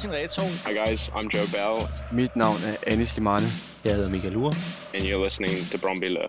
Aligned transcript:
Martin 0.00 0.18
Reto. 0.18 0.42
Hi 0.64 0.72
guys, 0.72 1.10
I'm 1.14 1.28
Joe 1.28 1.46
Bell. 1.52 1.88
Mit 2.12 2.36
navn 2.36 2.64
er 2.64 2.92
Anis 2.92 3.16
Limane. 3.16 3.46
Jeg 3.84 3.94
hedder 3.94 4.10
Michael 4.10 4.36
Ure. 4.36 4.54
And 4.94 5.02
you're 5.02 5.24
listening 5.24 5.70
to 5.70 5.78
Brombilla. 5.78 6.28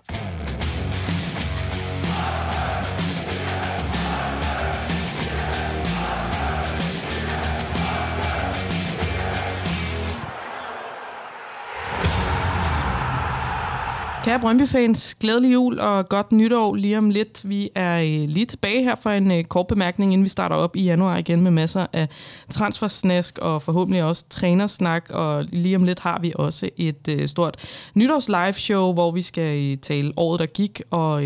Kære 14.32 14.40
Brøndby-fans, 14.40 15.16
glædelig 15.16 15.54
jul 15.54 15.80
og 15.80 16.10
godt 16.10 16.32
nytår 16.32 16.76
lige 16.76 16.98
om 16.98 17.10
lidt. 17.10 17.50
Vi 17.50 17.70
er 17.76 18.02
øh, 18.02 18.30
lige 18.30 18.46
tilbage 18.46 18.84
her 18.84 18.96
for 18.96 19.10
en 19.10 19.32
øh, 19.32 19.44
kort 19.44 19.68
bemærkning, 19.68 20.14
inden 20.14 20.24
vi 20.24 20.30
starter 20.30 20.56
op 20.56 20.76
i 20.76 20.84
januar 20.84 21.18
igen 21.18 21.42
med 21.42 21.52
masser 21.52 21.88
af 21.94 22.08
transfersnask 22.50 23.38
og 23.38 23.62
forhåbentlig 23.62 24.04
også 24.04 24.26
trænersnak. 24.30 25.10
Og 25.10 25.46
lige 25.50 25.76
om 25.76 25.84
lidt 25.84 26.00
har 26.00 26.20
vi 26.20 26.34
også 26.36 26.70
et 26.78 27.08
øh, 27.10 27.28
stort 27.28 27.58
nytårs 27.96 28.30
live 28.30 28.54
show, 28.54 28.94
hvor 28.94 29.12
vi 29.12 29.22
skal 29.22 29.78
tale 29.78 30.14
året, 30.18 30.40
der 30.40 30.46
gik 30.46 30.82
og 30.92 31.24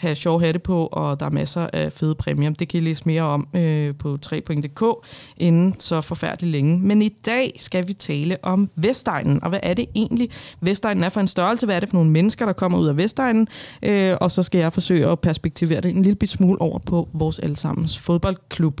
have 0.00 0.14
sjov 0.14 0.40
hatte 0.40 0.58
på, 0.58 0.86
og 0.86 1.20
der 1.20 1.26
er 1.26 1.30
masser 1.30 1.68
af 1.72 1.92
fede 1.92 2.14
præmier. 2.14 2.50
Det 2.50 2.68
kan 2.68 2.80
I 2.80 2.84
læse 2.84 3.02
mere 3.06 3.22
om 3.22 3.48
øh, 3.54 3.94
på 3.94 4.18
3.dk 4.26 5.06
inden 5.36 5.80
så 5.80 6.00
forfærdeligt 6.00 6.52
længe. 6.52 6.80
Men 6.80 7.02
i 7.02 7.08
dag 7.08 7.52
skal 7.58 7.88
vi 7.88 7.92
tale 7.92 8.36
om 8.42 8.70
Vestegnen, 8.76 9.42
og 9.42 9.48
hvad 9.48 9.60
er 9.62 9.74
det 9.74 9.86
egentlig, 9.94 10.28
Vestegnen 10.60 11.04
er 11.04 11.08
for 11.08 11.20
en 11.20 11.28
størrelse? 11.28 11.66
Hvad 11.66 11.76
er 11.76 11.80
det 11.80 11.88
for 11.88 11.96
nogle 11.96 12.10
mennesker, 12.10 12.46
der 12.46 12.52
kommer 12.52 12.78
ud 12.78 12.88
af 12.88 12.96
Vestegnen? 12.96 13.48
Øh, 13.82 14.16
og 14.20 14.30
så 14.30 14.42
skal 14.42 14.58
jeg 14.58 14.72
forsøge 14.72 15.08
at 15.08 15.20
perspektivere 15.20 15.80
det 15.80 15.90
en 15.90 16.02
lille 16.02 16.16
bit 16.16 16.30
smule 16.30 16.60
over 16.60 16.78
på 16.78 17.08
vores 17.12 17.38
allesammens 17.38 17.98
fodboldklub. 17.98 18.80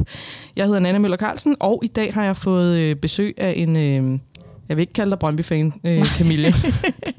Jeg 0.56 0.66
hedder 0.66 0.80
Nana 0.80 0.98
Møller 0.98 1.16
Carlsen, 1.16 1.56
og 1.60 1.80
i 1.84 1.88
dag 1.88 2.14
har 2.14 2.24
jeg 2.24 2.36
fået 2.36 2.78
øh, 2.78 2.96
besøg 2.96 3.34
af 3.38 3.54
en... 3.56 3.76
Øh, 3.76 4.18
jeg 4.70 4.76
vil 4.76 4.80
ikke 4.80 4.92
kalde 4.92 5.10
dig 5.10 5.18
Brøndby-fan, 5.18 5.72
øh, 5.84 6.04
Camille. 6.04 6.54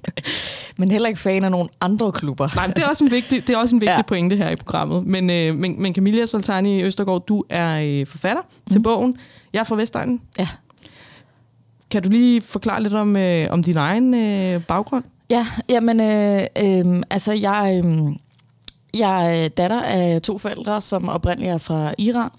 men 0.80 0.92
heller 0.92 1.08
ikke 1.08 1.20
fan 1.20 1.44
af 1.44 1.52
nogle 1.52 1.70
andre 1.82 2.12
klubber. 2.12 2.50
Nej, 2.56 2.68
det 2.68 2.80
er 2.80 2.88
også 2.88 3.04
en 3.04 3.12
vigtig, 3.12 3.48
det 3.48 3.54
er 3.54 3.58
også 3.58 3.76
en 3.76 3.82
vigtig 3.82 3.96
ja. 3.96 4.02
pointe 4.02 4.36
her 4.36 4.50
i 4.50 4.56
programmet. 4.56 5.06
Men, 5.06 5.30
øh, 5.30 5.56
men, 5.56 5.82
men 5.82 5.96
Camilla 5.96 6.26
Soltani 6.26 6.84
Østergaard, 6.84 7.26
du 7.26 7.44
er 7.50 8.00
øh, 8.00 8.08
forfatter 8.08 8.42
mm. 8.42 8.70
til 8.70 8.80
mhm. 8.80 8.84
bogen. 8.84 9.16
Jeg 9.54 9.60
er 9.60 9.64
fra 9.64 9.76
Vestegnen. 9.76 10.22
Ja. 10.40 10.48
Kan 11.92 12.04
du 12.04 12.10
lige 12.10 12.42
forklare 12.42 12.84
lidt 12.84 12.94
om, 12.94 13.16
øh, 13.16 13.48
om 13.52 13.64
din 13.64 13.78
egen 13.78 14.14
øh, 14.14 14.64
baggrund? 14.64 15.04
Ja, 15.30 15.48
jamen, 15.70 16.00
øh, 16.00 16.42
øh, 16.64 17.04
altså 17.10 17.34
jeg, 17.34 17.82
øh, 17.86 18.16
jeg 18.94 19.44
er 19.44 19.48
datter 19.48 19.82
af 19.82 20.22
to 20.22 20.38
forældre, 20.38 20.82
som 20.82 21.10
oprindeligt 21.10 21.54
er 21.54 21.58
fra 21.58 21.94
Iran 21.98 22.30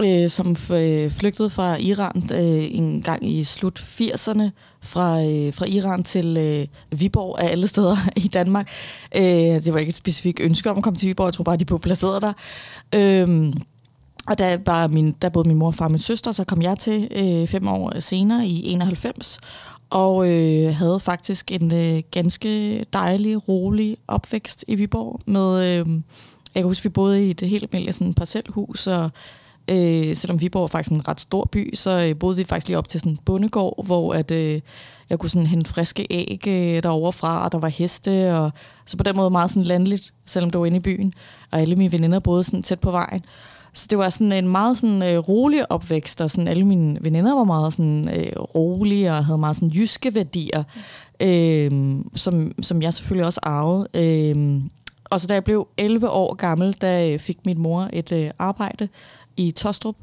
øh, 0.00 0.30
som 0.30 0.56
øh, 0.72 1.10
flygtede 1.10 1.50
fra 1.50 1.76
Iran 1.76 2.22
øh, 2.32 2.68
en 2.70 3.02
gang 3.02 3.30
i 3.30 3.44
slut 3.44 3.80
80'erne 3.80 4.50
fra, 4.82 5.22
øh, 5.24 5.54
fra 5.54 5.66
Iran 5.66 6.04
til 6.04 6.36
øh, 6.36 7.00
Viborg 7.00 7.40
af 7.40 7.50
alle 7.50 7.66
steder 7.66 7.96
i 8.24 8.28
Danmark. 8.28 8.70
Øh, 9.16 9.22
det 9.22 9.72
var 9.72 9.78
ikke 9.78 9.90
et 9.90 9.94
specifikt 9.94 10.40
ønske 10.40 10.70
om 10.70 10.76
at 10.76 10.82
komme 10.82 10.96
til 10.96 11.08
Viborg, 11.08 11.26
jeg 11.26 11.34
tror 11.34 11.44
bare, 11.44 11.56
de 11.56 11.64
blev 11.64 11.80
placeret 11.80 12.22
der. 12.22 12.32
Øh, 12.94 13.52
og 14.26 14.38
der, 14.38 14.58
var 14.66 14.86
min, 14.86 15.16
der 15.22 15.28
boede 15.28 15.48
min 15.48 15.56
mor, 15.56 15.70
far 15.70 15.84
og 15.84 15.90
min 15.90 15.98
søster, 15.98 16.32
så 16.32 16.44
kom 16.44 16.62
jeg 16.62 16.78
til 16.78 17.08
øh, 17.10 17.48
fem 17.48 17.68
år 17.68 18.00
senere 18.00 18.46
i 18.46 18.72
91, 18.72 19.40
og 19.90 20.28
øh, 20.28 20.74
havde 20.74 21.00
faktisk 21.00 21.52
en 21.52 21.74
øh, 21.74 22.02
ganske 22.10 22.84
dejlig, 22.92 23.48
rolig 23.48 23.96
opvækst 24.08 24.64
i 24.68 24.74
Viborg. 24.74 25.20
Med, 25.26 25.64
øh, 25.64 25.86
jeg 26.54 26.62
kan 26.62 26.64
huske, 26.64 26.82
vi 26.82 26.88
boede 26.88 27.26
i 27.26 27.30
et 27.30 27.40
helt 27.40 27.62
almindeligt 27.62 27.96
sådan 27.96 28.14
parcelhus, 28.14 28.86
og 28.86 29.10
Øh, 29.68 30.16
selvom 30.16 30.40
Viborg 30.40 30.62
er 30.62 30.66
faktisk 30.66 30.92
en 30.92 31.08
ret 31.08 31.20
stor 31.20 31.48
by, 31.52 31.74
så 31.74 32.06
øh, 32.08 32.18
boede 32.18 32.36
vi 32.36 32.44
faktisk 32.44 32.68
lige 32.68 32.78
op 32.78 32.88
til 32.88 33.00
sådan 33.00 33.12
en 33.12 33.18
bondegård, 33.24 33.86
hvor 33.86 34.14
at, 34.14 34.30
øh, 34.30 34.60
jeg 35.10 35.18
kunne 35.18 35.30
sådan 35.30 35.46
hente 35.46 35.70
friske 35.70 36.06
æg 36.10 36.48
øh, 36.48 36.82
derovre 36.82 37.12
fra, 37.12 37.44
og 37.44 37.52
der 37.52 37.58
var 37.58 37.68
heste, 37.68 38.36
og 38.36 38.50
så 38.86 38.96
på 38.96 39.02
den 39.02 39.16
måde 39.16 39.30
meget 39.30 39.50
sådan 39.50 39.62
landligt, 39.62 40.14
selvom 40.26 40.50
det 40.50 40.60
var 40.60 40.66
inde 40.66 40.76
i 40.76 40.80
byen. 40.80 41.12
Og 41.50 41.60
alle 41.60 41.76
mine 41.76 41.92
veninder 41.92 42.18
boede 42.18 42.44
sådan 42.44 42.62
tæt 42.62 42.80
på 42.80 42.90
vejen. 42.90 43.24
Så 43.72 43.86
det 43.90 43.98
var 43.98 44.08
sådan 44.08 44.32
en 44.32 44.48
meget 44.48 44.78
sådan 44.78 45.02
øh, 45.02 45.18
rolig 45.18 45.72
opvækst, 45.72 46.20
og 46.20 46.30
sådan 46.30 46.48
alle 46.48 46.64
mine 46.64 46.98
veninder 47.00 47.34
var 47.34 47.44
meget 47.44 47.72
sådan 47.72 48.08
øh, 48.08 48.32
rolige 48.36 49.10
og 49.12 49.24
havde 49.24 49.38
meget 49.38 49.56
sådan 49.56 49.68
jyske 49.68 50.14
værdier, 50.14 50.62
øh, 51.20 51.96
som, 52.14 52.52
som 52.62 52.82
jeg 52.82 52.94
selvfølgelig 52.94 53.26
også 53.26 53.40
arvede. 53.42 53.88
Øh, 53.94 54.62
og 55.10 55.20
så 55.20 55.26
da 55.26 55.34
jeg 55.34 55.44
blev 55.44 55.68
11 55.76 56.10
år 56.10 56.34
gammel, 56.34 56.76
der 56.80 57.12
øh, 57.12 57.18
fik 57.18 57.46
min 57.46 57.58
mor 57.58 57.88
et 57.92 58.12
øh, 58.12 58.30
arbejde 58.38 58.88
i 59.38 59.50
Tostrup 59.50 59.96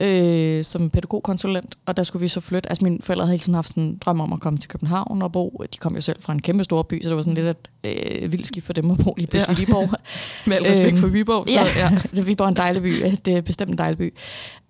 øh, 0.00 0.64
som 0.64 0.90
pædagogkonsulent, 0.90 1.78
og 1.86 1.96
der 1.96 2.02
skulle 2.02 2.20
vi 2.20 2.28
så 2.28 2.40
flytte. 2.40 2.68
Altså 2.68 2.84
mine 2.84 2.98
forældre 3.00 3.24
havde 3.24 3.32
hele 3.32 3.42
tiden 3.42 3.54
haft 3.54 3.68
sådan 3.68 3.82
en 3.82 3.96
drøm 3.96 4.20
om 4.20 4.32
at 4.32 4.40
komme 4.40 4.58
til 4.58 4.70
København 4.70 5.22
og 5.22 5.32
bo. 5.32 5.62
De 5.72 5.78
kom 5.78 5.94
jo 5.94 6.00
selv 6.00 6.22
fra 6.22 6.32
en 6.32 6.42
kæmpe 6.42 6.64
stor 6.64 6.82
by, 6.82 7.02
så 7.02 7.08
det 7.08 7.16
var 7.16 7.22
sådan 7.22 7.44
lidt 7.44 7.68
et 7.82 8.22
øh, 8.22 8.32
vildt 8.32 8.46
skift 8.46 8.66
for 8.66 8.72
dem 8.72 8.90
at 8.90 8.98
bo 9.04 9.14
lige 9.16 9.26
pludselig 9.26 9.58
ja. 9.58 9.62
i 9.62 9.66
Viborg. 9.66 9.90
Med 10.46 10.56
al 10.56 10.62
respekt 10.62 10.98
for 10.98 11.06
Viborg. 11.06 11.44
Så, 11.48 11.54
ja, 11.54 11.66
ja. 11.76 11.98
så 12.14 12.22
Viborg 12.22 12.44
er 12.44 12.48
en 12.48 12.56
dejlig 12.56 12.82
by. 12.82 13.16
Det 13.24 13.36
er 13.36 13.40
bestemt 13.40 13.70
en 13.70 13.78
dejlig 13.78 13.98
by. 13.98 14.14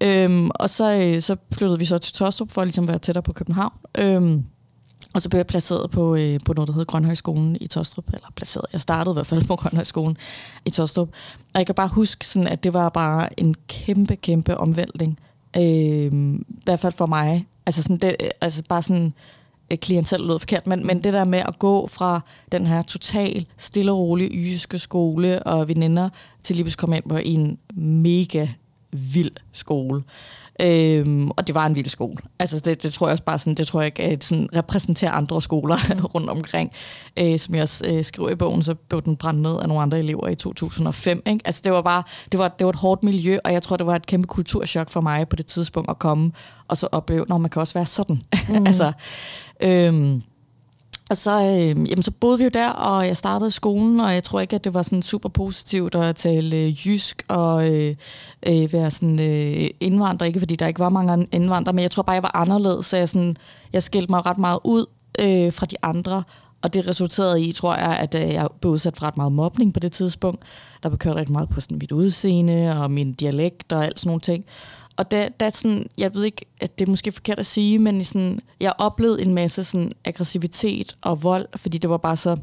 Øhm, 0.00 0.50
og 0.54 0.71
så, 0.71 0.92
øh, 0.92 1.22
så 1.22 1.36
flyttede 1.53 1.78
vi 1.78 1.84
så 1.84 1.98
til 1.98 2.15
Tostrup 2.15 2.50
for 2.50 2.60
at 2.60 2.66
ligesom 2.66 2.88
være 2.88 2.98
tættere 2.98 3.22
på 3.22 3.32
København. 3.32 3.72
Øhm, 3.98 4.44
og 5.15 5.22
så 5.22 5.28
blev 5.28 5.38
jeg 5.38 5.47
placeret 5.47 5.91
på, 5.91 6.15
øh, 6.16 6.41
på 6.44 6.53
noget, 6.53 6.69
der 6.69 6.72
hedder 6.72 6.84
Grønhøjskolen 6.84 7.56
i 7.60 7.66
Tostrup. 7.66 8.04
Eller 8.06 8.28
placeret, 8.36 8.66
jeg 8.72 8.81
startede 8.81 9.12
i 9.12 9.16
hvert 9.16 9.26
fald 9.26 9.44
på 9.44 9.56
Grønhøjskolen 9.56 10.16
i 10.66 10.71
Tostrup. 10.71 11.09
Og 11.54 11.59
jeg 11.59 11.66
kan 11.66 11.75
bare 11.75 11.88
huske, 11.88 12.26
sådan, 12.26 12.48
at 12.48 12.65
det 12.65 12.72
var 12.72 12.88
bare 12.88 13.41
en 13.41 13.54
kæmpe, 13.69 14.16
kæmpe 14.16 14.56
omvæltning. 14.56 15.19
Øh, 15.56 15.62
I 15.62 16.44
hvert 16.65 16.81
fald 16.81 16.92
for 16.92 17.06
mig. 17.06 17.47
Altså, 17.66 17.82
sådan 17.82 17.97
det, 17.97 18.16
altså 18.41 18.62
bare 18.69 18.82
sådan 18.82 19.15
øh, 19.70 19.78
klientel 19.78 20.20
lød 20.20 20.38
forkert, 20.38 20.66
men, 20.66 20.87
men 20.87 21.04
det 21.04 21.12
der 21.12 21.25
med 21.25 21.38
at 21.38 21.59
gå 21.59 21.87
fra 21.87 22.20
den 22.53 22.66
her 22.66 22.82
total 22.82 23.47
stille 23.56 23.92
og 23.92 23.98
rolig 23.98 24.31
jyske 24.32 24.78
skole 24.78 25.42
og 25.42 25.69
veninder 25.69 26.09
til 26.42 26.56
lige 26.56 26.70
komme 26.70 26.97
ind 26.97 27.04
på 27.09 27.16
en 27.16 27.59
mega 27.75 28.47
vild 28.94 29.31
skole. 29.53 30.03
Øhm, 30.60 31.31
og 31.31 31.47
det 31.47 31.55
var 31.55 31.66
en 31.66 31.77
vild 31.77 31.88
skole. 31.88 32.16
Altså 32.38 32.60
det, 32.60 32.82
det 32.82 32.93
tror 32.93 33.06
jeg 33.06 33.12
også 33.12 33.25
bare 33.25 33.38
sådan, 33.38 33.55
det 33.55 33.66
tror 33.66 33.81
jeg 33.81 33.87
ikke 33.87 34.03
at 34.03 34.25
sådan 34.25 34.49
repræsenterer 34.56 35.10
andre 35.12 35.43
skoler 35.43 35.77
mm. 35.94 36.05
rundt 36.15 36.31
omkring. 36.31 36.72
Øh, 37.19 37.38
som 37.38 37.54
jeg 37.54 37.62
også 37.62 37.84
øh, 37.87 38.04
skriver 38.04 38.31
i 38.31 38.34
bogen, 38.34 38.62
så 38.62 38.75
blev 38.75 39.03
den 39.03 39.16
brændt 39.16 39.43
ned 39.43 39.60
af 39.60 39.69
nogle 39.69 39.83
andre 39.83 39.99
elever 39.99 40.28
i 40.28 40.34
2005. 40.34 41.22
Ikke? 41.27 41.41
Altså 41.44 41.60
det 41.65 41.72
var 41.72 41.83
bare, 41.83 42.03
det 42.33 42.38
var, 42.38 42.49
det 42.49 42.65
var 42.65 42.71
et 42.71 42.78
hårdt 42.78 43.03
miljø, 43.03 43.38
og 43.44 43.53
jeg 43.53 43.62
tror, 43.62 43.77
det 43.77 43.87
var 43.87 43.97
et 43.97 44.06
kæmpe 44.06 44.27
kulturschok 44.27 44.91
for 44.91 45.00
mig 45.00 45.28
på 45.28 45.37
det 45.37 45.47
tidspunkt 45.47 45.91
at 45.91 45.99
komme 45.99 46.33
og 46.69 46.77
så 46.77 46.88
opleve, 46.93 47.25
når 47.28 47.38
man 47.38 47.50
kan 47.50 47.60
også 47.60 47.75
være 47.75 47.87
sådan. 47.87 48.22
Mm. 48.49 48.66
altså, 48.66 48.93
øhm, 49.60 50.22
og 51.14 51.19
så, 51.19 51.41
øh, 51.41 51.91
jamen, 51.91 52.02
så 52.02 52.10
boede 52.10 52.38
vi 52.38 52.44
jo 52.44 52.50
der, 52.54 52.69
og 52.69 53.06
jeg 53.06 53.16
startede 53.16 53.48
i 53.48 53.50
skolen, 53.50 54.00
og 54.00 54.14
jeg 54.14 54.25
tror 54.25 54.41
ikke, 54.41 54.56
at 54.56 54.64
det 54.64 54.75
var 54.75 54.82
sådan 54.82 55.02
super 55.02 55.28
positivt 55.28 55.94
at 55.94 56.16
tale 56.16 56.56
øh, 56.56 56.86
jysk 56.86 57.25
og 57.28 57.72
øh, 57.72 57.97
øh, 58.47 58.72
være 58.72 58.91
sådan 58.91 59.20
øh, 59.20 59.70
indvandrer. 59.80 60.26
Ikke 60.26 60.38
fordi 60.38 60.56
der 60.56 60.66
ikke 60.66 60.80
var 60.80 60.88
mange 60.88 61.28
indvandrere, 61.32 61.72
men 61.72 61.82
jeg 61.82 61.91
tror 61.91 62.03
bare, 62.03 62.14
jeg 62.14 62.22
var 62.22 62.36
anderledes, 62.36 62.86
så 62.86 62.97
jeg, 62.97 63.08
sådan, 63.08 63.36
jeg 63.72 63.82
skilte 63.82 64.12
mig 64.12 64.26
ret 64.26 64.38
meget 64.38 64.58
ud 64.64 64.86
øh, 65.19 65.53
fra 65.53 65.66
de 65.66 65.76
andre. 65.82 66.22
Og 66.62 66.74
det 66.74 66.88
resulterede 66.88 67.42
i, 67.42 67.53
tror 67.53 67.74
jeg, 67.74 67.97
at 67.97 68.14
øh, 68.14 68.32
jeg 68.32 68.48
blev 68.60 68.72
udsat 68.72 68.97
for 68.97 69.06
ret 69.06 69.16
meget 69.16 69.32
mobning 69.32 69.74
på 69.74 69.80
det 69.80 69.92
tidspunkt. 69.92 70.42
Der 70.82 70.88
blev 70.88 70.98
kørt 70.98 71.16
rigtig 71.16 71.32
meget 71.32 71.48
på 71.48 71.60
sådan 71.60 71.78
mit 71.78 71.92
udseende 71.92 72.82
og 72.82 72.91
min 72.91 73.12
dialekt 73.12 73.72
og 73.72 73.84
alt 73.84 74.00
sådan 74.00 74.08
nogle 74.08 74.20
ting. 74.20 74.44
Og 74.97 75.10
der, 75.10 75.28
der 75.41 75.50
sådan, 75.50 75.87
jeg 75.99 76.15
ved 76.15 76.25
ikke, 76.25 76.47
at 76.60 76.78
det 76.78 76.87
er 76.87 76.91
måske 76.91 77.12
forkert 77.12 77.38
at 77.38 77.47
sige, 77.47 77.78
men 77.78 78.05
sådan, 78.05 78.41
jeg 78.60 78.72
oplevede 78.78 79.22
en 79.22 79.34
masse 79.34 79.65
sådan 79.65 79.93
aggressivitet 80.05 80.97
og 81.03 81.22
vold, 81.22 81.47
fordi 81.56 81.78
det 81.78 81.91
var 81.91 81.97
bare 81.97 82.16
så 82.16 82.37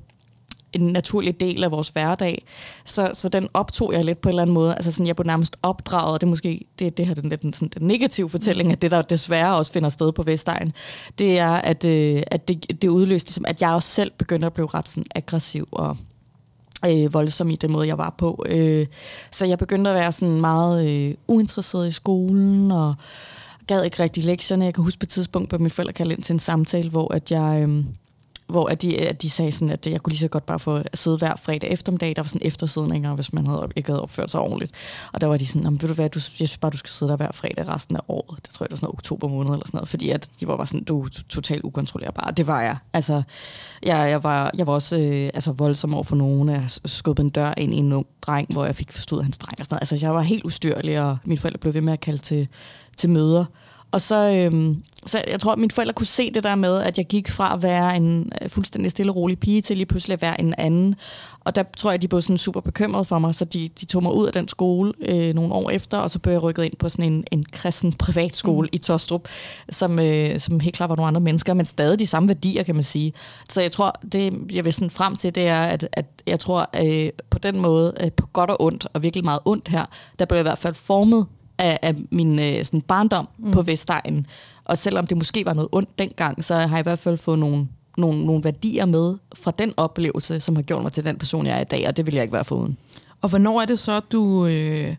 en 0.73 0.81
naturlig 0.81 1.39
del 1.39 1.63
af 1.63 1.71
vores 1.71 1.89
hverdag. 1.89 2.45
Så, 2.85 3.09
så 3.13 3.29
den 3.29 3.47
optog 3.53 3.93
jeg 3.93 4.05
lidt 4.05 4.21
på 4.21 4.29
en 4.29 4.31
eller 4.31 4.41
anden 4.41 4.53
måde. 4.53 4.75
Altså 4.75 4.91
sådan, 4.91 5.07
jeg 5.07 5.15
blev 5.15 5.25
nærmest 5.25 5.57
opdraget, 5.63 6.21
det 6.21 6.27
er 6.27 6.29
måske 6.29 6.65
det, 6.79 6.97
det 6.97 7.07
her 7.07 7.13
den, 7.13 7.31
den, 7.31 7.53
sådan, 7.53 7.69
den 7.79 7.87
negative 7.87 8.29
fortælling, 8.29 8.71
at 8.71 8.81
det 8.81 8.91
der 8.91 9.01
desværre 9.01 9.55
også 9.55 9.71
finder 9.71 9.89
sted 9.89 10.11
på 10.11 10.23
Vestegn, 10.23 10.73
det 11.17 11.39
er, 11.39 11.51
at, 11.51 11.85
øh, 11.85 12.23
at 12.27 12.47
det, 12.47 12.81
det 12.81 12.87
udløste, 12.87 13.29
ligesom, 13.29 13.45
at 13.47 13.61
jeg 13.61 13.69
også 13.69 13.89
selv 13.89 14.11
begynder 14.17 14.47
at 14.47 14.53
blive 14.53 14.67
ret 14.67 14.89
sådan, 14.89 15.05
aggressiv 15.15 15.67
og 15.71 15.97
øh, 16.89 17.13
voldsom 17.13 17.49
i 17.49 17.55
den 17.55 17.71
måde, 17.71 17.87
jeg 17.87 17.97
var 17.97 18.15
på. 18.17 18.45
Øh, 18.49 18.85
så 19.31 19.45
jeg 19.45 19.57
begyndte 19.57 19.89
at 19.89 19.95
være 19.95 20.11
sådan 20.11 20.41
meget 20.41 20.89
øh, 20.89 21.13
uinteresseret 21.27 21.87
i 21.87 21.91
skolen, 21.91 22.71
og 22.71 22.95
gad 23.67 23.83
ikke 23.83 24.03
rigtig 24.03 24.23
lektierne. 24.23 24.65
Jeg 24.65 24.73
kan 24.73 24.83
huske 24.83 24.99
på 24.99 25.03
et 25.05 25.09
tidspunkt, 25.09 25.53
at 25.53 25.59
mine 25.59 25.69
forældre 25.69 25.93
kaldte 25.93 26.15
ind 26.15 26.23
til 26.23 26.33
en 26.33 26.39
samtale, 26.39 26.89
hvor 26.89 27.13
at 27.13 27.31
jeg... 27.31 27.65
Øh, 27.67 27.83
hvor 28.51 28.69
at 28.69 28.81
de, 28.81 29.01
at 29.01 29.21
de 29.21 29.29
sagde 29.29 29.51
sådan, 29.51 29.69
at 29.69 29.87
jeg 29.87 30.01
kunne 30.01 30.11
lige 30.11 30.19
så 30.19 30.27
godt 30.27 30.45
bare 30.45 30.59
få 30.59 30.81
sidde 30.93 31.17
hver 31.17 31.35
fredag 31.35 31.71
eftermiddag. 31.71 32.15
Der 32.15 32.21
var 32.21 32.27
sådan 32.27 32.47
eftersidninger, 32.47 33.15
hvis 33.15 33.33
man 33.33 33.47
havde, 33.47 33.67
ikke 33.75 33.89
havde 33.89 34.01
opført 34.01 34.31
sig 34.31 34.39
ordentligt. 34.39 34.71
Og 35.13 35.21
der 35.21 35.27
var 35.27 35.37
de 35.37 35.45
sådan, 35.45 35.81
ved 35.81 35.89
du 35.89 35.93
hvad, 35.93 36.09
du, 36.09 36.19
jeg 36.19 36.47
synes 36.47 36.57
bare, 36.57 36.71
du 36.71 36.77
skal 36.77 36.89
sidde 36.89 37.09
der 37.09 37.17
hver 37.17 37.31
fredag 37.31 37.67
resten 37.67 37.95
af 37.95 37.99
året. 38.07 38.39
Det 38.45 38.53
tror 38.53 38.63
jeg, 38.63 38.69
det 38.69 38.71
var 38.71 38.77
sådan 38.77 38.93
oktober 38.93 39.27
måned 39.27 39.51
eller 39.51 39.65
sådan 39.65 39.77
noget. 39.77 39.89
Fordi 39.89 40.09
at 40.09 40.29
de 40.39 40.47
var 40.47 40.57
bare 40.57 40.67
sådan, 40.67 40.83
du 40.83 41.03
er 41.03 41.09
totalt 41.29 41.63
ukontrollerbar. 41.63 42.31
Det 42.31 42.47
var 42.47 42.61
jeg. 42.61 42.77
Altså, 42.93 43.23
jeg, 43.83 44.09
jeg, 44.09 44.23
var, 44.23 44.51
jeg 44.57 44.67
var 44.67 44.73
også 44.73 44.99
øh, 44.99 45.29
altså, 45.33 45.51
voldsom 45.51 45.93
over 45.93 46.03
for 46.03 46.15
nogen. 46.15 46.49
Jeg 46.49 46.63
skubbede 46.85 47.25
en 47.25 47.29
dør 47.29 47.53
ind 47.57 47.73
i 47.73 47.77
en 47.77 47.93
ung 47.93 48.07
dreng, 48.21 48.53
hvor 48.53 48.65
jeg 48.65 48.75
fik 48.75 48.91
forstået 48.91 49.23
hans 49.23 49.37
dreng 49.37 49.59
og 49.59 49.65
sådan 49.65 49.75
noget. 49.75 49.81
Altså, 49.81 50.05
jeg 50.05 50.15
var 50.15 50.21
helt 50.21 50.43
ustyrlig, 50.43 51.01
og 51.01 51.17
mine 51.25 51.39
forældre 51.39 51.57
blev 51.57 51.73
ved 51.73 51.81
med 51.81 51.93
at 51.93 51.99
kalde 51.99 52.17
til, 52.17 52.47
til 52.97 53.09
møder. 53.09 53.45
Og 53.91 54.01
så, 54.01 54.15
øhm, 54.15 54.83
så 55.05 55.23
jeg 55.27 55.39
tror, 55.39 55.51
at 55.51 55.59
mine 55.59 55.71
forældre 55.71 55.93
kunne 55.93 56.05
se 56.05 56.31
det 56.33 56.43
der 56.43 56.55
med, 56.55 56.81
at 56.81 56.97
jeg 56.97 57.05
gik 57.05 57.29
fra 57.29 57.53
at 57.53 57.63
være 57.63 57.95
en 57.95 58.31
øh, 58.41 58.49
fuldstændig 58.49 58.91
stille 58.91 59.11
og 59.11 59.15
rolig 59.15 59.39
pige 59.39 59.61
til 59.61 59.77
lige 59.77 59.85
pludselig 59.85 60.13
at 60.13 60.21
være 60.21 60.41
en 60.41 60.53
anden. 60.57 60.95
Og 61.39 61.55
der 61.55 61.63
tror 61.77 61.91
jeg, 61.91 62.01
de 62.01 62.07
blev 62.07 62.21
sådan 62.21 62.37
super 62.37 62.59
bekymrede 62.59 63.05
for 63.05 63.19
mig, 63.19 63.35
så 63.35 63.45
de, 63.45 63.69
de 63.81 63.85
tog 63.85 64.03
mig 64.03 64.13
ud 64.13 64.27
af 64.27 64.33
den 64.33 64.47
skole 64.47 64.93
øh, 64.99 65.33
nogle 65.33 65.53
år 65.53 65.69
efter, 65.69 65.97
og 65.97 66.11
så 66.11 66.19
blev 66.19 66.33
jeg 66.33 66.43
rykket 66.43 66.63
ind 66.63 66.75
på 66.79 66.89
sådan 66.89 67.13
en, 67.13 67.23
en 67.31 67.45
kristen 67.51 67.93
privatskole 67.93 68.65
mm. 68.65 68.75
i 68.75 68.77
Tostrup, 68.77 69.27
som, 69.69 69.99
øh, 69.99 70.39
som 70.39 70.59
helt 70.59 70.75
klart 70.75 70.89
var 70.89 70.95
nogle 70.95 71.07
andre 71.07 71.21
mennesker, 71.21 71.53
men 71.53 71.65
stadig 71.65 71.99
de 71.99 72.07
samme 72.07 72.27
værdier, 72.27 72.63
kan 72.63 72.75
man 72.75 72.83
sige. 72.83 73.13
Så 73.49 73.61
jeg 73.61 73.71
tror, 73.71 73.99
det 74.11 74.33
jeg 74.51 74.65
vil 74.65 74.73
sådan 74.73 74.89
frem 74.89 75.15
til, 75.15 75.35
det 75.35 75.47
er, 75.47 75.61
at, 75.61 75.87
at 75.93 76.05
jeg 76.27 76.39
tror, 76.39 76.69
øh, 76.83 77.09
på 77.29 77.39
den 77.39 77.59
måde, 77.59 77.93
øh, 78.03 78.11
på 78.11 78.27
godt 78.33 78.49
og 78.49 78.61
ondt, 78.61 78.87
og 78.93 79.03
virkelig 79.03 79.23
meget 79.23 79.39
ondt 79.45 79.67
her, 79.67 79.85
der 80.19 80.25
blev 80.25 80.35
jeg 80.35 80.41
i 80.41 80.49
hvert 80.49 80.57
fald 80.57 80.73
formet 80.73 81.25
af, 81.61 81.79
af 81.81 81.95
min 82.11 82.39
øh, 82.39 82.65
sådan 82.65 82.81
barndom 82.81 83.27
mm. 83.37 83.51
på 83.51 83.61
Vestegnen. 83.61 84.27
Og 84.65 84.77
selvom 84.77 85.07
det 85.07 85.17
måske 85.17 85.45
var 85.45 85.53
noget 85.53 85.69
ondt 85.71 85.99
dengang, 85.99 86.43
så 86.43 86.55
har 86.55 86.77
jeg 86.77 86.79
i 86.79 86.83
hvert 86.83 86.99
fald 86.99 87.17
fået 87.17 87.39
nogle, 87.39 87.67
nogle, 87.97 88.25
nogle 88.25 88.43
værdier 88.43 88.85
med 88.85 89.15
fra 89.35 89.51
den 89.59 89.73
oplevelse, 89.77 90.39
som 90.39 90.55
har 90.55 90.63
gjort 90.63 90.83
mig 90.83 90.91
til 90.91 91.05
den 91.05 91.17
person, 91.17 91.45
jeg 91.45 91.57
er 91.57 91.61
i 91.61 91.63
dag, 91.71 91.87
og 91.87 91.97
det 91.97 92.05
vil 92.05 92.13
jeg 92.13 92.23
ikke 92.23 92.33
være 92.33 92.45
foruden. 92.45 92.77
Og 93.21 93.29
hvornår 93.29 93.61
er 93.61 93.65
det 93.65 93.79
så, 93.79 93.99
du... 93.99 94.45
Øh, 94.45 94.95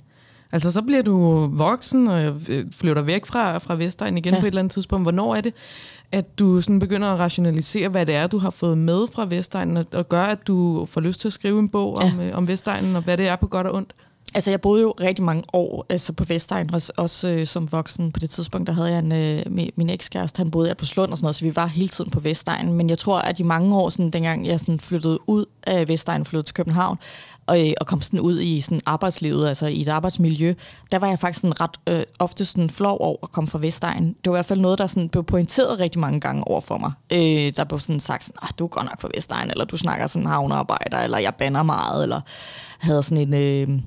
altså, 0.52 0.70
så 0.70 0.82
bliver 0.82 1.02
du 1.02 1.46
voksen 1.46 2.08
og 2.08 2.22
øh, 2.48 2.66
flytter 2.72 3.02
væk 3.02 3.26
fra, 3.26 3.58
fra 3.58 3.74
Vestegn 3.74 4.18
igen 4.18 4.34
ja. 4.34 4.40
på 4.40 4.46
et 4.46 4.50
eller 4.50 4.60
andet 4.60 4.72
tidspunkt. 4.72 5.04
Hvornår 5.04 5.34
er 5.34 5.40
det, 5.40 5.54
at 6.12 6.38
du 6.38 6.60
sådan 6.60 6.78
begynder 6.78 7.08
at 7.08 7.18
rationalisere, 7.18 7.88
hvad 7.88 8.06
det 8.06 8.14
er, 8.14 8.26
du 8.26 8.38
har 8.38 8.50
fået 8.50 8.78
med 8.78 9.06
fra 9.12 9.26
Vestegnen, 9.30 9.76
og, 9.76 9.86
og 9.92 10.08
gør, 10.08 10.22
at 10.22 10.46
du 10.46 10.86
får 10.86 11.00
lyst 11.00 11.20
til 11.20 11.28
at 11.28 11.32
skrive 11.32 11.58
en 11.58 11.68
bog 11.68 11.98
ja. 12.02 12.06
om, 12.06 12.20
øh, 12.20 12.36
om 12.36 12.48
Vestegnen, 12.48 12.96
og 12.96 13.02
hvad 13.02 13.16
det 13.16 13.28
er 13.28 13.36
på 13.36 13.46
godt 13.46 13.66
og 13.66 13.74
ondt? 13.74 13.94
Altså, 14.34 14.50
jeg 14.50 14.60
boede 14.60 14.82
jo 14.82 14.94
rigtig 15.00 15.24
mange 15.24 15.42
år 15.52 15.86
altså 15.88 16.12
på 16.12 16.24
Vestegn, 16.24 16.74
også, 16.74 16.92
også 16.96 17.28
øh, 17.28 17.46
som 17.46 17.72
voksen. 17.72 18.12
På 18.12 18.20
det 18.20 18.30
tidspunkt, 18.30 18.66
der 18.66 18.72
havde 18.72 18.90
jeg 18.90 18.98
en, 18.98 19.12
øh, 19.12 19.42
min, 19.46 19.70
min 19.76 19.90
ekskæreste, 19.90 20.38
han 20.38 20.50
boede 20.50 20.74
på 20.74 20.84
Slund 20.84 21.10
og 21.10 21.18
sådan 21.18 21.24
noget, 21.24 21.36
så 21.36 21.44
vi 21.44 21.56
var 21.56 21.66
hele 21.66 21.88
tiden 21.88 22.10
på 22.10 22.20
Vestegn. 22.20 22.72
Men 22.72 22.90
jeg 22.90 22.98
tror, 22.98 23.18
at 23.18 23.40
i 23.40 23.42
mange 23.42 23.76
år, 23.76 23.88
sådan, 23.88 24.10
dengang 24.10 24.46
jeg 24.46 24.60
sådan 24.60 24.80
flyttede 24.80 25.18
ud 25.26 25.44
af 25.66 25.88
Vestegn, 25.88 26.24
flyttede 26.24 26.48
til 26.48 26.54
København, 26.54 26.98
og, 27.46 27.68
øh, 27.68 27.72
og 27.80 27.86
kom 27.86 28.02
sådan 28.02 28.20
ud 28.20 28.40
i 28.40 28.60
sådan 28.60 28.80
arbejdslivet, 28.86 29.48
altså 29.48 29.66
i 29.66 29.80
et 29.80 29.88
arbejdsmiljø, 29.88 30.54
der 30.92 30.98
var 30.98 31.08
jeg 31.08 31.18
faktisk 31.18 31.40
sådan 31.40 31.60
ret 31.60 31.80
øh, 31.86 32.02
ofte 32.18 32.44
sådan 32.44 32.70
flov 32.70 32.98
over 33.00 33.16
at 33.22 33.32
komme 33.32 33.48
fra 33.48 33.58
Vestegn. 33.58 34.08
Det 34.08 34.30
var 34.30 34.32
i 34.32 34.36
hvert 34.36 34.46
fald 34.46 34.60
noget, 34.60 34.78
der 34.78 34.86
sådan 34.86 35.08
blev 35.08 35.24
pointeret 35.24 35.78
rigtig 35.78 36.00
mange 36.00 36.20
gange 36.20 36.48
over 36.48 36.60
for 36.60 36.78
mig. 36.78 36.92
Øh, 37.12 37.52
der 37.56 37.64
blev 37.64 37.80
sådan 37.80 38.00
sagt, 38.00 38.24
sådan, 38.24 38.38
ah, 38.42 38.48
du 38.58 38.64
er 38.64 38.68
godt 38.68 38.84
nok 38.84 39.00
fra 39.00 39.08
Vestegn, 39.14 39.50
eller 39.50 39.64
du 39.64 39.76
snakker 39.76 40.06
sådan 40.06 40.26
havnearbejder, 40.26 40.98
eller 40.98 41.18
jeg 41.18 41.34
banner 41.34 41.62
meget, 41.62 42.02
eller 42.02 42.20
havde 42.78 43.02
sådan 43.02 43.34
en... 43.34 43.34
Øh, 43.34 43.82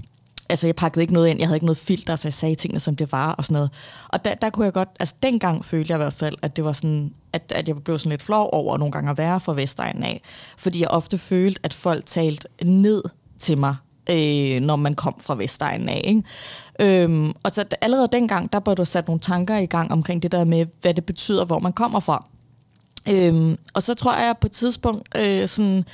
altså 0.49 0.67
jeg 0.67 0.75
pakkede 0.75 1.01
ikke 1.01 1.13
noget 1.13 1.27
ind, 1.27 1.39
jeg 1.39 1.47
havde 1.47 1.55
ikke 1.55 1.65
noget 1.65 1.77
filter, 1.77 2.15
så 2.15 2.27
jeg 2.27 2.33
sagde 2.33 2.55
tingene, 2.55 2.79
som 2.79 2.95
det 2.95 3.11
var 3.11 3.31
og 3.31 3.45
sådan 3.45 3.53
noget. 3.53 3.71
Og 4.07 4.25
der, 4.25 4.33
der 4.33 4.49
kunne 4.49 4.65
jeg 4.65 4.73
godt, 4.73 4.89
altså 4.99 5.15
dengang 5.23 5.65
følte 5.65 5.91
jeg 5.91 5.97
i 5.97 6.03
hvert 6.03 6.13
fald, 6.13 6.35
at 6.41 6.55
det 6.55 6.65
var 6.65 6.73
sådan, 6.73 7.13
at, 7.33 7.53
at 7.55 7.67
jeg 7.67 7.83
blev 7.83 7.99
sådan 7.99 8.09
lidt 8.09 8.21
flov 8.21 8.49
over 8.53 8.77
nogle 8.77 8.91
gange 8.91 9.11
at 9.11 9.17
være 9.17 9.39
fra 9.39 9.53
Vestegnen 9.53 10.03
af, 10.03 10.21
fordi 10.57 10.81
jeg 10.81 10.87
ofte 10.87 11.17
følte, 11.17 11.59
at 11.63 11.73
folk 11.73 12.05
talte 12.05 12.47
ned 12.63 13.03
til 13.39 13.57
mig, 13.57 13.75
øh, 14.09 14.61
når 14.61 14.75
man 14.75 14.95
kom 14.95 15.15
fra 15.19 15.35
Vestegnen 15.35 15.89
af. 15.89 16.01
Ikke? 16.03 16.23
Øhm, 17.03 17.33
og 17.43 17.51
så 17.51 17.65
allerede 17.81 18.09
dengang, 18.11 18.53
der 18.53 18.59
blev 18.59 18.75
du 18.75 18.85
sat 18.85 19.07
nogle 19.07 19.19
tanker 19.19 19.57
i 19.57 19.65
gang 19.65 19.91
omkring 19.91 20.23
det 20.23 20.31
der 20.31 20.45
med, 20.45 20.65
hvad 20.81 20.93
det 20.93 21.05
betyder, 21.05 21.45
hvor 21.45 21.59
man 21.59 21.73
kommer 21.73 21.99
fra. 21.99 22.25
Øhm, 23.09 23.57
og 23.73 23.83
så 23.83 23.93
tror 23.93 24.13
jeg 24.13 24.35
på 24.41 24.47
et 24.47 24.51
tidspunkt, 24.51 25.17
øh, 25.17 25.47
sådan, 25.47 25.85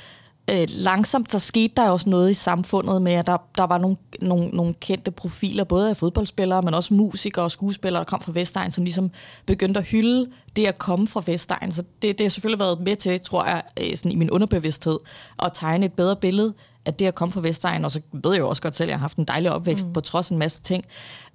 øh, 0.50 0.66
langsomt, 0.68 1.32
så 1.32 1.38
skete 1.38 1.74
der 1.76 1.90
også 1.90 2.10
noget 2.10 2.30
i 2.30 2.34
samfundet 2.34 3.02
med, 3.02 3.12
at 3.12 3.26
der, 3.26 3.36
der 3.56 3.64
var 3.64 3.78
nogle, 3.78 3.96
nogle, 4.20 4.48
nogle 4.48 4.74
kendte 4.74 5.10
profiler, 5.10 5.64
både 5.64 5.90
af 5.90 5.96
fodboldspillere, 5.96 6.62
men 6.62 6.74
også 6.74 6.94
musikere 6.94 7.44
og 7.44 7.50
skuespillere, 7.50 7.98
der 7.98 8.04
kom 8.04 8.20
fra 8.20 8.32
Vestegn, 8.34 8.72
som 8.72 8.84
ligesom 8.84 9.10
begyndte 9.46 9.80
at 9.80 9.86
hylde 9.86 10.30
det 10.56 10.66
at 10.66 10.78
komme 10.78 11.08
fra 11.08 11.22
Vestegn. 11.26 11.72
Så 11.72 11.82
det, 12.02 12.18
det 12.18 12.24
har 12.24 12.28
selvfølgelig 12.28 12.60
været 12.60 12.80
med 12.80 12.96
til, 12.96 13.20
tror 13.20 13.44
jeg, 13.44 13.62
øh, 13.80 13.96
sådan 13.96 14.12
i 14.12 14.16
min 14.16 14.30
underbevidsthed, 14.30 14.98
at 15.42 15.50
tegne 15.54 15.86
et 15.86 15.92
bedre 15.92 16.16
billede 16.16 16.54
af 16.86 16.94
det 16.94 17.06
at 17.06 17.14
komme 17.14 17.32
fra 17.32 17.40
Vestegn, 17.40 17.84
og 17.84 17.90
så 17.90 18.00
ved 18.12 18.32
jeg 18.32 18.40
jo 18.40 18.48
også 18.48 18.62
godt 18.62 18.74
selv, 18.74 18.86
at 18.86 18.90
jeg 18.90 18.98
har 18.98 19.00
haft 19.00 19.16
en 19.16 19.24
dejlig 19.24 19.52
opvækst 19.52 19.86
mm. 19.86 19.92
på 19.92 20.00
trods 20.00 20.30
af 20.30 20.32
en 20.34 20.38
masse 20.38 20.62
ting. 20.62 20.84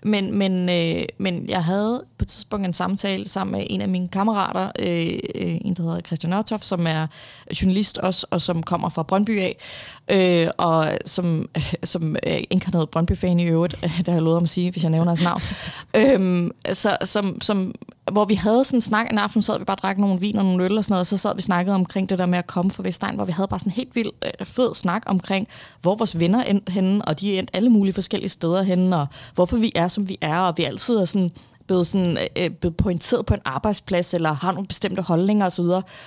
Men, 0.04 0.38
men, 0.38 0.70
øh, 0.70 1.04
men 1.18 1.50
jeg 1.50 1.64
havde 1.64 2.04
på 2.18 2.24
et 2.24 2.28
tidspunkt 2.28 2.66
en 2.66 2.74
samtale 2.74 3.30
sammen 3.30 3.58
med 3.58 3.68
en 3.70 3.82
af 3.82 3.88
mine 3.90 4.08
kammerater, 4.08 4.72
øh, 4.80 5.20
øh 5.36 5.58
en 5.62 5.74
der 5.74 5.84
hedder 5.84 6.02
Christian 6.02 6.30
Nørtoff, 6.30 6.64
som 6.64 6.88
er 6.88 7.08
journalist 7.62 7.98
også, 7.98 8.28
og 8.32 8.42
som 8.42 8.64
kommer 8.64 8.90
fra 8.90 9.04
Brøndby 9.04 9.40
af, 9.42 9.58
øh, 10.12 10.50
og 10.58 10.98
som, 11.06 11.50
som 11.84 12.16
er 12.24 12.40
inkarneret 12.50 12.90
Brøndby-fan 12.90 13.40
i 13.40 13.46
øvrigt, 13.46 13.76
det 13.98 14.08
har 14.08 14.14
jeg 14.14 14.22
lovet 14.22 14.38
om 14.38 14.44
at 14.44 14.50
sige, 14.50 14.72
hvis 14.72 14.84
jeg 14.84 14.92
nævner 14.92 15.10
hans 15.10 15.24
navn. 15.24 15.42
øhm, 16.02 16.52
så, 16.74 16.98
som, 17.04 17.42
som, 17.42 17.76
hvor 18.12 18.26
vi 18.26 18.36
havde 18.36 18.66
sådan 18.66 18.78
en 18.78 18.82
snak 18.82 19.12
en 19.12 19.18
aften, 19.18 19.42
så 19.42 19.46
sad 19.46 19.60
vi 19.60 19.66
bare 19.66 19.76
og 19.76 19.82
drak 19.82 19.98
nogle 19.98 20.20
vin 20.20 20.36
og 20.36 20.46
nogle 20.46 20.64
øl 20.64 20.78
og 20.78 20.84
sådan 20.84 20.94
noget, 20.94 21.02
og 21.02 21.08
så 21.08 21.18
sad 21.18 21.36
vi 21.36 21.42
snakket 21.42 21.76
omkring 21.76 22.10
det 22.10 22.20
der 22.20 22.26
med 22.26 22.38
at 22.38 22.48
komme 22.48 22.72
fra 22.72 22.84
Vestegn, 22.84 23.16
hvor 23.16 23.26
vi 23.26 23.32
havde 23.32 23.48
bare 23.48 23.60
sådan 23.60 23.72
en 23.72 23.76
helt 23.76 23.96
vild 23.96 24.12
øh, 24.26 24.46
fed 24.46 24.76
snak 24.76 25.04
omkring, 25.06 25.48
hvor 25.82 25.96
vores 25.96 26.20
venner 26.20 26.44
endte 26.44 26.72
henne, 26.72 27.06
og 27.06 27.20
de 27.20 27.36
er 27.36 27.40
endt 27.40 27.50
alle 27.54 27.70
mulige 27.70 27.94
forskellige 27.94 28.30
steder 28.30 28.64
henne, 28.64 28.98
og 28.98 29.08
hvorfor 29.34 29.58
vi 29.58 29.72
er, 29.76 29.87
som 29.88 30.10
vi 30.10 30.18
er, 30.22 30.40
og 30.40 30.54
vi 30.58 30.64
altid 30.64 30.98
er 30.98 31.06
sådan 31.06 31.32
blevet, 31.68 31.88
sådan, 31.88 32.18
øh, 32.38 32.50
blevet 32.50 32.78
pointeret 32.78 33.26
på 33.26 33.34
en 33.34 33.40
arbejdsplads, 33.46 34.14
eller 34.14 34.34
har 34.34 34.52
nogle 34.52 34.68
bestemte 34.68 35.02
holdninger 35.02 35.46
osv. 35.46 35.66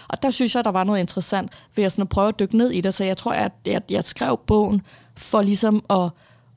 Og 0.08 0.22
der 0.22 0.30
synes 0.30 0.54
jeg, 0.54 0.64
der 0.64 0.70
var 0.70 0.84
noget 0.84 1.00
interessant 1.00 1.52
ved 1.76 1.84
at, 1.84 1.92
sådan 1.92 2.02
at 2.02 2.08
prøve 2.08 2.28
at 2.28 2.38
dykke 2.38 2.56
ned 2.56 2.70
i 2.70 2.80
det. 2.80 2.94
Så 2.94 3.04
jeg 3.04 3.16
tror, 3.16 3.32
at 3.32 3.52
jeg, 3.66 3.82
jeg 3.90 4.04
skrev 4.04 4.40
bogen 4.46 4.82
for 5.16 5.42
ligesom 5.42 5.84
at 5.90 6.10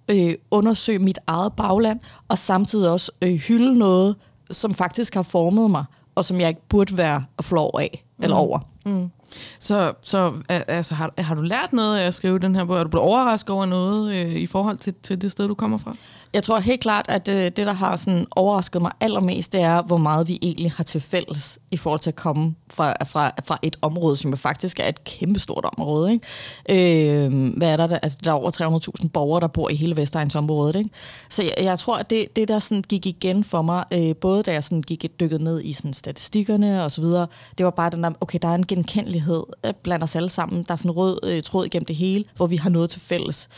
øh, 0.07 0.35
undersøge 0.51 0.99
mit 0.99 1.19
eget 1.27 1.53
bagland, 1.53 1.99
og 2.27 2.37
samtidig 2.37 2.89
også 2.89 3.11
øh, 3.21 3.33
hylde 3.33 3.77
noget, 3.77 4.15
som 4.51 4.73
faktisk 4.73 5.13
har 5.13 5.23
formet 5.23 5.71
mig, 5.71 5.85
og 6.15 6.25
som 6.25 6.39
jeg 6.39 6.49
ikke 6.49 6.67
burde 6.69 6.97
være 6.97 7.23
flov 7.41 7.71
af 7.79 8.03
mm. 8.17 8.23
eller 8.23 8.37
over. 8.37 8.59
Mm. 8.85 9.11
Så, 9.59 9.93
så 10.01 10.33
altså, 10.49 10.95
har, 10.95 11.13
har 11.17 11.35
du 11.35 11.41
lært 11.41 11.73
noget 11.73 11.97
af 11.97 12.07
at 12.07 12.13
skrive 12.13 12.39
den 12.39 12.55
her 12.55 12.65
bog? 12.65 12.77
Er 12.77 12.83
du 12.83 12.89
blevet 12.89 13.07
overrasket 13.07 13.49
over 13.49 13.65
noget 13.65 14.15
øh, 14.15 14.35
i 14.35 14.47
forhold 14.47 14.77
til, 14.77 14.93
til 15.03 15.21
det 15.21 15.31
sted, 15.31 15.47
du 15.47 15.55
kommer 15.55 15.77
fra? 15.77 15.95
Jeg 16.33 16.43
tror 16.43 16.59
helt 16.59 16.81
klart, 16.81 17.05
at 17.09 17.29
øh, 17.29 17.35
det, 17.43 17.57
der 17.57 17.73
har 17.73 17.95
sådan 17.95 18.25
overrasket 18.31 18.81
mig 18.81 18.91
allermest, 18.99 19.53
det 19.53 19.61
er, 19.61 19.81
hvor 19.81 19.97
meget 19.97 20.27
vi 20.27 20.39
egentlig 20.41 20.71
har 20.71 20.83
til 20.83 21.01
fælles 21.01 21.59
i 21.71 21.77
forhold 21.77 21.99
til 21.99 22.09
at 22.09 22.15
komme 22.15 22.55
fra, 22.69 22.93
fra, 23.05 23.31
fra 23.45 23.57
et 23.61 23.75
område, 23.81 24.17
som 24.17 24.31
jo 24.31 24.37
faktisk 24.37 24.79
er 24.79 24.87
et 24.87 25.03
kæmpestort 25.03 25.65
område. 25.77 26.11
Ikke? 26.13 27.25
Øh, 27.25 27.57
hvad 27.57 27.69
er 27.73 27.77
der? 27.77 27.97
Altså, 27.97 28.17
der 28.23 28.31
er 28.31 28.35
over 28.35 28.79
300.000 29.01 29.07
borgere, 29.09 29.41
der 29.41 29.47
bor 29.47 29.69
i 29.69 29.75
hele 29.75 29.97
Vestegnsområdet. 29.97 30.75
Ikke? 30.75 30.89
Så 31.29 31.43
jeg, 31.43 31.53
jeg 31.63 31.79
tror, 31.79 31.97
at 31.97 32.09
det, 32.09 32.35
det 32.35 32.47
der 32.47 32.59
sådan 32.59 32.81
gik 32.81 33.05
igen 33.05 33.43
for 33.43 33.61
mig, 33.61 33.83
øh, 33.93 34.15
både 34.15 34.43
da 34.43 34.53
jeg 34.53 34.63
sådan 34.63 34.81
gik 34.81 35.05
dykket 35.19 35.41
ned 35.41 35.61
i 35.63 35.73
sådan 35.73 35.93
statistikkerne 35.93 36.83
og 36.83 36.91
så 36.91 37.01
videre, 37.01 37.27
det 37.57 37.63
var 37.63 37.71
bare 37.71 37.89
den 37.89 38.03
der, 38.03 38.11
okay, 38.21 38.39
der 38.41 38.47
er 38.47 38.55
en 38.55 38.67
genkendelighed 38.67 39.22
øh, 39.65 39.73
blandt 39.83 40.03
os 40.03 40.15
alle 40.15 40.29
sammen. 40.29 40.63
Der 40.63 40.71
er 40.71 40.75
sådan 40.75 40.91
en 40.91 40.97
rød 40.97 41.19
øh, 41.23 41.43
tråd 41.43 41.65
igennem 41.65 41.85
det 41.85 41.95
hele, 41.95 42.25
hvor 42.35 42.47
vi 42.47 42.55
har 42.55 42.69
noget 42.69 42.89
til 42.89 43.01
fælles. 43.01 43.49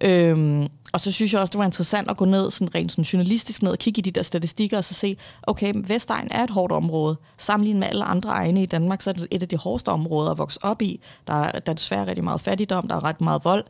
Øhm, 0.00 0.68
og 0.92 1.00
så 1.00 1.12
synes 1.12 1.32
jeg 1.32 1.40
også, 1.40 1.50
det 1.50 1.58
var 1.58 1.64
interessant 1.64 2.10
at 2.10 2.16
gå 2.16 2.24
ned 2.24 2.50
sådan 2.50 2.74
rent 2.74 2.92
sådan 2.92 3.04
journalistisk 3.04 3.62
ned 3.62 3.70
og 3.72 3.78
kigge 3.78 3.98
i 3.98 4.02
de 4.02 4.10
der 4.10 4.22
statistikker 4.22 4.76
og 4.76 4.84
så 4.84 4.94
se, 4.94 5.16
okay, 5.42 5.72
Vestegn 5.76 6.28
er 6.30 6.44
et 6.44 6.50
hårdt 6.50 6.72
område. 6.72 7.16
Sammenlignet 7.36 7.80
med 7.80 7.88
alle 7.88 8.04
andre 8.04 8.30
egne 8.30 8.62
i 8.62 8.66
Danmark, 8.66 9.02
så 9.02 9.10
er 9.10 9.14
det 9.14 9.26
et 9.30 9.42
af 9.42 9.48
de 9.48 9.56
hårdeste 9.56 9.88
områder 9.88 10.30
at 10.30 10.38
vokse 10.38 10.58
op 10.62 10.82
i. 10.82 11.00
Der 11.26 11.34
er, 11.34 11.50
der 11.58 11.72
er 11.72 11.76
desværre 11.76 12.06
rigtig 12.06 12.24
meget 12.24 12.40
fattigdom, 12.40 12.88
der 12.88 12.96
er 12.96 13.04
ret 13.04 13.20
meget 13.20 13.44
vold. 13.44 13.64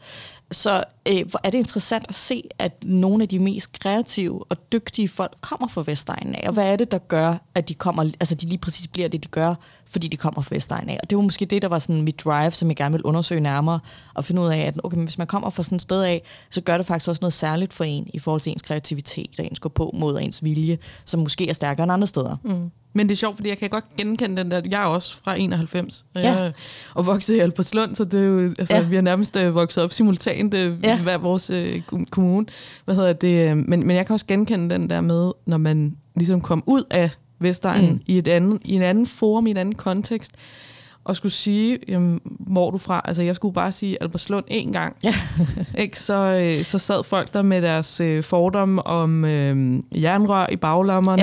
Så 0.52 0.84
øh, 1.08 1.30
hvor 1.30 1.40
er 1.44 1.50
det 1.50 1.58
interessant 1.58 2.04
at 2.08 2.14
se, 2.14 2.42
at 2.58 2.84
nogle 2.84 3.22
af 3.22 3.28
de 3.28 3.38
mest 3.38 3.78
kreative 3.78 4.44
og 4.48 4.72
dygtige 4.72 5.08
folk 5.08 5.36
kommer 5.40 5.68
fra 5.68 5.82
Vestegnen 5.86 6.34
af. 6.34 6.44
Og 6.46 6.52
hvad 6.52 6.72
er 6.72 6.76
det, 6.76 6.92
der 6.92 6.98
gør, 6.98 7.36
at 7.54 7.68
de 7.68 7.74
kommer, 7.74 8.02
altså 8.02 8.34
de 8.34 8.48
lige 8.48 8.58
præcis 8.58 8.86
bliver 8.86 9.08
det, 9.08 9.22
de 9.22 9.28
gør, 9.28 9.54
fordi 9.90 10.08
de 10.08 10.16
kommer 10.16 10.42
fra 10.42 10.54
Vestegnen 10.54 10.90
af. 10.90 10.98
Og 11.02 11.10
det 11.10 11.16
var 11.16 11.22
måske 11.22 11.44
det, 11.44 11.62
der 11.62 11.68
var 11.68 11.78
sådan 11.78 12.02
mit 12.02 12.24
drive, 12.24 12.50
som 12.50 12.68
jeg 12.68 12.76
gerne 12.76 12.92
vil 12.92 13.02
undersøge 13.02 13.40
nærmere, 13.40 13.80
og 14.14 14.24
finde 14.24 14.42
ud 14.42 14.46
af, 14.46 14.58
at 14.58 14.80
okay, 14.84 14.96
men 14.96 15.04
hvis 15.04 15.18
man 15.18 15.26
kommer 15.26 15.50
fra 15.50 15.62
sådan 15.62 15.76
et 15.76 15.82
sted 15.82 16.02
af, 16.02 16.22
så 16.50 16.60
gør 16.60 16.76
det 16.76 16.86
faktisk 16.86 17.08
også 17.08 17.20
noget 17.22 17.32
særligt 17.32 17.72
for 17.72 17.84
en, 17.84 18.10
i 18.14 18.18
forhold 18.18 18.40
til 18.40 18.50
ens 18.50 18.62
kreativitet, 18.62 19.38
og 19.38 19.44
ens 19.44 19.60
gå 19.60 19.68
på 19.68 19.90
mod 19.94 20.14
og 20.14 20.24
ens 20.24 20.44
vilje, 20.44 20.78
som 21.04 21.20
måske 21.20 21.48
er 21.48 21.52
stærkere 21.52 21.82
end 21.84 21.92
andre 21.92 22.06
steder. 22.06 22.36
Mm. 22.44 22.70
Men 22.92 23.08
det 23.08 23.14
er 23.14 23.16
sjovt, 23.16 23.36
fordi 23.36 23.48
jeg 23.48 23.58
kan 23.58 23.70
godt 23.70 23.84
genkende 23.96 24.36
den 24.36 24.50
der. 24.50 24.60
Jeg 24.70 24.82
er 24.82 24.86
også 24.86 25.16
fra 25.24 25.34
91, 25.34 26.04
og, 26.14 26.22
ja. 26.22 26.32
jeg, 26.32 26.52
og 26.94 27.06
vokset 27.06 27.34
i 27.34 27.38
Albertslund, 27.38 27.94
så 27.94 28.04
det 28.04 28.20
er 28.20 28.24
jo, 28.24 28.54
altså, 28.58 28.76
ja. 28.76 28.88
vi 28.88 28.94
har 28.94 29.02
nærmest 29.02 29.36
uh, 29.36 29.54
vokset 29.54 29.84
op 29.84 29.92
simultant 29.92 30.54
uh, 30.54 30.84
ja. 30.84 31.02
hver 31.02 31.18
vores 31.18 31.50
uh, 31.50 32.04
kommune. 32.10 32.46
Hvad 32.84 32.94
hedder 32.94 33.12
det? 33.12 33.56
Men, 33.56 33.86
men 33.86 33.96
jeg 33.96 34.06
kan 34.06 34.14
også 34.14 34.26
genkende 34.26 34.74
den 34.74 34.90
der 34.90 35.00
med, 35.00 35.32
når 35.46 35.58
man 35.58 35.96
ligesom 36.16 36.40
kom 36.40 36.62
ud 36.66 36.84
af 36.90 37.10
Vestegnen 37.40 37.92
mm. 37.92 38.00
i, 38.06 38.18
et 38.18 38.28
andet, 38.28 38.58
i 38.64 38.74
en 38.74 38.82
anden 38.82 39.06
form, 39.06 39.46
i 39.46 39.50
en 39.50 39.56
anden 39.56 39.74
kontekst, 39.74 40.32
og 41.04 41.16
skulle 41.16 41.32
sige, 41.32 41.78
jamen, 41.88 42.20
hvor 42.24 42.70
du 42.70 42.78
fra? 42.78 43.00
Altså, 43.04 43.22
jeg 43.22 43.36
skulle 43.36 43.54
bare 43.54 43.72
sige 43.72 44.02
Albertslund 44.02 44.44
én 44.50 44.72
gang. 44.72 44.96
Ja. 45.02 45.14
ikke? 45.82 46.00
Så, 46.00 46.14
øh, 46.14 46.64
så 46.64 46.78
sad 46.78 47.04
folk 47.04 47.32
der 47.34 47.42
med 47.42 47.62
deres 47.62 48.00
øh, 48.00 48.24
fordom 48.24 48.78
om 48.78 49.24
øh, 49.24 49.78
jernrør 49.94 50.46
i 50.52 50.56
baglommerne, 50.56 51.22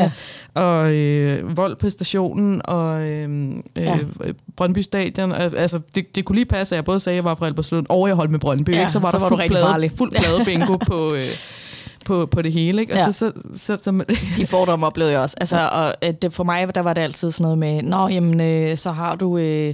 ja. 0.55 0.61
og 0.61 0.93
øh, 0.93 1.57
vold 1.57 1.75
på 1.75 1.89
stationen, 1.89 2.61
og 2.65 3.01
øh, 3.01 3.51
ja. 3.79 3.97
øh, 4.23 4.33
Brøndby 4.55 4.79
Stadion. 4.79 5.31
Altså, 5.31 5.79
det, 5.95 6.15
det 6.15 6.25
kunne 6.25 6.35
lige 6.35 6.45
passe, 6.45 6.75
at 6.75 6.77
jeg 6.77 6.85
både 6.85 6.99
sagde, 6.99 7.13
at 7.13 7.17
jeg 7.17 7.23
var 7.23 7.35
fra 7.35 7.45
Albertslund, 7.45 7.85
og 7.89 8.07
jeg 8.07 8.15
holdt 8.15 8.31
med 8.31 8.39
Brøndby. 8.39 8.69
Ja, 8.69 8.79
ikke? 8.79 8.91
Så 8.91 8.99
var 8.99 9.11
så 9.11 9.17
der 9.17 9.23
var 9.23 9.29
fuld, 9.29 9.49
plade, 9.49 9.89
fuld 9.97 10.11
plade 10.11 10.45
bingo 10.45 10.77
på... 10.77 11.13
Øh, 11.13 11.23
på, 12.07 12.25
på 12.25 12.41
det 12.41 12.51
hele, 12.51 12.81
ikke? 12.81 12.93
Og 12.93 12.97
Ja. 12.99 13.05
så, 13.05 13.11
så, 13.11 13.31
så, 13.55 13.77
så, 13.81 14.05
De 14.37 14.47
fordomme 14.47 14.85
oplevede 14.85 15.13
jeg 15.13 15.21
også. 15.21 15.35
Altså, 15.39 15.69
og 15.71 15.93
øh, 16.03 16.13
det, 16.21 16.33
for 16.33 16.43
mig 16.43 16.75
der 16.75 16.81
var 16.81 16.93
det 16.93 17.01
altid 17.01 17.31
sådan 17.31 17.43
noget 17.43 17.57
med, 17.57 17.81
nå, 17.81 18.07
jamen, 18.07 18.41
øh, 18.41 18.77
så 18.77 18.91
har 18.91 19.15
du 19.15 19.37
øh, 19.37 19.73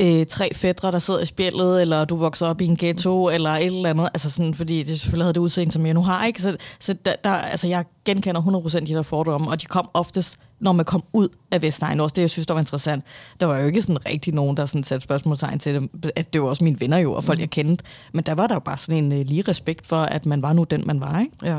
øh, 0.00 0.26
tre 0.26 0.50
fædre, 0.54 0.92
der 0.92 0.98
sidder 0.98 1.20
i 1.20 1.26
spjældet, 1.26 1.80
eller 1.82 2.04
du 2.04 2.16
vokser 2.16 2.46
op 2.46 2.60
i 2.60 2.64
en 2.66 2.76
ghetto, 2.76 3.28
eller 3.28 3.50
et 3.50 3.66
eller 3.66 3.90
andet. 3.90 4.08
Altså 4.14 4.30
sådan, 4.30 4.54
fordi 4.54 4.82
det 4.82 5.00
selvfølgelig 5.00 5.24
havde 5.24 5.34
det 5.34 5.40
udseende, 5.40 5.72
som 5.72 5.86
jeg 5.86 5.94
nu 5.94 6.02
har, 6.02 6.24
ikke? 6.26 6.42
Så, 6.42 6.56
så 6.80 6.94
der, 7.04 7.12
der, 7.24 7.30
altså, 7.30 7.68
jeg 7.68 7.84
genkender 8.04 8.40
100% 8.42 8.78
de 8.86 8.94
der 8.94 9.02
fordomme, 9.02 9.50
og 9.50 9.60
de 9.60 9.66
kom 9.66 9.88
oftest 9.94 10.36
når 10.60 10.72
man 10.72 10.84
kom 10.84 11.02
ud 11.12 11.28
af 11.50 11.62
Vestegn. 11.62 12.00
Også 12.00 12.12
det, 12.16 12.22
jeg 12.22 12.30
synes, 12.30 12.46
der 12.46 12.54
var 12.54 12.60
interessant. 12.60 13.04
Der 13.40 13.46
var 13.46 13.58
jo 13.58 13.66
ikke 13.66 13.82
sådan 13.82 14.06
rigtig 14.06 14.34
nogen, 14.34 14.56
der 14.56 14.66
sådan 14.66 14.82
satte 14.84 15.04
spørgsmålstegn 15.04 15.58
til 15.58 15.74
det. 15.74 16.10
At 16.16 16.32
det 16.32 16.42
var 16.42 16.48
også 16.48 16.64
mine 16.64 16.80
venner 16.80 16.98
jo, 16.98 17.12
og 17.12 17.24
folk, 17.24 17.40
jeg 17.40 17.50
kendte. 17.50 17.84
Men 18.12 18.24
der 18.24 18.34
var 18.34 18.46
der 18.46 18.54
jo 18.54 18.60
bare 18.60 18.78
sådan 18.78 19.04
en 19.04 19.12
øh, 19.12 19.26
lige 19.26 19.44
respekt 19.48 19.86
for, 19.86 19.96
at 19.96 20.26
man 20.26 20.42
var 20.42 20.52
nu 20.52 20.64
den, 20.64 20.82
man 20.86 21.00
var. 21.00 21.20
Ikke? 21.20 21.32
Ja. 21.42 21.58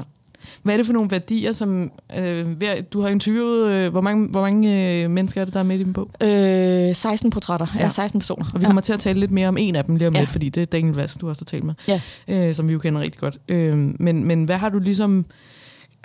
Hvad 0.64 0.74
er 0.74 0.78
det 0.78 0.86
for 0.86 0.94
nogle 0.94 1.12
værdier, 1.12 1.52
som 1.52 1.92
øh, 2.18 2.48
du 2.94 3.02
har 3.02 3.10
interviewet? 3.10 3.72
Øh, 3.72 3.92
hvor 3.92 4.02
mange, 4.02 4.28
hvor 4.28 4.42
mange 4.42 5.02
øh, 5.04 5.10
mennesker 5.10 5.42
er 5.42 5.46
det, 5.46 5.54
der 5.54 5.60
er 5.60 5.64
med 5.64 5.80
i 5.80 5.84
din 5.84 5.94
bog? 5.94 6.10
Øh, 6.22 6.96
16 6.96 7.30
portrætter. 7.32 7.68
Ja. 7.76 7.80
Ja. 7.80 7.84
ja, 7.86 7.90
16 7.90 8.20
personer. 8.20 8.46
Og 8.54 8.62
vi 8.62 8.66
kommer 8.66 8.82
til 8.82 8.94
at 8.94 9.00
tale 9.00 9.20
lidt 9.20 9.32
mere 9.32 9.48
om 9.48 9.58
en 9.58 9.76
af 9.76 9.86
dem 9.86 9.96
lige 9.96 10.08
om 10.08 10.14
Ja. 10.14 10.20
lidt, 10.20 10.30
fordi 10.30 10.50
det 10.50 10.62
er 10.62 10.66
Daniel 10.66 10.96
Vass, 10.96 11.16
du 11.18 11.30
også 11.30 11.42
har 11.42 11.46
talt 11.46 11.64
med, 11.64 11.74
Ja. 11.88 12.02
øh, 12.28 12.56
som 12.56 12.68
vi 12.68 12.74
jo 12.74 12.80
kender 12.80 13.02
rigtig 13.02 13.22
godt. 13.22 13.38
Øh, 13.48 13.78
men, 14.00 14.24
men 14.24 14.44
hvad 14.44 14.58
har 14.58 14.70
du 14.70 14.80
ligesom... 14.80 15.26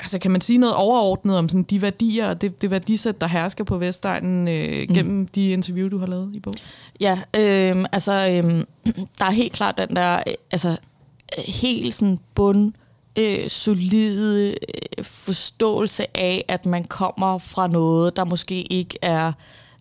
Altså 0.00 0.18
kan 0.18 0.30
man 0.30 0.40
sige 0.40 0.58
noget 0.58 0.76
overordnet 0.76 1.38
om 1.38 1.48
sådan 1.48 1.62
de 1.62 1.82
værdier 1.82 2.28
og 2.28 2.40
det, 2.40 2.62
det 2.62 2.70
værdisæt, 2.70 3.20
der 3.20 3.26
hersker 3.26 3.64
på 3.64 3.78
Vestegnen 3.78 4.48
øh, 4.48 4.88
gennem 4.94 5.16
mm. 5.16 5.26
de 5.26 5.50
interview, 5.50 5.88
du 5.88 5.98
har 5.98 6.06
lavet 6.06 6.34
i 6.34 6.40
bogen? 6.40 6.58
Ja, 7.00 7.20
øh, 7.36 7.84
altså, 7.92 8.12
øh, 8.12 8.64
der 9.18 9.24
er 9.24 9.30
helt 9.30 9.52
klart 9.52 9.78
den 9.78 9.96
der, 9.96 10.16
øh, 10.26 10.34
altså, 10.50 10.76
helt 11.48 11.94
sådan 11.94 12.18
bund, 12.34 12.72
øh, 13.18 13.48
solide 13.48 14.48
øh, 14.48 15.04
forståelse 15.04 16.16
af, 16.16 16.44
at 16.48 16.66
man 16.66 16.84
kommer 16.84 17.38
fra 17.38 17.66
noget, 17.66 18.16
der 18.16 18.24
måske 18.24 18.62
ikke 18.72 18.98
er, 19.02 19.26
øh, 19.26 19.32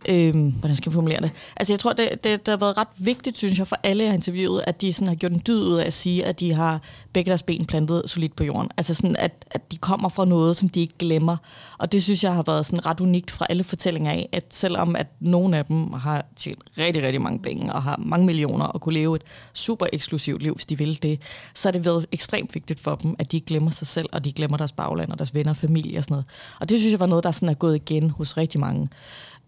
Øhm, 0.07 0.49
hvordan 0.49 0.75
skal 0.75 0.89
jeg 0.89 0.93
formulere 0.93 1.21
det? 1.21 1.31
Altså, 1.55 1.73
jeg 1.73 1.79
tror, 1.79 1.93
det, 1.93 2.09
det, 2.11 2.45
det 2.45 2.47
har 2.47 2.57
været 2.57 2.77
ret 2.77 2.87
vigtigt, 2.97 3.37
synes 3.37 3.59
jeg, 3.59 3.67
for 3.67 3.75
alle, 3.83 4.03
jeg 4.03 4.11
har 4.11 4.15
interviewet, 4.15 4.63
at 4.67 4.81
de 4.81 4.93
sådan 4.93 5.07
har 5.07 5.15
gjort 5.15 5.31
en 5.31 5.41
dyd 5.47 5.61
ud 5.61 5.77
af 5.77 5.85
at 5.85 5.93
sige, 5.93 6.25
at 6.25 6.39
de 6.39 6.53
har 6.53 6.81
begge 7.13 7.29
deres 7.29 7.43
ben 7.43 7.65
plantet 7.65 8.03
solidt 8.05 8.35
på 8.35 8.43
jorden. 8.43 8.69
Altså 8.77 8.93
sådan, 8.93 9.15
at, 9.15 9.45
at 9.51 9.71
de 9.71 9.77
kommer 9.77 10.09
fra 10.09 10.25
noget, 10.25 10.57
som 10.57 10.69
de 10.69 10.81
ikke 10.81 10.93
glemmer. 10.99 11.37
Og 11.77 11.91
det 11.91 12.03
synes 12.03 12.23
jeg 12.23 12.33
har 12.33 12.43
været 12.43 12.65
sådan 12.65 12.85
ret 12.85 13.01
unikt 13.01 13.31
fra 13.31 13.45
alle 13.49 13.63
fortællinger 13.63 14.11
af, 14.11 14.29
at 14.31 14.45
selvom 14.49 14.95
at 14.95 15.07
nogle 15.19 15.57
af 15.57 15.65
dem 15.65 15.93
har 15.93 16.25
tjent 16.35 16.59
rigtig, 16.77 17.03
rigtig 17.03 17.21
mange 17.21 17.39
penge 17.39 17.73
og 17.73 17.83
har 17.83 17.99
mange 18.05 18.25
millioner 18.25 18.65
og 18.65 18.81
kunne 18.81 18.93
leve 18.93 19.15
et 19.15 19.21
super 19.53 19.85
eksklusivt 19.93 20.43
liv, 20.43 20.53
hvis 20.53 20.65
de 20.65 20.77
vil 20.77 21.03
det, 21.03 21.21
så 21.53 21.69
er 21.69 21.71
det 21.71 21.85
været 21.85 22.05
ekstremt 22.11 22.55
vigtigt 22.55 22.79
for 22.79 22.95
dem, 22.95 23.15
at 23.19 23.31
de 23.31 23.37
ikke 23.37 23.47
glemmer 23.47 23.71
sig 23.71 23.87
selv, 23.87 24.09
og 24.11 24.25
de 24.25 24.31
glemmer 24.31 24.57
deres 24.57 24.71
bagland 24.71 25.11
og 25.11 25.19
deres 25.19 25.35
venner 25.35 25.51
og 25.51 25.57
familie 25.57 25.97
og 25.97 26.03
sådan 26.03 26.13
noget. 26.13 26.25
Og 26.59 26.69
det 26.69 26.79
synes 26.79 26.91
jeg 26.91 26.99
var 26.99 27.05
noget, 27.05 27.23
der 27.23 27.31
sådan 27.31 27.49
er 27.49 27.53
gået 27.53 27.75
igen 27.75 28.09
hos 28.09 28.37
rigtig 28.37 28.59
mange. 28.59 28.89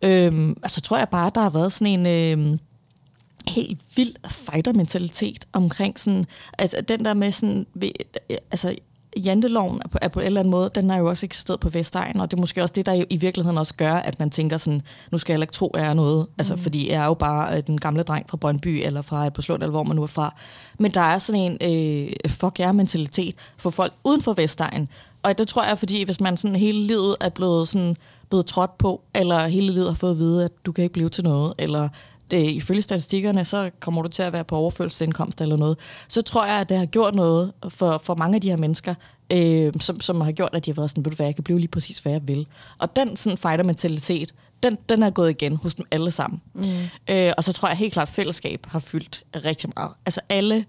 Øhm, 0.04 0.58
altså 0.64 0.82
tror 0.82 0.98
jeg 0.98 1.10
bare, 1.10 1.32
der 1.36 1.42
har 1.42 1.50
været 1.50 1.72
sådan 1.72 2.08
en... 2.08 2.08
Øhm, 2.08 2.60
helt 3.48 3.82
vild 3.96 4.16
fighter-mentalitet 4.28 5.48
omkring 5.54 6.00
sådan, 6.00 6.26
altså 6.58 6.82
den 6.82 7.06
der 7.06 7.14
med 7.14 7.32
sådan, 7.32 7.66
altså 8.52 8.76
janteloven 9.18 9.82
er 9.86 9.88
på, 9.88 9.98
er 10.02 10.08
på 10.08 10.20
en 10.20 10.26
eller 10.26 10.40
anden 10.40 10.52
måde, 10.52 10.70
den 10.76 10.90
har 10.90 10.98
jo 10.98 11.10
også 11.10 11.26
eksisteret 11.26 11.60
på 11.60 11.70
Vestegn, 11.70 12.20
og 12.20 12.32
det 12.32 12.38
er 12.38 12.42
måske 12.42 12.62
også 12.62 12.74
det, 12.74 12.86
der 12.86 13.06
i 13.10 13.18
virkeligheden 13.18 13.58
også 13.58 13.76
gør, 13.76 13.94
at 13.94 14.20
man 14.20 14.30
tænker 14.30 14.58
sådan, 14.58 14.82
nu 15.12 15.18
skal 15.18 15.34
jeg 15.34 15.36
heller 15.36 15.44
ikke 15.44 15.54
tro, 15.54 15.68
at 15.68 15.82
jeg 15.82 15.90
er 15.90 15.94
noget, 15.94 16.28
altså 16.38 16.56
fordi 16.58 16.92
jeg 16.92 17.02
er 17.02 17.06
jo 17.06 17.14
bare 17.14 17.58
øh, 17.58 17.64
den 17.68 17.80
gamle 17.80 18.04
dreng 18.04 18.30
fra 18.30 18.38
Brøndby, 18.38 18.82
eller 18.86 19.02
fra 19.02 19.26
Albertslund, 19.26 19.64
eller 19.64 19.72
hvor 19.72 19.84
man 19.84 19.96
nu 19.96 20.04
er 20.04 20.08
fra. 20.08 20.36
Men 20.80 20.92
der 20.92 21.02
er 21.02 21.18
sådan 21.18 21.42
en 21.42 21.58
øh, 21.62 22.30
fuck 22.30 22.60
jer 22.60 22.72
mentalitet 22.72 23.36
for 23.58 23.70
folk 23.70 23.94
uden 24.04 24.22
for 24.22 24.34
Vestegn, 24.34 24.90
og 25.24 25.38
det 25.38 25.48
tror 25.48 25.64
jeg, 25.64 25.78
fordi 25.78 26.04
hvis 26.04 26.20
man 26.20 26.38
sådan 26.38 26.56
hele 26.56 26.80
livet 26.80 27.16
er 27.20 27.30
blevet 27.30 27.68
sådan 27.68 27.96
blevet 28.32 28.46
trådt 28.46 28.78
på, 28.78 29.02
eller 29.16 29.48
hele 29.48 29.74
livet 29.74 29.88
har 29.88 29.96
fået 29.96 30.12
at 30.12 30.18
vide, 30.18 30.46
at 30.46 30.52
du 30.66 30.72
kan 30.72 30.84
ikke 30.84 30.94
blive 30.94 31.10
til 31.10 31.24
noget, 31.24 31.54
eller 31.58 31.90
det, 32.32 32.52
ifølge 32.52 32.82
statistikkerne, 32.82 33.46
så 33.46 33.70
kommer 33.80 34.02
du 34.02 34.08
til 34.08 34.24
at 34.24 34.34
være 34.34 34.44
på 34.44 34.56
overførselsindkomst 34.56 35.42
eller 35.42 35.56
noget, 35.56 35.78
så 36.08 36.22
tror 36.22 36.46
jeg, 36.46 36.56
at 36.56 36.70
det 36.70 36.78
har 36.78 36.86
gjort 36.86 37.16
noget 37.16 37.54
for, 37.70 37.98
for 37.98 38.16
mange 38.16 38.36
af 38.36 38.42
de 38.42 38.50
her 38.50 38.58
mennesker, 38.58 38.96
øh, 39.34 39.74
som, 39.80 40.02
som 40.02 40.22
har 40.22 40.32
gjort, 40.32 40.50
at 40.54 40.66
de 40.66 40.72
har 40.72 40.76
været 40.76 40.90
sådan, 40.90 41.06
ved 41.06 41.12
du 41.12 41.16
hvad, 41.16 41.26
jeg 41.26 41.36
kan 41.36 41.44
blive 41.44 41.60
lige 41.60 41.68
præcis, 41.68 42.00
hvad 42.00 42.12
jeg 42.12 42.28
vil. 42.28 42.48
Og 42.78 42.96
den 42.96 43.16
sådan 43.16 43.38
fighter-mentalitet, 43.38 44.34
den, 44.64 44.78
den 44.90 45.04
er 45.04 45.10
gået 45.10 45.30
igen 45.30 45.56
hos 45.56 45.76
dem 45.76 45.86
alle 45.92 46.12
sammen. 46.12 46.42
Mm. 46.54 46.64
Øh, 47.10 47.34
og 47.38 47.44
så 47.44 47.54
tror 47.54 47.68
jeg 47.68 47.78
helt 47.78 47.94
klart, 47.94 48.08
at 48.08 48.14
fællesskab 48.14 48.66
har 48.70 48.80
fyldt 48.80 49.24
rigtig 49.36 49.70
meget. 49.76 49.92
Altså 50.06 50.22
alle 50.30 50.66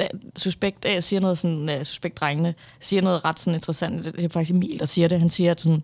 øh, 0.00 0.06
suspekt, 0.36 0.84
jeg 0.84 1.04
siger 1.04 1.20
noget 1.20 1.38
sådan, 1.38 1.68
uh, 1.68 1.82
suspekt 1.82 2.20
drengene, 2.20 2.54
siger 2.80 3.02
noget 3.02 3.24
ret 3.24 3.40
sådan 3.40 3.54
interessant, 3.54 4.04
det 4.04 4.24
er 4.24 4.28
faktisk 4.28 4.50
Emil, 4.50 4.78
der 4.78 4.86
siger 4.86 5.08
det, 5.08 5.20
han 5.20 5.30
siger, 5.30 5.50
at 5.50 5.60
sådan, 5.60 5.82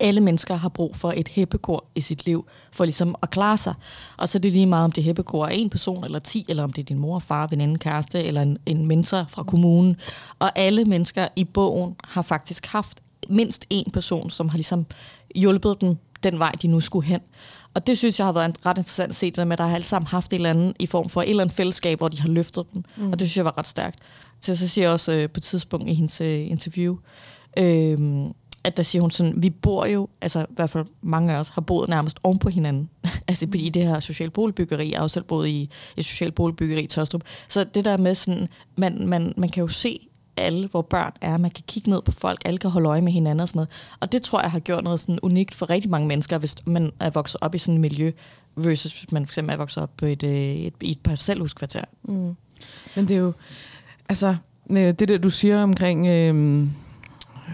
alle 0.00 0.20
mennesker 0.20 0.54
har 0.54 0.68
brug 0.68 0.96
for 0.96 1.12
et 1.16 1.28
hæppekor 1.28 1.84
i 1.94 2.00
sit 2.00 2.26
liv, 2.26 2.46
for 2.72 2.84
ligesom 2.84 3.14
at 3.22 3.30
klare 3.30 3.56
sig. 3.58 3.74
Og 4.16 4.28
så 4.28 4.38
er 4.38 4.40
det 4.40 4.52
lige 4.52 4.66
meget, 4.66 4.84
om 4.84 4.92
det 4.92 5.04
hæppekor 5.04 5.44
er 5.44 5.48
en 5.50 5.70
person 5.70 6.04
eller 6.04 6.18
ti, 6.18 6.44
eller 6.48 6.64
om 6.64 6.72
det 6.72 6.82
er 6.82 6.86
din 6.86 6.98
mor, 6.98 7.18
far, 7.18 7.46
veninde, 7.46 7.78
kæreste, 7.78 8.24
eller 8.24 8.42
en, 8.42 8.58
en 8.66 8.86
mentor 8.86 9.26
fra 9.28 9.42
kommunen. 9.42 9.96
Og 10.38 10.58
alle 10.58 10.84
mennesker 10.84 11.28
i 11.36 11.44
bogen 11.44 11.96
har 12.04 12.22
faktisk 12.22 12.66
haft 12.66 13.02
mindst 13.28 13.66
en 13.70 13.90
person, 13.92 14.30
som 14.30 14.48
har 14.48 14.56
ligesom 14.56 14.86
hjulpet 15.34 15.80
dem 15.80 15.96
den 16.22 16.38
vej, 16.38 16.52
de 16.62 16.68
nu 16.68 16.80
skulle 16.80 17.06
hen. 17.06 17.20
Og 17.74 17.86
det 17.86 17.98
synes 17.98 18.18
jeg 18.18 18.26
har 18.26 18.32
været 18.32 18.44
en- 18.46 18.54
ret 18.66 18.78
interessant 18.78 19.10
at 19.10 19.16
se, 19.16 19.30
det 19.30 19.46
med, 19.46 19.52
at 19.52 19.58
der 19.58 19.66
har 19.66 19.74
alle 19.74 19.84
sammen 19.84 20.06
haft 20.06 20.32
et 20.32 20.36
eller 20.36 20.50
andet 20.50 20.74
i 20.78 20.86
form 20.86 21.08
for 21.08 21.22
et 21.22 21.28
eller 21.30 21.42
andet 21.42 21.56
fællesskab, 21.56 21.98
hvor 21.98 22.08
de 22.08 22.20
har 22.20 22.28
løftet 22.28 22.66
dem. 22.72 22.84
Mm. 22.96 23.12
Og 23.12 23.18
det 23.18 23.28
synes 23.28 23.36
jeg 23.36 23.44
var 23.44 23.58
ret 23.58 23.66
stærkt. 23.66 23.98
Så, 24.40 24.56
så 24.56 24.68
siger 24.68 24.84
jeg 24.84 24.92
også 24.92 25.12
øh, 25.12 25.28
på 25.30 25.38
et 25.38 25.42
tidspunkt 25.42 25.88
i 25.90 25.94
hendes 25.94 26.20
øh, 26.20 26.50
interview, 26.50 26.96
øh, 27.58 27.98
at 28.64 28.76
der 28.76 28.82
siger 28.82 29.02
hun 29.02 29.10
sådan, 29.10 29.42
vi 29.42 29.50
bor 29.50 29.86
jo, 29.86 30.08
altså 30.20 30.40
i 30.40 30.54
hvert 30.54 30.70
fald 30.70 30.84
mange 31.02 31.32
af 31.32 31.38
os, 31.38 31.48
har 31.48 31.60
boet 31.60 31.88
nærmest 31.88 32.18
oven 32.22 32.38
på 32.38 32.48
hinanden. 32.48 32.90
altså 33.28 33.48
i 33.54 33.68
det 33.68 33.86
her 33.86 34.00
sociale 34.00 34.30
boligbyggeri. 34.30 34.90
Jeg 34.90 34.98
har 34.98 35.04
jo 35.04 35.08
selv 35.08 35.24
boet 35.24 35.48
i 35.48 35.70
et 35.96 36.04
socialt 36.04 36.34
boligbyggeri 36.34 36.82
i 36.82 36.86
Tørstrup. 36.86 37.22
Så 37.48 37.64
det 37.64 37.84
der 37.84 37.96
med 37.96 38.14
sådan, 38.14 38.48
man, 38.76 39.08
man, 39.08 39.34
man 39.36 39.48
kan 39.48 39.60
jo 39.60 39.68
se 39.68 40.08
alle, 40.36 40.68
hvor 40.68 40.82
børn 40.82 41.12
er. 41.20 41.38
Man 41.38 41.50
kan 41.50 41.64
kigge 41.66 41.90
ned 41.90 42.02
på 42.02 42.12
folk, 42.12 42.42
alle 42.44 42.58
kan 42.58 42.70
holde 42.70 42.88
øje 42.88 43.00
med 43.00 43.12
hinanden 43.12 43.40
og 43.40 43.48
sådan 43.48 43.58
noget. 43.58 43.70
Og 44.00 44.12
det 44.12 44.22
tror 44.22 44.40
jeg 44.40 44.50
har 44.50 44.60
gjort 44.60 44.84
noget 44.84 45.00
sådan 45.00 45.18
unikt 45.22 45.54
for 45.54 45.70
rigtig 45.70 45.90
mange 45.90 46.08
mennesker, 46.08 46.38
hvis 46.38 46.56
man 46.66 46.92
er 47.00 47.10
vokset 47.10 47.38
op 47.40 47.54
i 47.54 47.58
sådan 47.58 47.74
et 47.74 47.80
miljø, 47.80 48.12
versus 48.56 49.00
hvis 49.00 49.12
man 49.12 49.26
for 49.26 49.30
eksempel 49.30 49.52
er 49.52 49.56
vokset 49.56 49.82
op 49.82 49.90
på 49.96 50.06
et, 50.06 50.22
øh, 50.22 50.30
et, 50.30 50.66
et, 50.66 50.90
et 50.90 50.98
parcelhuskvarter. 51.00 51.84
Mm. 52.02 52.36
Men 52.96 53.08
det 53.08 53.10
er 53.10 53.20
jo, 53.20 53.32
altså, 54.08 54.36
øh, 54.70 54.76
det 54.76 55.08
der, 55.08 55.18
du 55.18 55.30
siger 55.30 55.62
omkring 55.62 56.06
øh, 56.06 56.66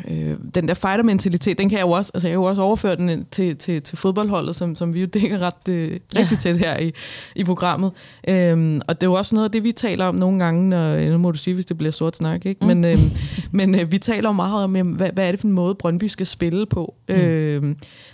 øh, 0.09 0.37
den 0.55 0.69
der 0.69 0.75
fighter-mentalitet, 0.75 1.59
den 1.59 1.69
kan 1.69 1.79
jeg 1.79 1.87
jo 1.87 1.91
også, 1.91 2.11
altså 2.15 2.29
jeg 2.29 2.33
kan 2.33 2.41
jo 2.41 2.45
også 2.45 2.63
overføre 2.63 2.97
den 2.97 3.27
til, 3.31 3.57
til, 3.57 3.83
til 3.83 3.99
fodboldholdet, 3.99 4.57
som, 4.57 4.77
som 4.77 4.95
vi 4.95 5.01
jo 5.01 5.07
dækker 5.15 5.39
ret 5.39 5.69
øh, 5.69 6.01
rigtig 6.17 6.39
tæt 6.39 6.59
her 6.59 6.79
i, 6.79 6.93
i 7.35 7.45
programmet. 7.45 7.93
Øhm, 8.29 8.81
og 8.89 9.01
det 9.01 9.07
er 9.07 9.11
jo 9.11 9.15
også 9.15 9.35
noget 9.35 9.45
af 9.45 9.53
det, 9.53 9.65
vi 9.65 9.73
taler 9.73 10.05
om 10.05 10.15
nogle 10.15 10.45
gange, 10.45 10.69
når, 10.69 11.11
nu 11.11 11.19
må 11.19 11.31
du 11.31 11.39
sige, 11.39 11.55
hvis 11.55 11.67
det 11.67 11.79
bliver 11.79 11.91
sort 11.93 12.17
snak, 12.17 12.47
ikke? 12.47 12.67
Men, 12.67 12.85
øh, 12.85 12.99
men 13.51 13.75
øh, 13.75 13.93
vi 13.93 13.99
taler 13.99 14.29
jo 14.29 14.33
meget 14.33 14.65
om, 14.65 14.77
jamen, 14.77 14.95
hvad, 14.95 15.11
hvad 15.13 15.27
er 15.27 15.31
det 15.31 15.41
for 15.41 15.49
en 15.49 15.55
måde, 15.55 15.75
Brøndby 15.75 16.05
skal 16.05 16.27
spille 16.27 16.67
på? 16.67 16.95
Mm. 17.09 17.15
Øh, 17.15 17.63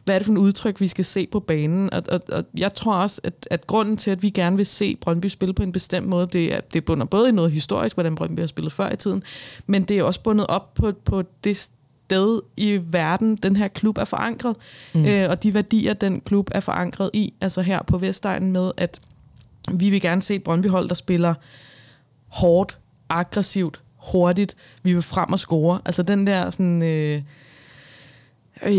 hvad 0.04 0.14
er 0.14 0.18
det 0.18 0.26
for 0.26 0.32
en 0.32 0.38
udtryk, 0.38 0.80
vi 0.80 0.88
skal 0.88 1.04
se 1.04 1.26
på 1.32 1.40
banen? 1.40 1.94
Og, 1.94 2.02
og, 2.08 2.20
og 2.32 2.44
jeg 2.58 2.74
tror 2.74 2.94
også, 2.94 3.20
at, 3.24 3.48
at 3.50 3.66
grunden 3.66 3.96
til, 3.96 4.10
at 4.10 4.22
vi 4.22 4.30
gerne 4.30 4.56
vil 4.56 4.66
se 4.66 4.96
Brøndby 4.96 5.26
spille 5.26 5.54
på 5.54 5.62
en 5.62 5.72
bestemt 5.72 6.06
måde, 6.06 6.26
det 6.26 6.54
er, 6.54 6.60
det 6.60 6.84
bunder 6.84 7.04
både 7.06 7.28
i 7.28 7.32
noget 7.32 7.52
historisk, 7.52 7.96
hvordan 7.96 8.14
Brøndby 8.14 8.40
har 8.40 8.46
spillet 8.46 8.72
før 8.72 8.92
i 8.92 8.96
tiden, 8.96 9.22
men 9.66 9.82
det 9.82 9.98
er 9.98 10.02
også 10.02 10.22
bundet 10.22 10.46
op 10.46 10.74
på, 10.74 10.92
på 11.04 11.22
det 11.44 11.56
sted 12.06 12.40
i 12.56 12.80
verden, 12.82 13.36
den 13.36 13.56
her 13.56 13.68
klub 13.68 13.98
er 13.98 14.04
forankret, 14.04 14.56
mm. 14.94 15.04
øh, 15.04 15.30
og 15.30 15.42
de 15.42 15.54
værdier, 15.54 15.94
den 15.94 16.20
klub 16.20 16.50
er 16.52 16.60
forankret 16.60 17.10
i, 17.12 17.34
altså 17.40 17.62
her 17.62 17.82
på 17.82 17.98
Vestegnen 17.98 18.52
med, 18.52 18.72
at 18.76 19.00
vi 19.74 19.90
vil 19.90 20.00
gerne 20.00 20.22
se 20.22 20.34
et 20.34 20.42
Brøndby-hold, 20.42 20.88
der 20.88 20.94
spiller 20.94 21.34
hårdt, 22.28 22.78
aggressivt, 23.08 23.80
hurtigt. 23.96 24.56
Vi 24.82 24.92
vil 24.92 25.02
frem 25.02 25.32
og 25.32 25.38
score. 25.38 25.80
Altså 25.84 26.02
den 26.02 26.26
der 26.26 26.50
sådan... 26.50 26.82
Øh, 26.82 27.22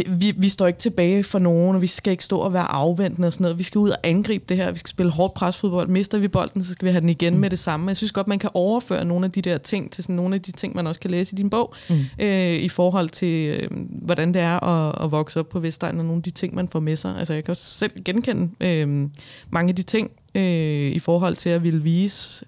vi, 0.07 0.33
vi 0.37 0.49
står 0.49 0.67
ikke 0.67 0.79
tilbage 0.79 1.23
for 1.23 1.39
nogen, 1.39 1.75
og 1.75 1.81
vi 1.81 1.87
skal 1.87 2.11
ikke 2.11 2.23
stå 2.23 2.39
og 2.39 2.53
være 2.53 2.71
afventende 2.71 3.27
og 3.27 3.33
sådan 3.33 3.43
noget. 3.43 3.57
Vi 3.57 3.63
skal 3.63 3.79
ud 3.79 3.89
og 3.89 3.97
angribe 4.03 4.45
det 4.49 4.57
her. 4.57 4.71
Vi 4.71 4.77
skal 4.77 4.89
spille 4.89 5.11
hårdt 5.11 5.33
presfodbold. 5.33 5.87
Mister 5.87 6.17
vi 6.17 6.27
bolden, 6.27 6.63
så 6.63 6.71
skal 6.71 6.85
vi 6.85 6.91
have 6.91 7.01
den 7.01 7.09
igen 7.09 7.33
mm. 7.33 7.39
med 7.39 7.49
det 7.49 7.59
samme. 7.59 7.87
Jeg 7.87 7.97
synes 7.97 8.11
godt, 8.11 8.27
man 8.27 8.39
kan 8.39 8.49
overføre 8.53 9.05
nogle 9.05 9.25
af 9.25 9.31
de 9.31 9.41
der 9.41 9.57
ting 9.57 9.91
til 9.91 10.03
sådan 10.03 10.15
nogle 10.15 10.35
af 10.35 10.41
de 10.41 10.51
ting, 10.51 10.75
man 10.75 10.87
også 10.87 11.01
kan 11.01 11.11
læse 11.11 11.33
i 11.33 11.37
din 11.37 11.49
bog, 11.49 11.73
mm. 11.89 11.95
øh, 12.19 12.55
i 12.55 12.69
forhold 12.69 13.09
til, 13.09 13.47
øh, 13.49 13.69
hvordan 13.89 14.33
det 14.33 14.41
er 14.41 14.63
at, 14.63 15.05
at 15.05 15.11
vokse 15.11 15.39
op 15.39 15.49
på 15.49 15.59
Vestegn, 15.59 15.99
og 15.99 16.05
nogle 16.05 16.19
af 16.19 16.23
de 16.23 16.31
ting, 16.31 16.55
man 16.55 16.67
får 16.67 16.79
med 16.79 16.95
sig. 16.95 17.15
Altså, 17.17 17.33
jeg 17.33 17.43
kan 17.43 17.51
også 17.51 17.63
selv 17.63 18.03
genkende 18.05 18.49
øh, 18.61 19.09
mange 19.49 19.69
af 19.69 19.75
de 19.75 19.83
ting, 19.83 20.11
øh, 20.35 20.91
i 20.91 20.99
forhold 20.99 21.35
til 21.35 21.49
at 21.49 21.63
ville 21.63 21.83
vise 21.83 22.45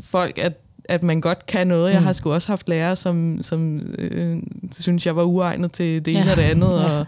folk, 0.00 0.38
at 0.38 0.52
at 0.88 1.02
man 1.02 1.20
godt 1.20 1.46
kan 1.46 1.66
noget. 1.66 1.92
Jeg 1.92 2.02
har 2.02 2.12
sgu 2.12 2.32
også 2.32 2.48
haft 2.48 2.68
lærere, 2.68 2.96
som, 2.96 3.38
som 3.42 3.78
øh, 3.98 4.42
synes, 4.78 5.06
jeg 5.06 5.16
var 5.16 5.22
uegnet 5.22 5.72
til 5.72 6.04
det 6.04 6.16
ene 6.16 6.24
Ja. 6.24 6.30
og 6.30 6.36
det 6.36 6.42
andet, 6.42 6.68
og 6.84 7.06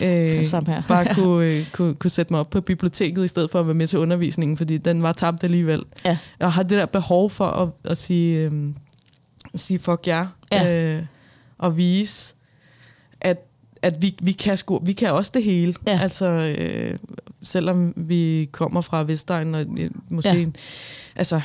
øh, 0.00 0.66
her. 0.66 0.82
bare 0.88 1.14
kunne, 1.14 1.46
øh, 1.46 1.64
kunne, 1.72 1.94
kunne 1.94 2.10
sætte 2.10 2.32
mig 2.32 2.40
op 2.40 2.50
på 2.50 2.60
biblioteket, 2.60 3.24
i 3.24 3.28
stedet 3.28 3.50
for 3.50 3.60
at 3.60 3.66
være 3.66 3.74
med 3.74 3.86
til 3.86 3.98
undervisningen, 3.98 4.56
fordi 4.56 4.78
den 4.78 5.02
var 5.02 5.12
tabt 5.12 5.44
alligevel. 5.44 5.82
Ja. 6.04 6.18
Jeg 6.40 6.52
har 6.52 6.62
det 6.62 6.78
der 6.78 6.86
behov 6.86 7.30
for 7.30 7.44
at, 7.46 7.68
at 7.84 7.98
sige, 7.98 8.38
øh, 8.38 8.52
sige 9.54 9.78
fuck 9.78 10.06
jer. 10.06 10.26
Ja. 10.52 10.94
Øh, 10.96 11.02
at 11.62 11.76
vise, 11.76 12.34
at, 13.20 13.36
at 13.82 14.02
vi, 14.02 14.16
vi, 14.22 14.32
kan 14.32 14.56
sgu, 14.56 14.80
vi 14.84 14.92
kan 14.92 15.12
også 15.12 15.30
det 15.34 15.44
hele. 15.44 15.74
Ja. 15.86 15.98
Altså, 16.02 16.26
øh, 16.58 16.98
selvom 17.42 17.92
vi 17.96 18.48
kommer 18.52 18.80
fra 18.80 19.02
Vestegn, 19.02 19.54
og 19.54 19.66
øh, 19.78 19.90
måske... 20.10 20.38
Ja. 20.40 20.46
Altså, 21.16 21.40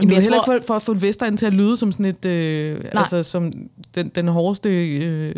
Jamen, 0.00 0.14
jeg 0.14 0.22
heller 0.22 0.42
tror- 0.42 0.54
ikke 0.54 0.64
for, 0.66 0.72
for 0.72 0.76
at 0.76 0.82
få 0.82 0.94
Vestegn 0.94 1.36
til 1.36 1.46
at 1.46 1.54
lyde 1.54 1.76
som 1.76 1.92
sådan 1.92 2.06
et, 2.06 2.24
øh, 2.24 2.80
altså 2.92 3.22
som 3.22 3.52
den, 3.94 4.08
den 4.08 4.28
hårdeste 4.28 4.68
øh, 4.94 5.34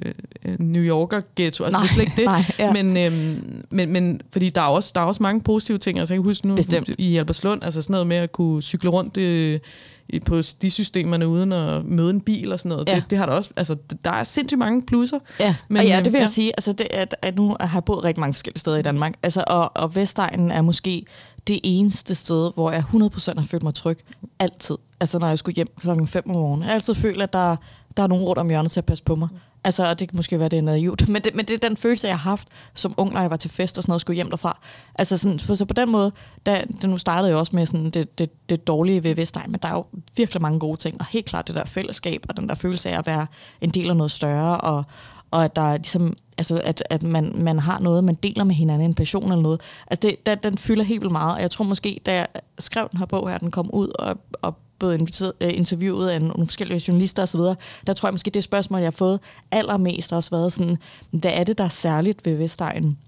New 0.58 0.82
Yorker 0.82 1.20
ghetto. 1.36 1.64
Altså 1.64 1.78
Nej, 1.78 1.82
det 1.82 1.90
slet 1.90 2.02
ikke 2.04 2.16
det. 2.16 2.24
nej, 2.24 2.42
ja. 2.58 2.72
men, 2.72 2.96
øhm, 2.96 3.62
men, 3.70 3.92
men, 3.92 4.20
fordi 4.32 4.50
der 4.50 4.60
er, 4.60 4.66
også, 4.66 4.92
der 4.94 5.00
er 5.00 5.04
også 5.04 5.22
mange 5.22 5.40
positive 5.40 5.78
ting. 5.78 5.98
Altså 5.98 6.14
jeg 6.14 6.18
kan 6.18 6.24
huske 6.24 6.48
nu 6.48 6.56
Bestemt. 6.56 6.90
i 6.98 7.16
Albertslund, 7.16 7.64
altså 7.64 7.82
sådan 7.82 7.92
noget 7.92 8.06
med 8.06 8.16
at 8.16 8.32
kunne 8.32 8.62
cykle 8.62 8.90
rundt 8.90 9.16
øh, 9.16 9.60
i- 10.08 10.20
på 10.20 10.40
de 10.62 10.70
systemerne 10.70 11.28
uden 11.28 11.52
at 11.52 11.84
møde 11.84 12.10
en 12.10 12.20
bil 12.20 12.52
og 12.52 12.58
sådan 12.58 12.68
noget. 12.70 12.88
Ja. 12.88 12.94
Det, 12.94 13.04
det 13.10 13.18
har 13.18 13.26
der 13.26 13.32
også, 13.32 13.50
altså 13.56 13.76
der 14.04 14.10
er 14.10 14.22
sindssygt 14.24 14.58
mange 14.58 14.82
plusser. 14.82 15.18
Ja, 15.40 15.54
Men, 15.68 15.76
og 15.76 15.84
ja, 15.86 15.98
øh, 15.98 16.04
det 16.04 16.12
vil 16.12 16.18
jeg 16.18 16.26
ja. 16.26 16.30
sige. 16.32 16.52
Altså, 16.56 16.72
det, 16.72 16.86
at, 16.90 17.16
at 17.22 17.36
nu 17.36 17.56
har 17.60 17.76
jeg 17.76 17.84
boet 17.84 18.04
rigtig 18.04 18.20
mange 18.20 18.34
forskellige 18.34 18.60
steder 18.60 18.76
i 18.78 18.82
Danmark. 18.82 19.14
Altså, 19.22 19.44
og, 19.46 19.76
og 19.76 19.96
Vestegnen 19.96 20.50
er 20.50 20.62
måske 20.62 21.04
det 21.46 21.60
eneste 21.62 22.14
sted, 22.14 22.54
hvor 22.54 22.70
jeg 22.70 22.84
100% 22.94 23.40
har 23.40 23.46
følt 23.46 23.62
mig 23.62 23.74
tryg. 23.74 23.98
Altid. 24.38 24.76
Altså, 25.00 25.18
når 25.18 25.28
jeg 25.28 25.38
skulle 25.38 25.56
hjem 25.56 25.68
klokken 25.76 26.06
5 26.06 26.22
om 26.26 26.32
morgenen. 26.32 26.62
Jeg 26.62 26.68
har 26.68 26.74
altid 26.74 26.94
følt, 26.94 27.22
at 27.22 27.32
der, 27.32 27.56
der 27.96 28.02
er 28.02 28.06
nogen 28.06 28.24
rundt 28.24 28.38
om 28.38 28.48
hjørnet 28.48 28.72
til 28.72 28.80
at 28.80 28.86
passe 28.86 29.04
på 29.04 29.14
mig. 29.14 29.28
Altså, 29.64 29.88
og 29.88 30.00
det 30.00 30.08
kan 30.08 30.16
måske 30.16 30.38
være, 30.38 30.48
det 30.48 30.58
er 30.58 30.62
naivt. 30.62 31.08
Men 31.12 31.22
det, 31.22 31.34
men 31.34 31.44
det 31.44 31.54
er 31.54 31.68
den 31.68 31.76
følelse, 31.76 32.08
jeg 32.08 32.18
har 32.18 32.30
haft 32.30 32.48
som 32.74 32.94
ung, 32.96 33.12
når 33.12 33.20
jeg 33.20 33.30
var 33.30 33.36
til 33.36 33.50
fest 33.50 33.78
og 33.78 33.82
sådan 33.82 33.90
noget, 33.90 33.96
og 33.96 34.00
skulle 34.00 34.14
hjem 34.14 34.30
derfra. 34.30 34.58
Altså, 34.94 35.16
sådan, 35.16 35.38
så, 35.38 35.54
så 35.56 35.64
på 35.64 35.74
den 35.74 35.90
måde, 35.90 36.12
da, 36.46 36.64
det 36.82 36.90
nu 36.90 36.96
startede 36.96 37.30
jeg 37.30 37.38
også 37.38 37.56
med 37.56 37.66
sådan 37.66 37.90
det, 37.90 38.18
det, 38.18 38.48
det 38.48 38.66
dårlige 38.66 39.04
ved 39.04 39.14
Vestegn, 39.14 39.50
men 39.50 39.60
der 39.62 39.68
er 39.68 39.72
jo 39.72 39.84
virkelig 40.16 40.42
mange 40.42 40.58
gode 40.58 40.76
ting. 40.76 40.96
Og 41.00 41.06
helt 41.06 41.26
klart 41.26 41.48
det 41.48 41.56
der 41.56 41.64
fællesskab, 41.64 42.26
og 42.28 42.36
den 42.36 42.48
der 42.48 42.54
følelse 42.54 42.90
af 42.90 42.98
at 42.98 43.06
være 43.06 43.26
en 43.60 43.70
del 43.70 43.90
af 43.90 43.96
noget 43.96 44.10
større, 44.10 44.60
og, 44.60 44.84
og 45.30 45.44
at 45.44 45.56
der 45.56 45.62
er 45.62 45.76
ligesom, 45.76 46.16
altså 46.38 46.60
at, 46.64 46.82
at 46.90 47.02
man, 47.02 47.32
man 47.36 47.58
har 47.58 47.78
noget, 47.78 48.04
man 48.04 48.14
deler 48.14 48.44
med 48.44 48.54
hinanden, 48.54 48.88
en 48.88 48.94
passion 48.94 49.24
eller 49.24 49.42
noget. 49.42 49.60
Altså 49.86 50.08
det, 50.08 50.26
der, 50.26 50.34
den 50.34 50.58
fylder 50.58 50.84
helt 50.84 51.00
vildt 51.00 51.12
meget, 51.12 51.34
og 51.34 51.40
jeg 51.40 51.50
tror 51.50 51.64
måske, 51.64 52.00
da 52.06 52.14
jeg 52.14 52.26
skrev 52.58 52.88
den 52.90 52.98
her 52.98 53.06
bog 53.06 53.30
her, 53.30 53.38
den 53.38 53.50
kom 53.50 53.70
ud, 53.72 53.88
og, 53.98 54.16
og 54.42 54.56
blevet 54.78 55.32
øh, 55.40 55.50
interviewet 55.54 56.08
af 56.08 56.22
nogle 56.22 56.46
forskellige 56.46 56.82
journalister 56.88 57.22
osv., 57.22 57.40
der 57.86 57.92
tror 57.92 58.08
jeg 58.08 58.14
måske, 58.14 58.30
det 58.30 58.44
spørgsmål, 58.44 58.80
jeg 58.80 58.86
har 58.86 58.90
fået 58.90 59.20
allermest 59.50 60.10
har 60.10 60.16
også 60.16 60.30
været 60.30 60.52
sådan, 60.52 60.76
hvad 61.10 61.32
er 61.34 61.44
det, 61.44 61.58
der 61.58 61.64
er 61.64 61.68
særligt 61.68 62.26
ved 62.26 62.36
Vestegnen? 62.36 62.98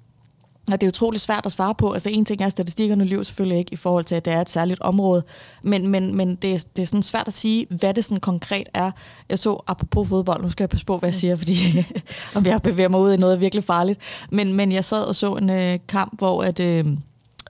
Og 0.71 0.81
det 0.81 0.87
er 0.87 0.89
utroligt 0.89 1.23
svært 1.23 1.47
at 1.47 1.53
svare 1.53 1.75
på. 1.75 1.93
Altså 1.93 2.11
en 2.11 2.25
ting 2.25 2.43
er, 2.43 2.47
at 2.47 2.53
statistikkerne 2.53 3.05
lyver 3.05 3.23
selvfølgelig 3.23 3.59
ikke 3.59 3.73
i 3.73 3.77
forhold 3.77 4.05
til, 4.05 4.15
at 4.15 4.25
det 4.25 4.33
er 4.33 4.41
et 4.41 4.51
særligt 4.51 4.81
område, 4.81 5.23
men, 5.63 5.89
men, 5.89 6.17
men 6.17 6.35
det, 6.35 6.53
er, 6.53 6.65
det 6.77 6.83
er 6.83 6.87
sådan 6.87 7.03
svært 7.03 7.29
at 7.29 7.35
sige, 7.35 7.67
hvad 7.71 7.95
det 7.95 8.05
sådan 8.05 8.21
konkret 8.21 8.69
er. 8.75 8.91
Jeg 9.29 9.39
så, 9.39 9.63
apropos 9.67 10.09
fodbold, 10.09 10.43
nu 10.43 10.51
skal 10.51 10.65
jeg 10.65 10.69
passe 10.69 10.87
på, 10.87 10.99
hvad 10.99 11.09
jeg 11.09 11.15
siger, 11.15 11.37
fordi 11.37 11.55
om 12.37 12.47
jeg 12.47 12.63
bevæger 12.63 12.89
mig 12.89 13.01
ud 13.01 13.13
i 13.13 13.17
noget 13.17 13.41
virkelig 13.41 13.65
farligt, 13.65 14.01
men, 14.31 14.53
men 14.53 14.73
jeg 14.73 14.85
sad 14.85 15.03
og 15.03 15.15
så 15.15 15.35
en 15.35 15.51
øh, 15.51 15.79
kamp, 15.89 16.19
hvor 16.19 16.43
at... 16.43 16.61
Øh, 16.61 16.87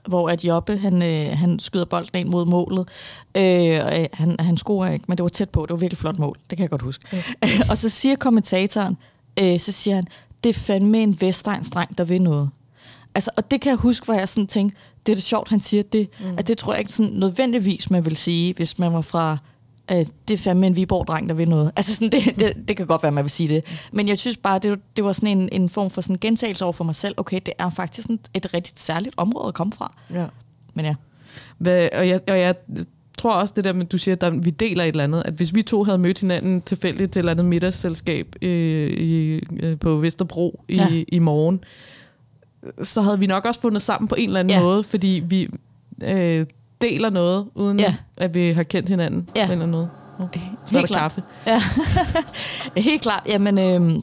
hvor 0.07 0.29
at 0.29 0.43
Jobbe, 0.43 0.77
han, 0.77 1.03
øh, 1.03 1.37
han 1.37 1.59
skyder 1.59 1.85
bolden 1.85 2.19
ind 2.19 2.29
mod 2.29 2.45
målet. 2.45 2.87
Øh, 3.37 3.75
øh, 3.75 4.05
han, 4.13 4.35
han 4.39 4.57
scorer 4.57 4.91
ikke, 4.91 5.05
men 5.07 5.17
det 5.17 5.23
var 5.23 5.29
tæt 5.29 5.49
på. 5.49 5.61
Det 5.61 5.69
var 5.69 5.75
virkelig 5.75 5.97
flot 5.97 6.19
mål. 6.19 6.37
Det 6.49 6.57
kan 6.57 6.61
jeg 6.61 6.69
godt 6.69 6.81
huske. 6.81 7.23
og 7.69 7.77
så 7.77 7.89
siger 7.89 8.15
kommentatoren, 8.15 8.97
øh, 9.39 9.59
så 9.59 9.71
siger 9.71 9.95
han, 9.95 10.07
det 10.43 10.49
er 10.49 10.53
fandme 10.53 11.03
en 11.03 11.21
Vestegnsdreng, 11.21 11.97
der 11.97 12.03
vil 12.03 12.21
noget. 12.21 12.49
Altså, 13.15 13.31
og 13.37 13.51
det 13.51 13.61
kan 13.61 13.69
jeg 13.69 13.77
huske, 13.77 14.05
hvor 14.05 14.13
jeg 14.13 14.29
sådan 14.29 14.47
tænkte, 14.47 14.77
det 15.05 15.11
er 15.11 15.15
det 15.15 15.23
sjovt, 15.23 15.49
han 15.49 15.59
siger 15.59 15.83
det. 15.83 16.09
Mm. 16.19 16.25
At 16.37 16.47
det 16.47 16.57
tror 16.57 16.73
jeg 16.73 16.79
ikke 16.79 16.93
sådan 16.93 17.11
nødvendigvis, 17.11 17.89
man 17.89 18.05
vil 18.05 18.15
sige, 18.17 18.53
hvis 18.53 18.79
man 18.79 18.93
var 18.93 19.01
fra, 19.01 19.37
øh, 19.91 20.05
det 20.27 20.33
er 20.33 20.37
fandme 20.37 20.67
en 20.67 20.75
Viborg-dreng, 20.75 21.27
der 21.29 21.33
vil 21.33 21.49
noget. 21.49 21.71
Altså, 21.75 21.95
sådan, 21.95 22.09
det, 22.11 22.35
det, 22.39 22.67
det 22.67 22.77
kan 22.77 22.87
godt 22.87 23.03
være, 23.03 23.11
man 23.11 23.23
vil 23.23 23.31
sige 23.31 23.49
det. 23.55 23.63
Men 23.91 24.07
jeg 24.07 24.17
synes 24.19 24.37
bare, 24.37 24.59
det, 24.59 24.79
det 24.95 25.03
var 25.03 25.13
sådan 25.13 25.37
en, 25.37 25.49
en 25.51 25.69
form 25.69 25.89
for 25.89 26.01
sådan 26.01 26.17
gentagelse 26.21 26.65
over 26.65 26.73
for 26.73 26.83
mig 26.83 26.95
selv. 26.95 27.13
Okay, 27.17 27.39
det 27.45 27.53
er 27.57 27.69
faktisk 27.69 28.05
sådan 28.05 28.19
et 28.33 28.53
rigtig 28.53 28.73
særligt 28.75 29.15
område 29.17 29.47
at 29.47 29.53
komme 29.53 29.73
fra. 29.73 29.93
Ja. 30.13 30.25
Men 30.73 30.85
ja. 30.85 30.95
Hvad, 31.57 31.89
og, 31.93 32.07
jeg, 32.07 32.21
og 32.29 32.39
jeg 32.39 32.55
tror 33.17 33.33
også 33.33 33.53
det 33.55 33.63
der 33.63 33.73
med, 33.73 33.85
du 33.85 33.97
siger, 33.97 34.15
at 34.21 34.45
vi 34.45 34.49
deler 34.49 34.83
et 34.83 34.87
eller 34.87 35.03
andet, 35.03 35.23
at 35.25 35.33
hvis 35.33 35.55
vi 35.55 35.61
to 35.61 35.83
havde 35.83 35.97
mødt 35.97 36.19
hinanden 36.19 36.61
tilfældigt 36.61 37.11
til 37.11 37.19
et 37.19 37.21
eller 37.21 37.31
andet 37.31 37.45
middagsselskab 37.45 38.35
øh, 38.41 38.89
i, 38.91 39.41
øh, 39.59 39.79
på 39.79 39.95
Vesterbro 39.95 40.63
i, 40.67 40.75
Ja. 40.75 41.03
i 41.07 41.19
morgen, 41.19 41.63
så 42.83 43.01
havde 43.01 43.19
vi 43.19 43.27
nok 43.27 43.45
også 43.45 43.61
fundet 43.61 43.81
sammen 43.81 44.07
på 44.07 44.15
en 44.15 44.29
eller 44.29 44.39
anden 44.39 44.57
Ja. 44.57 44.63
måde, 44.63 44.83
fordi 44.83 45.23
vi 45.27 45.49
øh, 46.03 46.45
deler 46.81 47.09
noget, 47.09 47.47
uden 47.55 47.79
Ja. 47.79 47.95
at 48.17 48.33
vi 48.33 48.51
har 48.51 48.63
kendt 48.63 48.89
hinanden 48.89 49.29
Ja. 49.35 49.51
eller 49.51 49.65
måde. 49.65 49.89
Oh, 50.19 50.27
så 50.65 50.77
er 50.77 50.81
der 50.81 50.87
klart. 50.87 50.99
kaffe. 51.01 51.23
Ja, 51.47 51.61
helt 52.81 53.01
klart. 53.01 53.23
Jamen, 53.27 53.57
øh, 53.57 53.95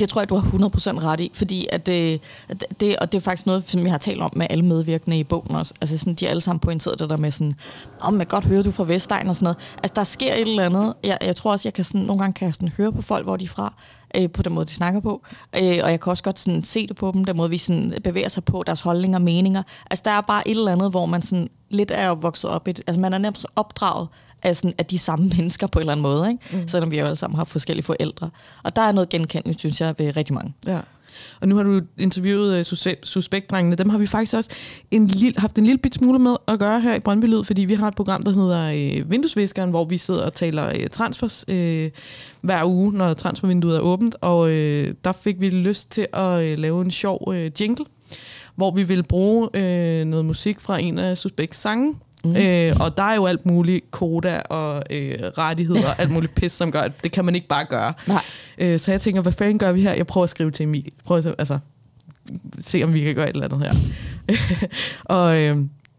det 0.00 0.08
tror 0.08 0.20
jeg, 0.20 0.28
du 0.28 0.36
har 0.36 0.50
100% 0.50 1.02
ret 1.02 1.20
i, 1.20 1.30
fordi 1.34 1.66
at 1.72 1.88
øh, 1.88 2.18
det, 2.80 2.96
og 2.96 3.12
det 3.12 3.18
er 3.18 3.22
faktisk 3.22 3.46
noget, 3.46 3.64
som 3.66 3.82
jeg 3.82 3.90
har 3.90 3.98
talt 3.98 4.20
om 4.20 4.32
med 4.36 4.46
alle 4.50 4.64
medvirkende 4.64 5.18
i 5.18 5.24
bogen 5.24 5.56
også. 5.56 5.74
Altså 5.80 5.98
sådan, 5.98 6.14
de 6.14 6.24
har 6.24 6.30
alle 6.30 6.40
sammen 6.40 6.60
pointeret 6.60 6.98
det 6.98 7.10
der 7.10 7.16
med 7.16 7.30
sådan, 7.30 7.52
om 8.00 8.12
man 8.12 8.26
kan 8.26 8.36
godt 8.40 8.44
høre, 8.44 8.62
du 8.62 8.68
er 8.68 8.72
fra 8.72 8.84
Vestegn 8.84 9.28
og 9.28 9.34
sådan 9.34 9.44
noget. 9.44 9.56
Altså 9.76 9.92
der 9.96 10.04
sker 10.04 10.32
et 10.34 10.40
eller 10.40 10.64
andet. 10.64 10.94
Jeg, 11.04 11.18
jeg 11.24 11.36
tror 11.36 11.52
også, 11.52 11.68
jeg 11.68 11.74
kan 11.74 11.84
sådan, 11.84 12.00
nogle 12.00 12.18
gange 12.20 12.32
kan 12.34 12.46
jeg 12.46 12.54
sådan 12.54 12.68
høre 12.76 12.92
på 12.92 13.02
folk, 13.02 13.24
hvor 13.24 13.36
de 13.36 13.44
er 13.44 13.48
fra, 13.48 13.74
øh, 14.16 14.30
på 14.30 14.42
den 14.42 14.52
måde, 14.52 14.66
de 14.66 14.72
snakker 14.72 15.00
på. 15.00 15.22
Øh, 15.56 15.78
og 15.82 15.90
jeg 15.90 16.00
kan 16.00 16.10
også 16.10 16.22
godt 16.22 16.38
sådan 16.38 16.62
se 16.62 16.86
det 16.86 16.96
på 16.96 17.10
dem, 17.14 17.24
den 17.24 17.36
måde, 17.36 17.50
vi 17.50 17.58
sådan 17.58 17.94
bevæger 18.04 18.28
sig 18.28 18.44
på, 18.44 18.62
deres 18.66 18.80
holdninger 18.80 19.18
og 19.18 19.22
meninger. 19.22 19.62
Altså 19.90 20.02
der 20.04 20.10
er 20.10 20.20
bare 20.20 20.48
et 20.48 20.56
eller 20.56 20.72
andet, 20.72 20.90
hvor 20.90 21.06
man 21.06 21.22
sådan 21.22 21.48
lidt 21.70 21.90
er 21.94 22.14
vokset 22.14 22.50
op 22.50 22.68
i 22.68 22.72
det. 22.72 22.84
Altså 22.86 23.00
man 23.00 23.12
er 23.12 23.18
nærmest 23.18 23.46
opdraget 23.56 24.08
af, 24.42 24.56
sådan, 24.56 24.74
af 24.78 24.86
de 24.86 24.98
samme 24.98 25.28
mennesker 25.36 25.66
på 25.66 25.78
en 25.78 25.80
eller 25.80 25.92
anden 25.92 26.02
måde, 26.02 26.30
ikke? 26.30 26.62
Mm. 26.62 26.68
selvom 26.68 26.90
vi 26.90 26.98
jo 26.98 27.04
alle 27.04 27.16
sammen 27.16 27.36
har 27.36 27.44
forskellige 27.44 27.84
forældre. 27.84 28.30
Og 28.62 28.76
der 28.76 28.82
er 28.82 28.92
noget 28.92 29.08
genkendeligt, 29.08 29.58
synes 29.58 29.80
jeg, 29.80 29.94
ved 29.98 30.16
rigtig 30.16 30.34
mange. 30.34 30.54
Ja. 30.66 30.80
Og 31.40 31.48
nu 31.48 31.56
har 31.56 31.62
du 31.62 31.80
interviewet 31.98 32.52
øh, 32.52 32.58
uh, 32.58 32.64
sus- 32.64 33.04
suspektdrengene. 33.04 33.76
Dem 33.76 33.88
har 33.88 33.98
vi 33.98 34.06
faktisk 34.06 34.34
også 34.34 34.50
en 34.90 35.06
lille, 35.06 35.40
haft 35.40 35.58
en 35.58 35.64
lille 35.66 35.78
bit 35.78 35.94
smule 35.94 36.18
med 36.18 36.36
at 36.48 36.58
gøre 36.58 36.80
her 36.80 36.94
i 36.94 37.00
Brøndby 37.00 37.24
Lyd, 37.24 37.44
fordi 37.44 37.62
vi 37.62 37.74
har 37.74 37.88
et 37.88 37.94
program, 37.94 38.22
der 38.22 38.32
hedder 38.32 39.00
uh, 39.00 39.10
Vinduesviskeren, 39.10 39.70
hvor 39.70 39.84
vi 39.84 39.96
sidder 39.96 40.22
og 40.22 40.34
taler 40.34 40.66
uh, 40.68 40.86
transfers 40.90 41.44
uh, 41.48 41.54
hver 42.40 42.64
uge, 42.64 42.92
når 42.92 43.14
transfervinduet 43.14 43.76
er 43.76 43.80
åbent. 43.80 44.16
Og 44.20 44.40
uh, 44.40 44.48
der 45.04 45.12
fik 45.12 45.40
vi 45.40 45.48
lyst 45.48 45.90
til 45.90 46.06
at 46.12 46.52
uh, 46.52 46.58
lave 46.58 46.84
en 46.84 46.90
sjov 46.90 47.28
uh, 47.28 47.60
jingle, 47.60 47.84
hvor 48.56 48.70
vi 48.70 48.82
ville 48.82 49.04
bruge 49.04 49.48
uh, 49.54 50.08
noget 50.08 50.24
musik 50.24 50.60
fra 50.60 50.80
en 50.80 50.98
af 50.98 51.18
Suspekts 51.18 51.58
sange. 51.58 51.94
Mm. 52.24 52.36
Øh, 52.36 52.76
og 52.80 52.96
der 52.96 53.02
er 53.02 53.14
jo 53.14 53.26
alt 53.26 53.46
muligt 53.46 53.90
koda 53.90 54.38
og 54.38 54.82
øh, 54.90 55.14
rettigheder 55.38 55.88
og 55.88 56.00
alt 56.00 56.10
muligt 56.10 56.34
pis, 56.34 56.52
som 56.52 56.70
gør, 56.70 56.80
at 56.80 56.92
det 57.04 57.12
kan 57.12 57.24
man 57.24 57.34
ikke 57.34 57.48
bare 57.48 57.64
gøre. 57.64 57.92
Nej. 58.06 58.22
Øh, 58.58 58.78
så 58.78 58.90
jeg 58.90 59.00
tænker, 59.00 59.22
hvad 59.22 59.32
fanden 59.32 59.58
gør 59.58 59.72
vi 59.72 59.82
her? 59.82 59.94
Jeg 59.94 60.06
prøver 60.06 60.24
at 60.24 60.30
skrive 60.30 60.50
til 60.50 60.64
Emil. 60.64 60.88
Prøv 61.04 61.18
at 61.18 61.34
altså, 61.38 61.58
se, 62.58 62.82
om 62.84 62.94
vi 62.94 63.00
kan 63.00 63.14
gøre 63.14 63.30
et 63.30 63.34
eller 63.34 63.48
andet 63.54 63.60
her. 63.60 63.74
og 65.16 65.38
øh, 65.38 65.56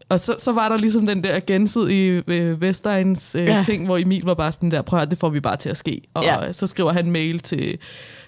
og 0.08 0.20
så, 0.20 0.34
så 0.38 0.52
var 0.52 0.68
der 0.68 0.78
ligesom 0.78 1.06
den 1.06 1.24
der 1.24 1.40
gensidige 1.46 2.22
øh, 2.26 2.60
Vestegns 2.60 3.34
øh, 3.34 3.44
Ja. 3.44 3.62
ting, 3.62 3.84
hvor 3.84 3.96
Emil 3.98 4.22
var 4.22 4.34
bare 4.34 4.52
sådan 4.52 4.70
der, 4.70 4.82
prøv 4.82 5.00
at 5.00 5.10
det 5.10 5.18
får 5.18 5.28
vi 5.28 5.40
bare 5.40 5.56
til 5.56 5.68
at 5.68 5.76
ske. 5.76 6.00
Og 6.14 6.24
ja. 6.24 6.52
så 6.52 6.66
skriver 6.66 6.92
han 6.92 7.10
mail 7.10 7.38
til, 7.38 7.78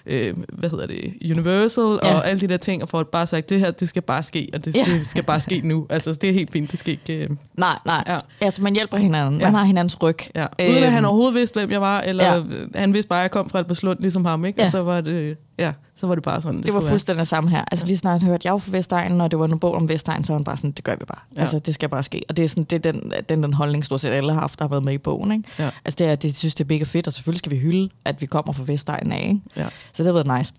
øh, 0.05 0.33
hvad 0.53 0.69
hedder 0.69 0.87
det, 0.87 1.13
Universal 1.31 1.83
Ja. 1.83 2.15
og 2.15 2.27
alle 2.29 2.41
de 2.41 2.47
der 2.47 2.57
ting, 2.57 2.81
og 2.83 2.89
får 2.89 3.03
bare 3.03 3.27
sagt, 3.27 3.49
det 3.49 3.59
her, 3.59 3.71
det 3.71 3.89
skal 3.89 4.01
bare 4.01 4.23
ske, 4.23 4.49
og 4.53 4.65
det, 4.65 4.75
Ja. 4.75 4.83
det 4.85 5.05
skal 5.05 5.23
bare 5.23 5.41
ske 5.41 5.61
nu. 5.63 5.87
Altså, 5.89 6.13
det 6.13 6.29
er 6.29 6.33
helt 6.33 6.51
fint, 6.51 6.71
det 6.71 6.79
skal 6.79 6.91
ikke... 7.07 7.23
Øh, 7.23 7.29
Nej, 7.57 7.75
nej. 7.85 8.03
Ja. 8.07 8.19
Altså, 8.41 8.61
man 8.63 8.73
hjælper 8.75 8.97
hinanden. 8.97 9.39
Ja. 9.39 9.45
Man 9.47 9.55
har 9.55 9.63
hinandens 9.65 10.03
ryg. 10.03 10.17
Ja. 10.35 10.45
Uden 10.69 10.83
at 10.83 10.91
han 10.91 10.97
Øhm, 10.97 11.05
overhovedet 11.05 11.33
vidste, 11.33 11.59
hvem 11.59 11.71
jeg 11.71 11.81
var, 11.81 12.01
eller 12.01 12.35
Ja. 12.35 12.41
han 12.79 12.93
vidste 12.93 13.09
bare, 13.09 13.19
at 13.19 13.23
jeg 13.23 13.31
kom 13.31 13.49
fra 13.49 13.59
Albertslund, 13.59 13.99
ligesom 13.99 14.25
ham, 14.25 14.45
ikke? 14.45 14.59
Ja. 14.61 14.65
Og 14.65 14.71
så 14.71 14.83
var 14.83 15.01
det, 15.01 15.37
ja, 15.57 15.73
så 15.95 16.07
var 16.07 16.15
det 16.15 16.23
bare 16.23 16.41
sådan, 16.41 16.57
det, 16.57 16.65
Det 16.65 16.73
var 16.73 16.81
fuldstændig 16.81 17.19
det 17.19 17.27
samme 17.27 17.49
her. 17.49 17.63
Altså 17.71 17.87
lige 17.87 17.97
snart 17.97 18.23
hørte, 18.23 18.41
jeg 18.45 18.51
var 18.53 18.57
fra 18.59 18.71
Vestegnen, 18.71 19.21
og 19.21 19.31
det 19.31 19.39
var 19.39 19.45
en 19.45 19.59
bog 19.59 19.75
om 19.75 19.89
Vestegn, 19.89 20.23
så 20.23 20.33
var 20.33 20.37
han 20.37 20.43
bare 20.43 20.57
sådan, 20.57 20.71
det 20.71 20.83
gør 20.83 20.95
vi 20.95 21.05
bare. 21.05 21.19
Ja. 21.35 21.41
Altså, 21.41 21.59
det 21.59 21.73
skal 21.73 21.89
bare 21.89 22.03
ske. 22.03 22.21
Og 22.29 22.37
det 22.37 22.45
er, 22.45 22.49
sådan, 22.49 22.63
det 22.63 22.85
er 22.85 22.91
den, 22.91 23.13
den, 23.29 23.43
den 23.43 23.53
holdning, 23.53 23.85
stort 23.85 24.01
set 24.01 24.09
alle 24.09 24.33
har 24.33 24.39
haft, 24.39 24.59
der 24.59 24.65
har 24.65 24.69
været 24.69 24.83
med 24.83 24.93
i 24.93 24.97
bogen. 24.97 25.31
Ikke? 25.31 25.43
Ja. 25.59 25.69
Altså 25.85 25.95
det 25.99 26.07
er, 26.07 26.15
de 26.15 26.33
synes, 26.33 26.55
det 26.55 26.63
er 26.63 26.73
mega 26.73 26.83
fedt, 26.83 27.07
og 27.07 27.13
selvfølgelig 27.13 27.39
skal 27.39 27.51
vi 27.51 27.57
hylde, 27.57 27.89
at 28.05 28.21
vi 28.21 28.25
kommer 28.25 28.53
fra 28.53 28.63
Vestegnen 28.65 29.11
af. 29.11 29.21
Ikke? 29.29 29.41
Ja. 29.57 29.67
Så 29.93 30.03
det 30.03 30.05
har 30.05 30.23
været 30.23 30.37
nice. 30.39 30.53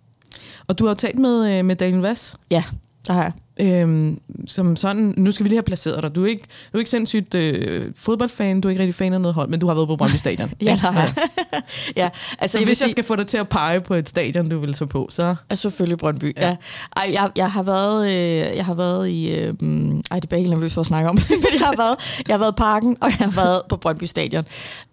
Og 0.66 0.78
du 0.78 0.84
har 0.84 0.90
jo 0.90 0.94
talt 0.94 1.18
med, 1.18 1.58
øh, 1.58 1.64
med 1.64 1.76
Daniel 1.76 2.00
Vass, 2.02 2.36
Ja, 2.50 2.64
der 3.06 3.12
har 3.12 3.22
jeg. 3.22 3.32
Øhm, 3.60 4.20
som 4.46 4.76
sådan, 4.76 5.14
nu 5.16 5.30
skal 5.30 5.44
vi 5.44 5.48
lige 5.48 5.56
have 5.56 5.62
placeret 5.62 6.02
dig. 6.02 6.14
Du 6.14 6.24
er 6.24 6.28
ikke, 6.28 6.44
du 6.72 6.78
er 6.78 6.78
ikke 6.78 6.90
sindssygt 6.90 7.34
øh, 7.34 7.92
fodboldfan, 7.96 8.60
du 8.60 8.68
er 8.68 8.70
ikke 8.70 8.82
rigtig 8.82 8.94
fan 8.94 9.12
af 9.12 9.20
noget 9.20 9.34
hold, 9.34 9.48
men 9.48 9.60
du 9.60 9.66
har 9.66 9.74
været 9.74 9.88
på 9.88 9.96
Brøndby 9.96 10.16
Stadion. 10.16 10.50
Ja, 10.62 10.70
der 10.82 10.90
har 10.90 11.02
jeg. 11.02 11.14
ja, 11.96 12.08
altså 12.38 12.52
Så 12.52 12.58
jeg 12.58 12.66
hvis 12.66 12.82
jeg 12.82 12.90
skal 12.90 13.04
få 13.04 13.16
dig 13.16 13.26
til 13.26 13.38
at 13.38 13.48
pege 13.48 13.80
på 13.80 13.94
et 13.94 14.08
stadion, 14.08 14.48
du 14.48 14.58
vil 14.58 14.72
tage 14.72 14.88
på, 14.88 15.06
så... 15.10 15.34
er 15.50 15.54
selvfølgelig 15.54 15.98
Brøndby. 15.98 16.36
Ja. 16.36 16.48
Ja. 16.48 16.56
Ej, 16.96 17.10
jeg, 17.12 17.30
jeg, 17.36 17.52
har 17.52 17.62
været, 17.62 18.08
øh, 18.08 18.56
jeg 18.56 18.64
har 18.64 18.74
været 18.74 19.08
i... 19.08 19.34
Øh, 19.34 19.54
ej, 20.10 20.16
det 20.16 20.24
er 20.24 20.28
bare 20.30 20.40
helt 20.40 20.50
nervøs 20.50 20.74
for 20.74 20.80
at 20.80 20.86
snakke 20.86 21.08
om. 21.10 21.18
Men 21.44 21.52
jeg 21.52 21.66
har 21.66 21.74
været, 21.76 21.96
jeg 22.28 22.34
har 22.34 22.38
været 22.38 22.52
i 22.52 22.58
parken, 22.58 22.96
og 23.00 23.08
jeg 23.08 23.16
har 23.18 23.42
været 23.42 23.62
på 23.68 23.76
Brøndby 23.76 24.04
Stadion. 24.04 24.44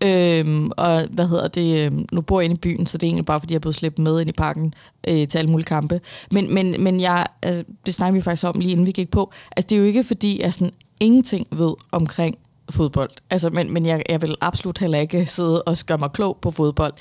Øhm, 0.03 0.71
og 0.77 1.03
hvad 1.11 1.27
hedder 1.27 1.47
det? 1.47 1.85
Øh, 1.85 1.91
nu 2.11 2.21
bor 2.21 2.39
jeg 2.39 2.45
inde 2.45 2.55
i 2.55 2.59
byen, 2.59 2.85
så 2.85 2.97
det 2.97 3.03
er 3.03 3.07
egentlig 3.07 3.25
bare, 3.25 3.39
fordi 3.39 3.53
jeg 3.53 3.57
er 3.57 3.59
blevet 3.61 3.75
slæbt 3.75 3.99
med 3.99 4.21
ind 4.21 4.29
i 4.29 4.33
parken 4.33 4.73
øh, 5.07 5.27
til 5.27 5.37
alle 5.37 5.51
mulige 5.51 5.65
kampe. 5.65 6.01
Men, 6.31 6.53
men, 6.53 6.75
men 6.83 7.01
jeg, 7.01 7.25
altså, 7.43 7.63
det 7.85 7.93
snakker 7.93 8.13
vi 8.13 8.21
faktisk 8.21 8.43
om 8.43 8.52
lige 8.59 8.71
inden 8.71 8.85
vi 8.85 8.91
gik 8.91 9.11
på. 9.11 9.31
Altså, 9.57 9.67
det 9.67 9.75
er 9.75 9.79
jo 9.79 9.85
ikke 9.85 10.03
fordi, 10.03 10.41
jeg 10.41 10.53
sådan 10.53 10.73
ingenting 10.99 11.47
ved 11.51 11.73
omkring 11.91 12.37
fodbold. 12.69 13.09
Altså, 13.29 13.49
men 13.49 13.73
men 13.73 13.85
jeg, 13.85 14.03
jeg 14.09 14.21
vil 14.21 14.35
absolut 14.41 14.77
heller 14.77 14.97
ikke 14.97 15.25
sidde 15.25 15.63
og 15.63 15.77
gøre 15.87 15.97
mig 15.97 16.11
klog 16.11 16.37
på 16.41 16.51
fodbold. 16.51 16.93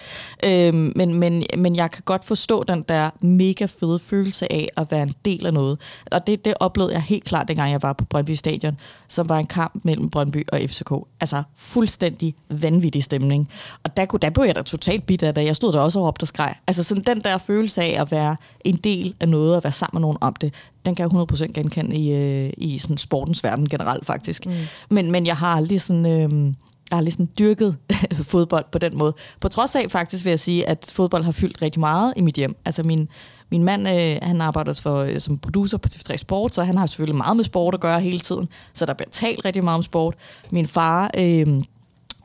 Øhm, 0.45 0.93
men, 0.97 1.15
men, 1.15 1.45
men 1.59 1.77
jeg 1.77 1.91
kan 1.91 2.03
godt 2.05 2.25
forstå 2.25 2.63
den 2.63 2.85
der 2.89 3.11
mega 3.21 3.65
fede 3.65 3.99
følelse 3.99 4.53
af 4.53 4.69
at 4.77 4.91
være 4.91 5.03
en 5.03 5.15
del 5.25 5.47
af 5.47 5.55
noget. 5.55 5.79
Og 6.13 6.27
det, 6.27 6.45
det 6.45 6.55
oplevede 6.61 6.93
jeg 6.93 7.03
helt 7.03 7.25
klart, 7.25 7.49
dengang 7.49 7.71
jeg 7.71 7.83
var 7.83 7.93
på 7.93 8.05
Brøndby 8.05 8.31
Stadion, 8.31 8.77
som 9.09 9.29
var 9.29 9.39
en 9.39 9.47
kamp 9.47 9.81
mellem 9.85 10.11
Brøndby 10.11 10.49
og 10.53 10.61
FCK. 10.67 10.93
Altså 11.21 11.43
fuldstændig 11.57 12.35
vanvittig 12.51 13.05
stemning. 13.05 13.49
Og 13.85 13.97
der, 13.97 14.05
kunne, 14.05 14.21
der 14.21 14.31
blev 14.31 14.45
jeg 14.45 14.55
da 14.55 14.63
totalt 14.63 15.07
bit 15.07 15.23
af 15.23 15.35
det. 15.35 15.45
Jeg 15.45 15.57
stod 15.57 15.73
der 15.73 15.81
også 15.81 15.99
og 15.99 16.07
råbte 16.07 16.25
og 16.25 16.29
skreg. 16.29 16.55
Altså 16.67 16.85
sådan 16.85 17.05
den 17.07 17.21
der 17.21 17.39
følelse 17.39 17.83
af 17.83 18.01
at 18.01 18.13
være 18.13 18.37
en 18.65 18.77
del 18.77 19.15
af 19.21 19.29
noget, 19.29 19.57
og 19.57 19.65
være 19.65 19.73
sammen 19.73 20.01
med 20.01 20.01
nogen 20.01 20.19
om 20.21 20.35
det, 20.35 20.55
den 20.85 20.95
kan 20.95 21.11
jeg 21.13 21.21
100% 21.33 21.53
genkende 21.53 21.97
i, 21.97 22.13
øh, 22.15 22.53
i 22.57 22.79
sådan 22.79 22.97
sportens 22.97 23.45
verden 23.45 23.69
generelt 23.69 24.07
faktisk. 24.07 24.47
Mm. 24.47 24.53
Men, 24.91 25.11
men 25.11 25.27
jeg 25.27 25.37
har 25.37 25.57
aldrig 25.57 25.81
sådan... 25.81 26.07
Øh, 26.07 26.55
jeg 26.91 26.99
har 26.99 27.11
sådan 27.11 27.29
dyrket 27.39 27.77
fodbold 28.33 28.65
på 28.73 28.79
den 28.79 28.99
måde. 28.99 29.15
På 29.41 29.49
trods 29.49 29.77
af 29.77 29.87
faktisk 29.91 30.25
vil 30.25 30.31
jeg 30.31 30.41
sige, 30.41 30.69
at 30.69 30.93
fodbold 30.95 31.25
har 31.25 31.33
fyldt 31.33 31.63
rigtig 31.63 31.81
meget 31.81 32.13
i 32.17 32.21
mit 32.21 32.35
hjem. 32.35 32.57
Altså 32.65 32.83
min, 32.83 33.09
min 33.51 33.65
mand, 33.65 33.89
øh, 33.89 34.17
han 34.23 34.41
arbejder 34.41 34.73
for, 34.73 34.99
øh, 34.99 35.21
som 35.21 35.39
producer 35.39 35.79
på 35.79 35.89
TV3 35.93 36.17
Sport, 36.17 36.55
så 36.55 36.65
han 36.65 36.77
har 36.77 36.87
selvfølgelig 36.87 37.17
meget 37.17 37.37
med 37.37 37.45
sport 37.45 37.75
at 37.75 37.81
gøre 37.81 38.01
hele 38.01 38.21
tiden. 38.21 38.49
Så 38.73 38.87
der 38.87 38.95
bliver 38.95 39.11
talt 39.11 39.45
rigtig 39.45 39.65
meget 39.65 39.77
om 39.77 39.83
sport. 39.83 40.15
Min 40.51 40.67
far 40.67 41.11
øh, 41.19 41.63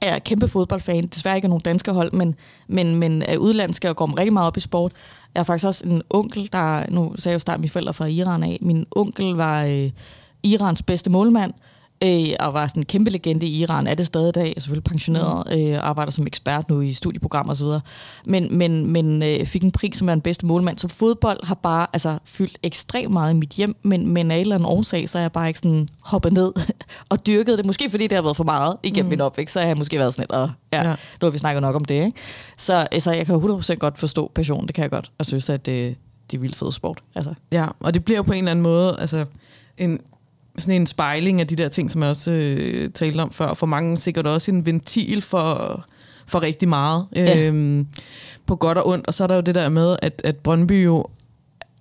er 0.01 0.19
kæmpe 0.19 0.47
fodboldfan. 0.47 1.07
Desværre 1.07 1.35
ikke 1.35 1.45
af 1.45 1.49
nogen 1.49 1.61
danske 1.61 1.91
hold, 1.91 2.11
men, 2.11 2.35
men, 2.67 2.95
men 2.95 3.21
er 3.21 3.37
udlandske 3.37 3.89
og 3.89 3.95
går 3.95 4.19
rigtig 4.19 4.33
meget 4.33 4.47
op 4.47 4.57
i 4.57 4.59
sport. 4.59 4.91
Jeg 5.33 5.39
har 5.39 5.43
faktisk 5.43 5.67
også 5.67 5.87
en 5.87 6.01
onkel, 6.09 6.49
der... 6.51 6.89
Nu 6.89 7.13
sagde 7.15 7.33
jeg 7.33 7.35
jo 7.35 7.39
snart, 7.39 7.59
mine 7.59 7.69
forældre 7.69 7.93
fra 7.93 8.05
Iran 8.05 8.43
af. 8.43 8.57
Min 8.61 8.85
onkel 8.95 9.33
var 9.33 9.63
øh, 9.63 9.89
Irans 10.43 10.83
bedste 10.83 11.09
målmand, 11.09 11.53
øh, 11.53 11.76
og 12.39 12.53
var 12.53 12.67
sådan 12.67 12.81
en 12.81 12.85
kæmpe 12.85 13.09
legende 13.09 13.45
i 13.45 13.61
Iran, 13.61 13.87
er 13.87 13.95
det 13.95 14.05
stadig 14.05 14.29
i 14.29 14.31
dag, 14.31 14.53
er 14.57 14.59
selvfølgelig 14.59 14.83
pensioneret, 14.83 15.47
mm. 15.47 15.73
øh, 15.73 15.79
arbejder 15.81 16.11
som 16.11 16.27
ekspert 16.27 16.69
nu 16.69 16.81
i 16.81 16.93
studieprogrammer 16.93 17.53
osv., 17.53 17.67
men, 18.25 18.57
men, 18.57 18.91
men 18.91 19.23
øh, 19.23 19.45
fik 19.45 19.63
en 19.63 19.71
pris 19.71 19.97
som 19.97 20.09
er 20.09 20.13
den 20.13 20.21
bedste 20.21 20.45
målmand. 20.45 20.77
Så 20.77 20.87
fodbold 20.87 21.45
har 21.45 21.55
bare 21.55 21.87
altså, 21.93 22.19
fyldt 22.25 22.57
ekstremt 22.63 23.13
meget 23.13 23.33
i 23.33 23.35
mit 23.35 23.49
hjem, 23.49 23.75
men, 23.83 24.13
men 24.13 24.31
af 24.31 24.35
en 24.35 24.41
eller 24.41 24.55
anden 24.55 24.65
årsag, 24.65 25.09
så 25.09 25.17
er 25.17 25.21
jeg 25.21 25.31
bare 25.31 25.47
ikke 25.47 25.59
sådan 25.59 25.89
hoppet 26.01 26.33
ned 26.33 26.53
og 27.09 27.27
dyrket 27.27 27.57
det. 27.57 27.65
Måske 27.65 27.89
fordi 27.89 28.07
det 28.07 28.15
har 28.15 28.21
været 28.21 28.37
for 28.37 28.43
meget 28.43 28.77
igennem 28.83 29.05
mm. 29.05 29.09
min 29.09 29.21
opvækst, 29.21 29.53
så 29.53 29.59
har 29.59 29.67
jeg 29.67 29.77
måske 29.77 29.99
været 29.99 30.13
sådan 30.13 30.23
lidt, 30.23 30.31
og 30.31 30.51
ja, 30.73 30.89
ja. 30.89 30.95
nu 31.21 31.25
har 31.25 31.29
vi 31.29 31.37
snakket 31.37 31.61
nok 31.61 31.75
om 31.75 31.85
det. 31.85 32.05
Ikke? 32.05 32.11
Så 32.57 32.87
altså, 32.91 33.11
jeg 33.11 33.25
kan 33.25 33.35
100% 33.35 33.75
godt 33.75 33.97
forstå 33.97 34.31
passion, 34.35 34.67
det 34.67 34.75
kan 34.75 34.81
jeg 34.81 34.91
godt, 34.91 35.11
og 35.17 35.25
synes, 35.25 35.49
at 35.49 35.65
det, 35.65 35.97
det 36.31 36.37
er 36.37 36.41
vildt 36.41 36.55
fed 36.55 36.71
sport. 36.71 37.03
Altså. 37.15 37.33
Ja, 37.51 37.67
og 37.79 37.93
det 37.93 38.05
bliver 38.05 38.21
på 38.21 38.31
en 38.31 38.37
eller 38.37 38.51
anden 38.51 38.63
måde, 38.63 38.97
altså 38.99 39.25
en, 39.77 39.99
sådan 40.57 40.81
en 40.81 40.87
spejling 40.87 41.41
af 41.41 41.47
de 41.47 41.55
der 41.55 41.69
ting, 41.69 41.91
som 41.91 42.01
jeg 42.01 42.09
også 42.09 42.31
øh, 42.31 42.89
talte 42.91 43.19
om 43.19 43.31
før. 43.31 43.53
For 43.53 43.65
mange 43.65 43.97
sikkert 43.97 44.27
også 44.27 44.51
en 44.51 44.65
ventil 44.65 45.21
for, 45.21 45.85
for 46.27 46.41
rigtig 46.41 46.69
meget. 46.69 47.05
Ja. 47.15 47.45
Øhm, 47.47 47.87
på 48.45 48.55
godt 48.55 48.77
og 48.77 48.87
ondt. 48.87 49.07
Og 49.07 49.13
så 49.13 49.23
er 49.23 49.27
der 49.27 49.35
jo 49.35 49.41
det 49.41 49.55
der 49.55 49.69
med, 49.69 49.95
at, 50.01 50.21
at 50.23 50.35
Brøndby 50.35 50.85
jo 50.85 51.05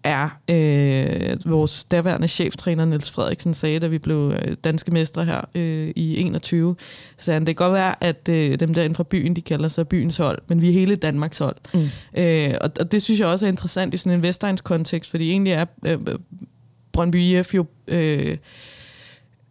er, 0.04 0.28
øh, 0.50 1.50
vores 1.50 1.84
daværende 1.84 2.28
cheftræner 2.28 2.84
Niels 2.84 3.10
Frederiksen 3.10 3.54
sagde, 3.54 3.80
da 3.80 3.86
vi 3.86 3.98
blev 3.98 4.34
øh, 4.42 4.54
danske 4.64 4.90
mestre 4.90 5.24
her 5.24 5.40
øh, 5.54 5.92
i 5.96 6.16
21, 6.16 6.76
så 7.18 7.32
han, 7.32 7.46
det 7.46 7.56
kan 7.56 7.66
godt 7.66 7.72
være, 7.72 8.04
at 8.04 8.28
øh, 8.28 8.60
dem 8.60 8.74
der 8.74 8.82
inden 8.82 8.94
fra 8.94 9.02
byen, 9.02 9.36
de 9.36 9.40
kalder 9.40 9.68
sig 9.68 9.88
byens 9.88 10.16
hold, 10.16 10.38
men 10.48 10.60
vi 10.60 10.68
er 10.68 10.72
hele 10.72 10.96
Danmarks 10.96 11.38
hold. 11.38 11.56
Mm. 11.74 11.88
Øh, 12.20 12.54
og, 12.60 12.70
og 12.80 12.92
det 12.92 13.02
synes 13.02 13.20
jeg 13.20 13.28
også 13.28 13.46
er 13.46 13.50
interessant 13.50 13.94
i 13.94 13.96
sådan 13.96 14.18
en 14.18 14.22
Vestegns 14.22 14.60
kontekst, 14.60 15.10
fordi 15.10 15.30
egentlig 15.30 15.52
er 15.52 15.64
øh, 15.86 15.98
Brøndby 16.96 17.16
IF 17.16 17.54
jo... 17.54 17.66
Øh, 17.88 18.36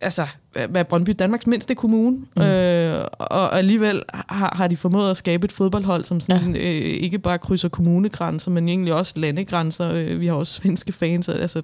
altså, 0.01 0.27
hvad 0.69 0.85
Brøndby 0.85 1.11
Danmarks 1.19 1.47
mindste 1.47 1.75
kommune, 1.75 2.17
mm. 2.35 2.41
øh, 2.41 3.05
og 3.19 3.57
alligevel 3.57 4.03
har, 4.13 4.53
har 4.57 4.67
de 4.67 4.77
formået 4.77 5.11
at 5.11 5.17
skabe 5.17 5.45
et 5.45 5.51
fodboldhold, 5.51 6.03
som 6.03 6.19
sådan, 6.19 6.55
ja. 6.55 6.61
øh, 6.61 6.81
ikke 6.81 7.19
bare 7.19 7.37
krydser 7.37 7.69
kommunegrænser, 7.69 8.51
men 8.51 8.69
egentlig 8.69 8.93
også 8.93 9.13
landegrænser. 9.15 9.93
Øh, 9.93 10.19
vi 10.19 10.27
har 10.27 10.33
også 10.33 10.53
svenske 10.53 10.93
fans, 10.93 11.29
altså 11.29 11.61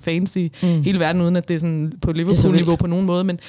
fans 0.00 0.36
i 0.36 0.52
mm. 0.62 0.82
hele 0.82 1.00
verden, 1.00 1.22
uden 1.22 1.36
at 1.36 1.48
det 1.48 1.54
er 1.54 1.58
sådan 1.58 1.92
på 2.02 2.12
Liverpool-niveau 2.12 2.76
på 2.76 2.86
nogen 2.86 3.06
måde, 3.06 3.24
men, 3.24 3.40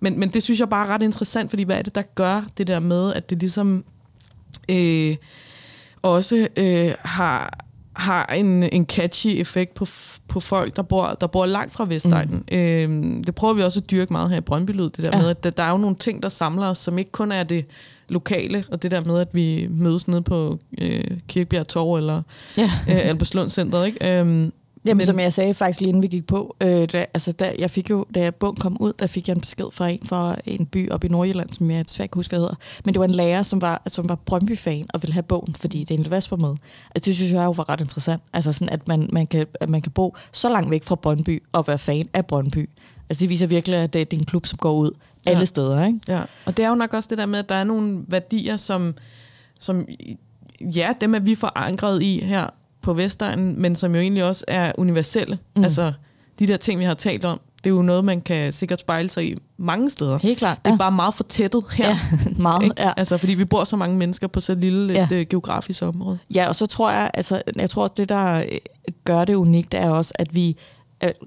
men, 0.00 0.20
men 0.20 0.28
det 0.28 0.42
synes 0.42 0.60
jeg 0.60 0.68
bare 0.68 0.86
er 0.86 0.90
ret 0.90 1.02
interessant, 1.02 1.50
fordi 1.50 1.62
hvad 1.62 1.76
er 1.76 1.82
det, 1.82 1.94
der 1.94 2.02
gør 2.14 2.42
det 2.58 2.66
der 2.66 2.80
med, 2.80 3.14
at 3.14 3.30
det 3.30 3.38
ligesom 3.38 3.84
øh, 4.68 5.16
også 6.02 6.48
øh, 6.56 6.92
har 6.98 7.66
har 7.92 8.26
en, 8.26 8.62
en 8.62 8.84
catchy 8.84 9.26
effekt 9.26 9.74
på, 9.74 9.86
på 10.30 10.40
folk, 10.40 10.76
der 10.76 10.82
bor, 10.82 11.16
der 11.20 11.26
bor 11.26 11.46
langt 11.46 11.72
fra 11.72 11.84
Vestegnen. 11.84 12.44
Mm. 12.52 12.58
Øhm, 12.58 13.24
det 13.24 13.34
prøver 13.34 13.54
vi 13.54 13.62
også 13.62 13.80
at 13.80 13.90
dyrke 13.90 14.12
meget 14.12 14.30
her 14.30 14.36
i 14.36 14.40
Brøndby 14.40 14.70
Lyd, 14.70 14.90
det 14.90 15.04
der 15.04 15.10
ja. 15.14 15.18
med, 15.22 15.30
at 15.30 15.44
der, 15.44 15.50
der 15.50 15.62
er 15.62 15.70
jo 15.70 15.76
nogle 15.76 15.96
ting, 15.96 16.22
der 16.22 16.28
samler 16.28 16.66
os, 16.66 16.78
som 16.78 16.98
ikke 16.98 17.10
kun 17.10 17.32
er 17.32 17.42
det 17.42 17.66
lokale, 18.08 18.64
og 18.70 18.82
det 18.82 18.90
der 18.90 19.04
med, 19.04 19.20
at 19.20 19.28
vi 19.32 19.68
mødes 19.70 20.08
nede 20.08 20.22
på 20.22 20.58
øh, 20.80 21.04
Kirkbjerg 21.28 21.68
Torv 21.68 21.96
eller, 21.96 22.22
ja. 22.56 22.70
øh, 22.88 23.00
eller 23.00 23.14
på 23.14 23.24
Slundcenteret. 23.24 23.86
Ikke? 23.86 24.18
Øhm, 24.18 24.52
Jamen, 24.84 24.96
men, 24.96 25.06
som 25.06 25.20
jeg 25.20 25.32
sagde 25.32 25.54
faktisk 25.54 25.80
lige 25.80 25.88
inden 25.88 26.02
vi 26.02 26.08
gik 26.08 26.26
på, 26.26 26.56
øh, 26.60 26.88
da, 26.92 27.06
altså, 27.14 27.32
da, 27.32 27.54
jeg 27.58 27.70
fik 27.70 27.90
jo, 27.90 28.06
da 28.14 28.30
bogen 28.30 28.56
kom 28.56 28.76
ud, 28.80 28.92
der 28.92 29.06
fik 29.06 29.28
jeg 29.28 29.34
en 29.34 29.40
besked 29.40 29.64
fra 29.72 29.88
en 29.88 30.00
fra 30.04 30.36
en 30.46 30.66
by 30.66 30.90
op 30.90 31.04
i 31.04 31.08
Nordjylland, 31.08 31.50
som 31.52 31.70
jeg 31.70 31.84
svært 31.86 32.10
kan 32.10 32.18
huske, 32.18 32.30
hvad 32.30 32.38
hedder. 32.38 32.54
Men 32.84 32.94
det 32.94 33.00
var 33.00 33.04
en 33.04 33.14
lærer, 33.14 33.42
som 33.42 33.60
var, 33.60 33.82
som 33.86 34.08
var 34.08 34.14
Brøndby-fan 34.14 34.86
og 34.94 35.02
ville 35.02 35.12
have 35.12 35.22
bogen, 35.22 35.54
fordi 35.54 35.84
det 35.84 35.94
er 35.94 35.98
en 35.98 36.10
Vesper 36.10 36.36
med. 36.36 36.56
Altså, 36.94 37.10
det 37.10 37.16
synes 37.16 37.32
jeg 37.32 37.44
jo 37.44 37.50
var 37.50 37.68
ret 37.68 37.80
interessant. 37.80 38.22
Altså 38.32 38.52
sådan, 38.52 38.68
at 38.68 38.88
man, 38.88 39.08
man, 39.12 39.26
kan, 39.26 39.46
at 39.60 39.68
man 39.68 39.82
kan 39.82 39.92
bo 39.92 40.16
så 40.32 40.48
langt 40.48 40.70
væk 40.70 40.84
fra 40.84 40.94
Brøndby 40.94 41.42
og 41.52 41.66
være 41.66 41.78
fan 41.78 42.08
af 42.14 42.26
Brøndby. 42.26 42.70
Altså, 43.08 43.20
det 43.20 43.28
viser 43.28 43.46
virkelig, 43.46 43.78
at 43.78 43.92
det, 43.92 44.10
det 44.10 44.16
er 44.16 44.20
en 44.20 44.26
klub, 44.26 44.46
som 44.46 44.58
går 44.58 44.72
ud 44.72 44.90
alle 45.26 45.38
ja. 45.38 45.44
steder. 45.44 45.86
Ikke? 45.86 45.98
Ja, 46.08 46.22
og 46.44 46.56
det 46.56 46.64
er 46.64 46.68
jo 46.68 46.74
nok 46.74 46.94
også 46.94 47.06
det 47.08 47.18
der 47.18 47.26
med, 47.26 47.38
at 47.38 47.48
der 47.48 47.54
er 47.54 47.64
nogle 47.64 48.04
værdier, 48.08 48.56
som, 48.56 48.94
som 49.58 49.86
ja, 50.60 50.92
dem 51.00 51.14
er 51.14 51.18
vi 51.18 51.34
forankret 51.34 52.02
i 52.02 52.20
her 52.24 52.46
på 52.82 52.92
Vestegnen, 52.92 53.62
men 53.62 53.74
som 53.74 53.94
jo 53.94 54.00
egentlig 54.00 54.24
også 54.24 54.44
er 54.48 54.72
universelle. 54.78 55.38
Mm. 55.56 55.64
Altså, 55.64 55.92
de 56.38 56.46
der 56.46 56.56
ting, 56.56 56.80
vi 56.80 56.84
har 56.84 56.94
talt 56.94 57.24
om, 57.24 57.40
det 57.64 57.70
er 57.70 57.74
jo 57.74 57.82
noget, 57.82 58.04
man 58.04 58.20
kan 58.20 58.52
sikkert 58.52 58.80
spejle 58.80 59.08
sig 59.08 59.30
i 59.30 59.36
mange 59.56 59.90
steder. 59.90 60.18
Helt 60.18 60.38
klart. 60.38 60.58
Det 60.64 60.66
er 60.66 60.74
ja. 60.74 60.78
bare 60.78 60.92
meget 60.92 61.14
fortættet 61.14 61.64
her. 61.72 61.88
Ja, 61.88 61.98
meget. 62.42 62.72
Ja. 62.78 62.92
Altså, 62.96 63.18
fordi 63.18 63.34
vi 63.34 63.44
bor 63.44 63.64
så 63.64 63.76
mange 63.76 63.96
mennesker 63.96 64.26
på 64.26 64.40
så 64.40 64.54
lille 64.54 64.92
ja. 64.92 65.04
et 65.04 65.12
uh, 65.12 65.18
geografisk 65.18 65.82
område. 65.82 66.18
Ja, 66.34 66.48
og 66.48 66.54
så 66.54 66.66
tror 66.66 66.90
jeg, 66.90 67.10
altså, 67.14 67.42
jeg 67.56 67.70
tror 67.70 67.82
også, 67.82 67.94
det 67.96 68.08
der 68.08 68.38
øh, 68.38 68.44
gør 69.04 69.24
det 69.24 69.34
unikt, 69.34 69.74
er 69.74 69.90
også, 69.90 70.12
at 70.18 70.34
vi 70.34 70.56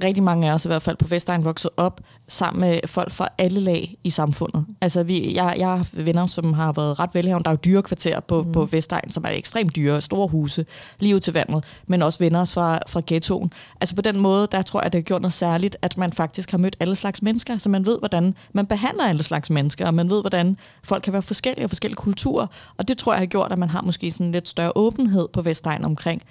rigtig 0.04 0.24
mange 0.24 0.50
af 0.50 0.54
os 0.54 0.66
i 0.66 0.68
hvert 0.68 0.82
fald 0.82 0.98
på 0.98 1.08
Vestegn 1.08 1.46
vokset 1.46 1.72
op 1.78 2.02
sammen 2.28 2.62
med 2.62 2.80
folk 2.86 3.12
fra 3.12 3.30
alle 3.38 3.60
lag 3.60 3.98
i 4.04 4.10
samfundet. 4.10 4.66
Altså 4.82 5.04
vi, 5.04 5.36
jeg, 5.36 5.56
jeg 5.58 5.68
har 5.68 5.88
venner, 5.94 6.26
som 6.26 6.54
har 6.54 6.72
været 6.72 7.00
ret 7.00 7.10
velhavende. 7.14 7.44
Der 7.44 7.50
er 7.50 7.54
jo 7.54 7.60
dyrekvarter 7.66 8.20
på, 8.20 8.44
mm. 8.44 8.52
på 8.52 8.66
Vestegn, 8.66 9.12
som 9.12 9.24
er 9.24 9.30
ekstremt 9.30 9.76
dyre, 9.76 10.02
store 10.02 10.28
huse, 10.28 10.66
lige 11.00 11.16
ud 11.16 11.20
til 11.20 11.34
vandet, 11.34 11.64
men 11.88 12.02
også 12.02 12.20
venner 12.20 12.46
fra, 12.46 12.80
fra 12.88 13.02
ghettoen. 13.08 13.54
Altså 13.82 13.96
på 13.96 14.02
den 14.02 14.20
måde, 14.20 14.48
der 14.52 14.62
tror 14.62 14.82
jeg, 14.82 14.94
det 14.94 15.00
har 15.00 15.04
gjort 15.04 15.22
noget 15.22 15.34
særligt, 15.34 15.78
at 15.82 15.98
man 15.98 16.14
faktisk 16.14 16.52
har 16.52 16.58
mødt 16.58 16.76
alle 16.80 16.96
slags 16.96 17.22
mennesker, 17.22 17.58
så 17.58 17.70
man 17.70 17.86
ved, 17.86 18.00
hvordan 18.00 18.36
man 18.54 18.66
behandler 18.66 19.04
alle 19.04 19.24
slags 19.24 19.50
mennesker, 19.50 19.88
og 19.88 19.94
man 19.94 20.10
ved, 20.10 20.22
hvordan 20.22 20.58
folk 20.84 21.04
kan 21.04 21.14
være 21.14 21.22
forskellige 21.22 21.66
og 21.66 21.70
forskellige 21.70 21.98
kulturer. 21.98 22.48
Og 22.78 22.88
det 22.88 22.98
tror 22.98 23.14
jeg 23.14 23.20
har 23.20 23.26
gjort, 23.26 23.52
at 23.52 23.58
man 23.58 23.70
har 23.70 23.82
måske 23.82 24.12
sådan 24.12 24.32
lidt 24.32 24.50
større 24.50 24.72
åbenhed 24.76 25.28
på 25.34 25.42
Vestegn 25.42 25.84
omkring, 25.84 26.22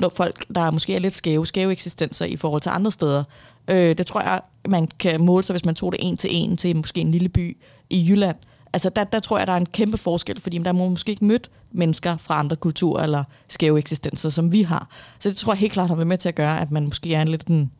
når 0.00 0.08
folk, 0.08 0.44
der 0.54 0.70
måske 0.70 0.94
er 0.94 0.98
lidt 0.98 1.12
skæve, 1.12 1.46
skæve 1.46 1.72
eksistenser 1.72 2.24
i 2.24 2.36
forhold 2.36 2.62
til 2.62 2.70
andre 2.70 2.90
steder. 2.92 3.24
Øh, 3.68 3.98
det 3.98 4.06
tror 4.06 4.20
jeg, 4.20 4.40
man 4.68 4.88
kan 4.98 5.20
måle 5.20 5.44
sig, 5.44 5.54
hvis 5.54 5.64
man 5.64 5.74
tog 5.74 5.92
det 5.92 6.00
en 6.02 6.16
til 6.16 6.30
en 6.32 6.56
til 6.56 6.76
måske 6.76 7.00
en 7.00 7.10
lille 7.10 7.28
by 7.28 7.56
i 7.90 8.06
Jylland. 8.08 8.36
Altså 8.72 8.88
der, 8.88 9.04
der 9.04 9.20
tror 9.20 9.38
jeg, 9.38 9.46
der 9.46 9.52
er 9.52 9.56
en 9.56 9.66
kæmpe 9.66 9.98
forskel, 9.98 10.40
fordi 10.40 10.58
der 10.58 10.72
må 10.72 10.88
måske 10.88 11.10
ikke 11.10 11.24
mødt 11.24 11.50
mennesker 11.72 12.16
fra 12.16 12.38
andre 12.38 12.56
kulturer 12.56 13.02
eller 13.02 13.24
skæve 13.48 13.78
eksistenser, 13.78 14.28
som 14.28 14.52
vi 14.52 14.62
har. 14.62 14.88
Så 15.18 15.28
det 15.28 15.36
tror 15.36 15.52
jeg 15.52 15.58
helt 15.58 15.72
klart 15.72 15.88
har 15.88 15.96
været 15.96 16.06
med 16.06 16.18
til 16.18 16.28
at 16.28 16.34
gøre, 16.34 16.60
at 16.60 16.70
man 16.70 16.84
måske 16.84 17.14
er 17.14 17.22
en 17.22 17.28
lidt 17.28 17.46
en, 17.46 17.70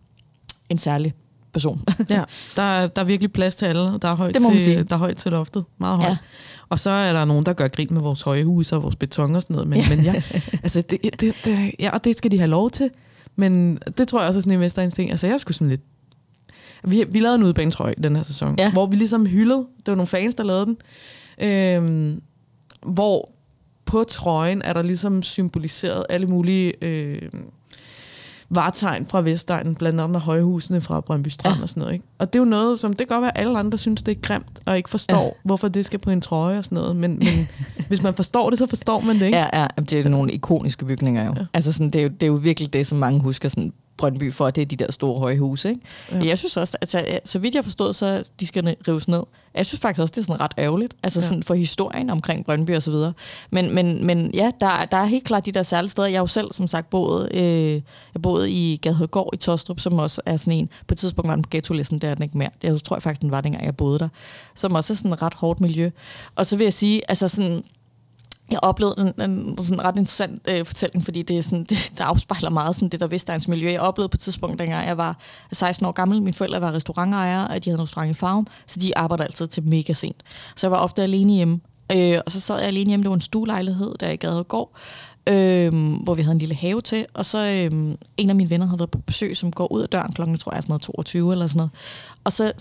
en 0.68 0.78
særlig 0.78 1.14
person. 1.52 1.84
ja, 2.10 2.24
der 2.56 2.62
er, 2.62 2.86
der 2.86 3.02
er 3.02 3.06
virkelig 3.06 3.32
plads 3.32 3.54
til 3.54 3.66
alle. 3.66 3.98
Der 4.02 4.08
er 4.08 4.16
højt, 4.16 4.34
til, 4.34 4.60
sige. 4.60 4.82
der 4.82 4.94
er 4.94 4.98
højt 4.98 5.16
til 5.16 5.32
loftet. 5.32 5.64
Meget 5.78 5.96
højt. 5.96 6.10
Ja. 6.10 6.16
Og 6.74 6.78
så 6.78 6.90
er 6.90 7.12
der 7.12 7.24
nogen, 7.24 7.46
der 7.46 7.52
gør 7.52 7.68
grin 7.68 7.88
med 7.90 8.00
vores 8.00 8.22
høje 8.22 8.44
hus 8.44 8.72
og 8.72 8.82
vores 8.82 8.96
beton 8.96 9.36
og 9.36 9.42
sådan 9.42 9.54
noget. 9.54 9.68
Men, 9.68 9.78
ja. 9.78 9.88
men 9.88 10.04
ja, 10.04 10.22
altså 10.62 10.80
det, 10.80 11.20
det, 11.20 11.34
det, 11.44 11.72
ja, 11.78 11.90
og 11.90 12.04
det 12.04 12.16
skal 12.16 12.30
de 12.30 12.38
have 12.38 12.50
lov 12.50 12.70
til. 12.70 12.90
Men 13.36 13.78
det 13.98 14.08
tror 14.08 14.20
jeg 14.20 14.28
også 14.28 14.38
er 14.38 14.40
sådan 14.40 14.52
en 14.52 14.60
mesterinstinkt. 14.60 15.10
Altså 15.10 15.26
jeg 15.26 15.40
skulle 15.40 15.56
sådan 15.56 15.70
lidt... 15.70 15.80
Vi, 16.84 17.04
vi 17.10 17.20
lavede 17.20 17.34
en 17.34 17.42
udbanetrøje 17.42 17.94
den 18.02 18.16
her 18.16 18.22
sæson, 18.22 18.54
ja. 18.58 18.72
hvor 18.72 18.86
vi 18.86 18.96
ligesom 18.96 19.26
hyldede. 19.26 19.58
Det 19.58 19.86
var 19.86 19.94
nogle 19.94 20.06
fans, 20.06 20.34
der 20.34 20.44
lavede 20.44 20.66
den. 20.66 20.76
Øhm, 21.40 22.22
hvor 22.82 23.32
på 23.84 24.04
trøjen 24.04 24.62
er 24.62 24.72
der 24.72 24.82
ligesom 24.82 25.22
symboliseret 25.22 26.04
alle 26.08 26.26
mulige... 26.26 26.84
Øh, 26.84 27.22
vartegn 28.54 29.06
fra 29.06 29.20
Vestegnen, 29.20 29.74
blandt 29.74 30.00
andet 30.00 30.20
højhusene 30.20 30.80
fra 30.80 31.00
Brøndby 31.00 31.28
Strand 31.28 31.56
ja. 31.56 31.62
og 31.62 31.68
sådan 31.68 31.80
noget. 31.80 31.92
Ikke? 31.94 32.04
Og 32.18 32.32
det 32.32 32.38
er 32.38 32.40
jo 32.40 32.50
noget, 32.50 32.78
som 32.78 32.92
det 32.92 33.08
kan 33.08 33.14
godt 33.16 33.22
være, 33.22 33.38
at 33.38 33.46
alle 33.46 33.58
andre 33.58 33.78
synes, 33.78 34.02
det 34.02 34.16
er 34.16 34.20
grimt, 34.20 34.60
og 34.66 34.76
ikke 34.76 34.90
forstår, 34.90 35.22
ja. 35.22 35.30
hvorfor 35.44 35.68
det 35.68 35.84
skal 35.84 35.98
på 35.98 36.10
en 36.10 36.20
trøje 36.20 36.58
og 36.58 36.64
sådan 36.64 36.76
noget. 36.76 36.96
Men, 36.96 37.18
men 37.18 37.48
hvis 37.88 38.02
man 38.02 38.14
forstår 38.14 38.50
det, 38.50 38.58
så 38.58 38.66
forstår 38.66 39.00
man 39.00 39.20
det, 39.20 39.26
ikke? 39.26 39.38
Ja, 39.38 39.60
ja. 39.60 39.66
det 39.76 39.92
er 39.92 40.02
jo 40.02 40.08
nogle 40.08 40.32
ikoniske 40.32 40.84
bygninger 40.84 41.24
jo. 41.24 41.34
Ja. 41.36 41.44
Altså 41.54 41.72
sådan, 41.72 41.90
det, 41.90 41.98
er 41.98 42.02
jo, 42.02 42.08
det 42.08 42.22
er 42.22 42.26
jo 42.26 42.34
virkelig 42.34 42.72
det, 42.72 42.86
som 42.86 42.98
mange 42.98 43.20
husker 43.20 43.48
sådan 43.48 43.72
Brøndby 43.96 44.32
for, 44.32 44.46
at 44.46 44.56
det 44.56 44.62
er 44.62 44.66
de 44.66 44.76
der 44.76 44.92
store 44.92 45.18
høje 45.18 45.38
huse. 45.38 45.68
Ikke? 45.68 45.80
Ja. 46.12 46.24
Jeg 46.24 46.38
synes 46.38 46.56
også, 46.56 46.76
altså, 46.80 47.18
så 47.24 47.38
vidt 47.38 47.54
jeg 47.54 47.64
forstod, 47.64 47.92
så 47.92 48.30
de 48.40 48.46
skal 48.46 48.76
rives 48.88 49.08
ned. 49.08 49.22
Jeg 49.54 49.66
synes 49.66 49.80
faktisk 49.80 50.00
også, 50.00 50.12
det 50.12 50.20
er 50.20 50.24
sådan 50.24 50.40
ret 50.40 50.54
ærgerligt, 50.58 50.94
altså 51.02 51.20
ja. 51.20 51.26
sådan 51.26 51.42
for 51.42 51.54
historien 51.54 52.10
omkring 52.10 52.44
Brøndby 52.44 52.76
og 52.76 52.82
så 52.82 52.90
videre. 52.90 53.12
Men, 53.50 53.74
men, 53.74 54.06
men 54.06 54.30
ja, 54.34 54.50
der, 54.60 54.84
der 54.84 54.96
er 54.96 55.04
helt 55.04 55.24
klart 55.24 55.46
de 55.46 55.52
der 55.52 55.62
særlige 55.62 55.90
steder. 55.90 56.08
Jeg 56.08 56.18
har 56.18 56.22
jo 56.22 56.26
selv, 56.26 56.52
som 56.52 56.66
sagt, 56.66 56.90
boet, 56.90 57.34
øh, 57.34 57.72
jeg 58.14 58.22
boede 58.22 58.50
i 58.50 58.76
Gadehøjgård 58.76 59.30
i 59.34 59.36
Tostrup, 59.36 59.80
som 59.80 59.98
også 59.98 60.22
er 60.26 60.36
sådan 60.36 60.58
en, 60.58 60.68
på 60.86 60.94
et 60.94 60.98
tidspunkt 60.98 61.28
var 61.28 61.34
den 61.34 61.42
på 61.42 61.50
ghetto-listen, 61.50 61.98
der 61.98 62.08
er 62.08 62.14
den 62.14 62.22
ikke 62.22 62.38
mere. 62.38 62.50
Jeg 62.62 62.82
tror 62.82 62.96
jeg 62.96 63.02
faktisk, 63.02 63.20
den 63.20 63.30
var 63.30 63.40
dengang, 63.40 63.64
jeg 63.64 63.76
boede 63.76 63.98
der. 63.98 64.08
Som 64.54 64.74
også 64.74 64.92
er 64.92 64.96
sådan 64.96 65.12
et 65.12 65.22
ret 65.22 65.34
hårdt 65.34 65.60
miljø. 65.60 65.90
Og 66.34 66.46
så 66.46 66.56
vil 66.56 66.64
jeg 66.64 66.72
sige, 66.72 67.02
altså 67.08 67.28
sådan, 67.28 67.64
jeg 68.50 68.58
oplevede 68.62 69.14
en, 69.18 69.30
en 69.30 69.58
sådan 69.58 69.84
ret 69.84 69.96
interessant 69.96 70.42
øh, 70.48 70.66
fortælling, 70.66 71.04
fordi 71.04 71.22
det, 71.22 71.38
er 71.38 71.42
sådan, 71.42 71.64
det, 71.70 71.92
der 71.98 72.04
afspejler 72.04 72.50
meget 72.50 72.74
sådan 72.74 72.88
det 72.88 73.00
der 73.00 73.06
Vestegns 73.06 73.48
miljø. 73.48 73.70
Jeg 73.70 73.80
oplevede 73.80 74.08
på 74.08 74.16
et 74.16 74.20
tidspunkt, 74.20 74.58
dengang 74.58 74.86
jeg 74.86 74.98
var 74.98 75.18
16 75.52 75.86
år 75.86 75.92
gammel, 75.92 76.22
mine 76.22 76.34
forældre 76.34 76.60
var 76.60 76.72
restaurantejere, 76.72 77.48
og 77.48 77.64
de 77.64 77.70
havde 77.70 77.78
en 77.78 77.82
restaurant 77.82 78.10
i 78.10 78.14
Farum, 78.14 78.46
så 78.66 78.80
de 78.80 78.98
arbejdede 78.98 79.26
altid 79.26 79.46
til 79.46 79.62
mega 79.62 79.92
sent. 79.92 80.22
Så 80.56 80.66
jeg 80.66 80.70
var 80.70 80.78
ofte 80.78 81.02
alene 81.02 81.32
hjemme, 81.32 81.60
øh, 81.92 82.18
og 82.26 82.32
så 82.32 82.40
sad 82.40 82.58
jeg 82.58 82.66
alene 82.66 82.88
hjemme, 82.88 83.02
det 83.02 83.10
var 83.10 83.14
en 83.14 83.20
stuelejlighed, 83.20 83.94
der 84.00 84.10
i 84.10 84.16
Gadegård, 84.16 84.76
øh, 85.26 85.94
hvor 86.02 86.14
vi 86.14 86.22
havde 86.22 86.32
en 86.32 86.38
lille 86.38 86.54
have 86.54 86.80
til, 86.80 87.06
og 87.14 87.26
så 87.26 87.38
øhm, 87.38 87.96
en 88.16 88.30
af 88.30 88.36
mine 88.36 88.50
venner 88.50 88.66
havde 88.66 88.78
været 88.78 88.90
på 88.90 88.98
besøg, 88.98 89.36
som 89.36 89.52
går 89.52 89.72
ud 89.72 89.82
af 89.82 89.88
døren 89.88 90.12
klokken, 90.12 90.36
tror 90.36 90.54
jeg, 90.54 90.62
sådan 90.62 90.70
noget 90.70 90.82
22 90.82 91.32
eller 91.32 91.46
sådan 91.46 91.58
noget. 91.58 91.70
Og 92.24 92.32
så 92.32 92.52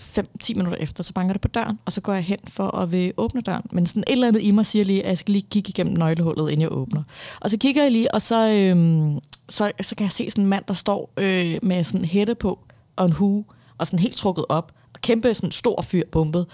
5-10 0.42 0.54
minutter 0.54 0.78
efter, 0.78 1.02
så 1.02 1.12
banker 1.12 1.32
det 1.32 1.40
på 1.40 1.48
døren, 1.48 1.78
og 1.84 1.92
så 1.92 2.00
går 2.00 2.12
jeg 2.12 2.22
hen 2.22 2.38
for 2.48 2.76
at 2.76 2.92
vil 2.92 3.12
åbne 3.16 3.40
døren. 3.40 3.62
Men 3.72 3.86
sådan 3.86 4.04
et 4.06 4.12
eller 4.12 4.28
andet 4.28 4.42
i 4.42 4.50
mig 4.50 4.66
siger 4.66 4.84
lige, 4.84 5.02
at 5.02 5.08
jeg 5.08 5.18
skal 5.18 5.32
lige 5.32 5.46
kigge 5.50 5.68
igennem 5.68 5.94
nøglehullet, 5.94 6.50
inden 6.50 6.60
jeg 6.60 6.72
åbner. 6.72 7.02
Og 7.40 7.50
så 7.50 7.58
kigger 7.58 7.82
jeg 7.82 7.92
lige, 7.92 8.14
og 8.14 8.22
så, 8.22 8.50
øhm, 8.50 9.18
så, 9.48 9.72
så 9.80 9.94
kan 9.94 10.04
jeg 10.04 10.12
se 10.12 10.30
sådan 10.30 10.44
en 10.44 10.50
mand, 10.50 10.64
der 10.68 10.74
står 10.74 11.12
øh, 11.16 11.58
med 11.62 11.84
sådan 11.84 12.00
en 12.00 12.04
hætte 12.04 12.34
på 12.34 12.58
og 12.96 13.06
en 13.06 13.12
hue, 13.12 13.44
og 13.78 13.86
sådan 13.86 13.98
helt 13.98 14.16
trukket 14.16 14.44
op, 14.48 14.72
og 14.94 15.00
kæmpe 15.00 15.34
sådan 15.34 15.50
stor 15.50 15.82
fyr 15.82 16.02
bumpet. 16.12 16.46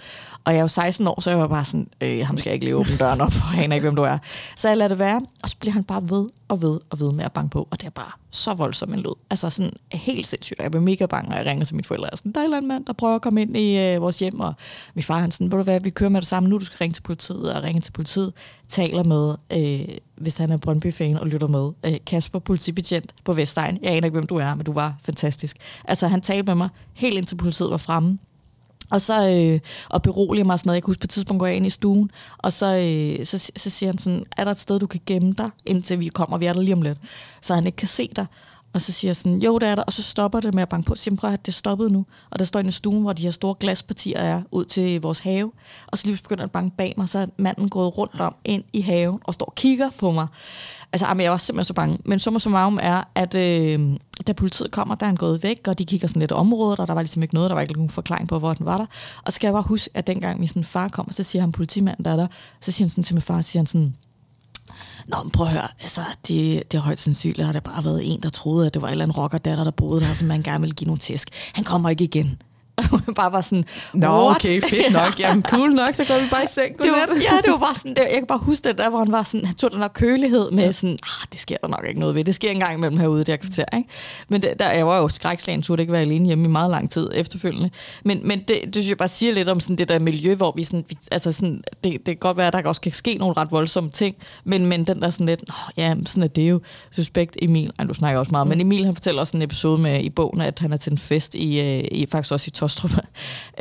Og 0.45 0.53
jeg 0.53 0.57
er 0.57 0.61
jo 0.61 0.67
16 0.67 1.07
år, 1.07 1.21
så 1.21 1.29
jeg 1.29 1.39
var 1.39 1.47
bare 1.47 1.65
sådan, 1.65 1.87
øh, 2.01 2.25
ham 2.25 2.37
skal 2.37 2.49
jeg 2.49 2.53
ikke 2.53 2.65
lige 2.65 2.75
åbne 2.75 2.97
døren 2.97 3.21
op, 3.21 3.31
for 3.31 3.45
han 3.45 3.63
aner 3.63 3.75
ikke, 3.75 3.85
hvem 3.85 3.95
du 3.95 4.01
er. 4.01 4.17
Så 4.55 4.67
jeg 4.67 4.77
lader 4.77 4.87
det 4.87 4.99
være, 4.99 5.21
og 5.43 5.49
så 5.49 5.57
bliver 5.59 5.73
han 5.73 5.83
bare 5.83 6.09
ved 6.09 6.29
og 6.47 6.61
ved 6.61 6.79
og 6.89 6.99
ved 6.99 7.11
med 7.11 7.25
at 7.25 7.31
banke 7.31 7.49
på, 7.49 7.67
og 7.71 7.81
det 7.81 7.87
er 7.87 7.91
bare 7.91 8.11
så 8.31 8.53
voldsomt 8.53 8.93
en 8.93 8.99
lyd. 8.99 9.13
Altså 9.29 9.49
sådan 9.49 9.73
helt 9.91 10.27
sindssygt, 10.27 10.59
og 10.59 10.63
jeg 10.63 10.71
blev 10.71 10.83
mega 10.83 11.05
bange, 11.05 11.31
og 11.31 11.37
jeg 11.37 11.45
ringer 11.45 11.65
til 11.65 11.75
mine 11.75 11.83
forældre, 11.83 12.09
og 12.09 12.17
sådan, 12.17 12.31
der 12.31 12.41
er 12.41 12.57
en 12.57 12.67
mand, 12.67 12.85
der 12.85 12.93
prøver 12.93 13.15
at 13.15 13.21
komme 13.21 13.41
ind 13.41 13.57
i 13.57 13.77
øh, 13.77 14.01
vores 14.01 14.19
hjem, 14.19 14.39
og 14.39 14.53
min 14.93 15.03
far 15.03 15.19
han 15.19 15.31
sådan, 15.31 15.51
ved 15.51 15.57
du 15.57 15.63
hvad, 15.63 15.79
vi 15.79 15.89
kører 15.89 16.09
med 16.09 16.21
det 16.21 16.27
samme 16.27 16.49
nu, 16.49 16.57
du 16.57 16.65
skal 16.65 16.77
ringe 16.77 16.93
til 16.93 17.01
politiet, 17.01 17.53
og 17.53 17.63
ringe 17.63 17.81
til 17.81 17.91
politiet, 17.91 18.33
taler 18.67 19.03
med, 19.03 19.35
øh, 19.53 19.95
hvis 20.15 20.37
han 20.37 20.51
er 20.51 20.57
Brøndby-fan 20.57 21.17
og 21.17 21.27
lytter 21.27 21.47
med, 21.47 21.71
øh, 21.85 21.97
Kasper, 22.07 22.39
politibetjent 22.39 23.13
på 23.23 23.33
Vestegn, 23.33 23.79
jeg 23.81 23.91
aner 23.91 24.05
ikke, 24.05 24.15
hvem 24.15 24.27
du 24.27 24.35
er, 24.35 24.55
men 24.55 24.65
du 24.65 24.73
var 24.73 24.95
fantastisk. 25.03 25.57
Altså 25.85 26.07
han 26.07 26.21
talte 26.21 26.43
med 26.43 26.55
mig, 26.55 26.69
helt 26.93 27.17
indtil 27.17 27.35
politiet 27.35 27.71
var 27.71 27.77
fremme, 27.77 28.17
og 28.91 29.01
så 29.01 29.29
øh, 29.29 29.59
og 29.89 30.01
beroliger 30.01 30.45
mig 30.45 30.59
sådan 30.59 30.67
noget. 30.67 30.75
Jeg 30.75 30.83
kan 30.83 30.89
huske, 30.89 31.01
på 31.01 31.05
et 31.05 31.09
tidspunkt 31.09 31.39
går 31.39 31.47
jeg 31.47 31.55
ind 31.55 31.67
i 31.67 31.69
stuen, 31.69 32.11
og 32.37 32.53
så, 32.53 32.65
øh, 32.65 33.25
så, 33.25 33.51
så 33.55 33.69
siger 33.69 33.89
han 33.89 33.97
sådan, 33.97 34.25
er 34.37 34.43
der 34.43 34.51
et 34.51 34.59
sted, 34.59 34.79
du 34.79 34.87
kan 34.87 35.01
gemme 35.05 35.33
dig, 35.33 35.49
indtil 35.65 35.99
vi 35.99 36.07
kommer, 36.07 36.37
vi 36.37 36.45
er 36.45 36.53
der 36.53 36.61
lige 36.61 36.73
om 36.73 36.81
lidt, 36.81 36.97
så 37.41 37.55
han 37.55 37.65
ikke 37.65 37.75
kan 37.75 37.87
se 37.87 38.09
dig. 38.15 38.25
Og 38.73 38.81
så 38.81 38.91
siger 38.91 39.09
jeg 39.09 39.15
sådan, 39.15 39.39
jo, 39.39 39.57
det 39.57 39.69
er 39.69 39.75
der. 39.75 39.83
Og 39.83 39.93
så 39.93 40.03
stopper 40.03 40.39
det 40.39 40.53
med 40.53 40.61
at 40.61 40.69
banke 40.69 40.87
på. 40.87 40.95
Så 40.95 41.03
siger 41.03 41.15
prøv 41.15 41.33
at 41.33 41.45
det 41.45 41.51
er 41.51 41.55
stoppet 41.55 41.91
nu. 41.91 42.05
Og 42.29 42.39
der 42.39 42.45
står 42.45 42.59
i 42.59 42.63
en 42.63 42.71
stue, 42.71 43.01
hvor 43.01 43.13
de 43.13 43.21
her 43.21 43.31
store 43.31 43.55
glaspartier 43.59 44.19
er 44.19 44.41
ud 44.51 44.65
til 44.65 45.01
vores 45.01 45.19
have. 45.19 45.51
Og 45.87 45.97
så 45.97 46.07
lige 46.07 46.17
begynder 46.23 46.43
at 46.43 46.51
banke 46.51 46.77
bag 46.77 46.93
mig, 46.97 47.09
så 47.09 47.19
er 47.19 47.25
manden 47.37 47.69
gået 47.69 47.97
rundt 47.97 48.21
om 48.21 48.35
ind 48.45 48.63
i 48.73 48.81
haven 48.81 49.19
og 49.23 49.33
står 49.33 49.45
og 49.45 49.55
kigger 49.55 49.89
på 49.99 50.11
mig. 50.11 50.27
Altså, 50.93 51.07
jamen, 51.07 51.23
jeg 51.23 51.31
var 51.31 51.37
simpelthen 51.37 51.65
så 51.65 51.73
bange. 51.73 51.97
Men 52.05 52.19
summa 52.19 52.39
summarum 52.39 52.79
er, 52.81 53.03
at 53.15 53.35
øh, 53.35 53.97
da 54.27 54.33
politiet 54.33 54.71
kommer, 54.71 54.95
der 54.95 55.05
er 55.05 55.07
han 55.07 55.15
gået 55.15 55.43
væk, 55.43 55.67
og 55.67 55.79
de 55.79 55.85
kigger 55.85 56.07
sådan 56.07 56.19
lidt 56.19 56.31
området, 56.31 56.79
og 56.79 56.87
der 56.87 56.93
var 56.93 57.01
ligesom 57.01 57.23
ikke 57.23 57.33
noget, 57.33 57.49
der 57.49 57.53
var 57.53 57.61
ikke 57.61 57.73
nogen 57.73 57.89
forklaring 57.89 58.27
på, 58.27 58.39
hvor 58.39 58.53
den 58.53 58.65
var 58.65 58.77
der. 58.77 58.85
Og 59.25 59.31
så 59.31 59.35
skal 59.35 59.47
jeg 59.47 59.53
bare 59.53 59.63
huske, 59.63 59.89
at 59.93 60.07
dengang 60.07 60.39
min 60.39 60.47
sådan, 60.47 60.63
far 60.63 60.87
kom, 60.87 61.11
så 61.11 61.23
siger 61.23 61.41
han 61.41 61.51
politimanden, 61.51 62.05
der 62.05 62.11
er 62.11 62.15
der, 62.15 62.27
så 62.61 62.71
siger 62.71 62.85
han 62.85 62.89
sådan 62.89 63.03
til 63.03 63.15
min 63.15 63.21
far, 63.21 63.41
siger 63.41 63.59
han 63.59 63.67
sådan, 63.67 63.95
Nå, 65.07 65.23
men 65.23 65.31
prøv 65.31 65.47
at 65.47 65.53
høre, 65.53 65.67
altså, 65.81 66.01
det, 66.27 66.71
det 66.71 66.77
er 66.77 66.81
højt 66.81 66.99
sandsynligt, 66.99 67.45
har 67.45 67.53
det 67.53 67.63
bare 67.63 67.85
været 67.85 68.13
en, 68.13 68.21
der 68.23 68.29
troede, 68.29 68.67
at 68.67 68.73
det 68.73 68.81
var 68.81 68.87
en 68.87 68.91
eller 68.91 69.05
anden 69.05 69.17
rockerdatter, 69.17 69.63
der 69.63 69.71
boede 69.71 70.01
der, 70.01 70.13
som 70.13 70.27
man 70.27 70.41
gerne 70.41 70.61
ville 70.61 70.75
give 70.75 70.85
nogle 70.85 70.99
tæsk. 70.99 71.29
Han 71.53 71.63
kommer 71.63 71.89
ikke 71.89 72.03
igen. 72.03 72.41
bare 73.15 73.31
var 73.31 73.41
sådan, 73.41 73.65
Nå, 73.93 74.07
What? 74.07 74.35
okay, 74.35 74.61
fedt 74.61 74.93
nok. 74.93 75.19
Jamen, 75.19 75.43
cool 75.43 75.73
nok, 75.73 75.95
så 75.95 76.05
går 76.07 76.23
vi 76.23 76.29
bare 76.31 76.43
i 76.43 76.47
seng. 76.47 76.77
Det 76.77 76.91
var, 76.91 76.97
ja, 76.97 77.37
det 77.43 77.51
var 77.51 77.57
bare 77.67 77.75
sådan, 77.75 77.93
det, 77.93 77.99
jeg 77.99 78.13
kan 78.13 78.25
bare 78.25 78.37
huske 78.37 78.69
det 78.69 78.77
der, 78.77 78.89
hvor 78.89 78.99
han 78.99 79.11
var 79.11 79.23
sådan, 79.23 79.45
han 79.45 79.55
tog 79.55 79.71
den 79.71 79.81
der 79.81 79.87
kølighed 79.87 80.51
med 80.51 80.73
sådan, 80.73 80.99
ah, 81.03 81.27
det 81.31 81.39
sker 81.39 81.57
der 81.61 81.67
nok 81.67 81.85
ikke 81.87 81.99
noget 81.99 82.15
ved. 82.15 82.23
Det 82.23 82.35
sker 82.35 82.51
engang 82.51 82.77
imellem 82.77 82.97
herude, 82.97 83.19
det 83.19 83.27
her 83.27 83.37
kvarter, 83.37 83.65
ikke? 83.77 83.89
Men 84.29 84.41
det, 84.41 84.53
der, 84.59 84.71
jeg 84.71 84.87
var 84.87 84.97
jo 84.97 85.07
skrækslagen, 85.07 85.61
turde 85.61 85.83
ikke 85.83 85.93
være 85.93 86.01
alene 86.01 86.25
hjemme 86.25 86.45
i 86.45 86.47
meget 86.47 86.71
lang 86.71 86.91
tid 86.91 87.09
efterfølgende. 87.13 87.69
Men, 88.05 88.27
men 88.27 88.39
det, 88.39 88.61
det 88.65 88.75
synes 88.75 88.89
jeg 88.89 88.97
bare 88.97 89.07
siger 89.07 89.33
lidt 89.33 89.49
om 89.49 89.59
sådan 89.59 89.75
det 89.75 89.89
der 89.89 89.99
miljø, 89.99 90.35
hvor 90.35 90.53
vi 90.55 90.63
sådan, 90.63 90.85
vi, 90.89 90.97
altså 91.11 91.31
sådan, 91.31 91.63
det, 91.83 91.91
det 91.93 92.05
kan 92.05 92.17
godt 92.17 92.37
være, 92.37 92.47
at 92.47 92.53
der 92.53 92.61
også 92.65 92.81
kan 92.81 92.91
ske 92.91 93.17
nogle 93.17 93.33
ret 93.37 93.51
voldsomme 93.51 93.89
ting, 93.89 94.15
men, 94.43 94.65
men 94.65 94.83
den 94.83 95.01
der 95.01 95.09
sådan 95.09 95.25
lidt, 95.25 95.43
oh, 95.49 95.71
ja, 95.77 95.95
sådan 96.05 96.23
er 96.23 96.27
det 96.27 96.49
jo 96.49 96.61
suspekt 96.91 97.37
Emil, 97.41 97.71
ej, 97.79 97.85
du 97.85 97.93
snakker 97.93 98.19
også 98.19 98.31
meget, 98.31 98.47
mm. 98.47 98.49
men 98.49 98.61
Emil 98.61 98.85
han 98.85 98.95
fortæller 98.95 99.21
også 99.21 99.37
en 99.37 99.43
episode 99.43 99.81
med 99.81 100.03
i 100.03 100.09
bogen, 100.09 100.41
at 100.41 100.59
han 100.59 100.73
er 100.73 100.77
til 100.77 100.91
en 100.91 100.97
fest 100.97 101.35
i, 101.35 101.59
øh, 101.59 101.83
i 101.91 102.07
faktisk 102.11 102.33
også 102.33 102.47
i 102.47 102.51
Tostrup, 102.71 103.05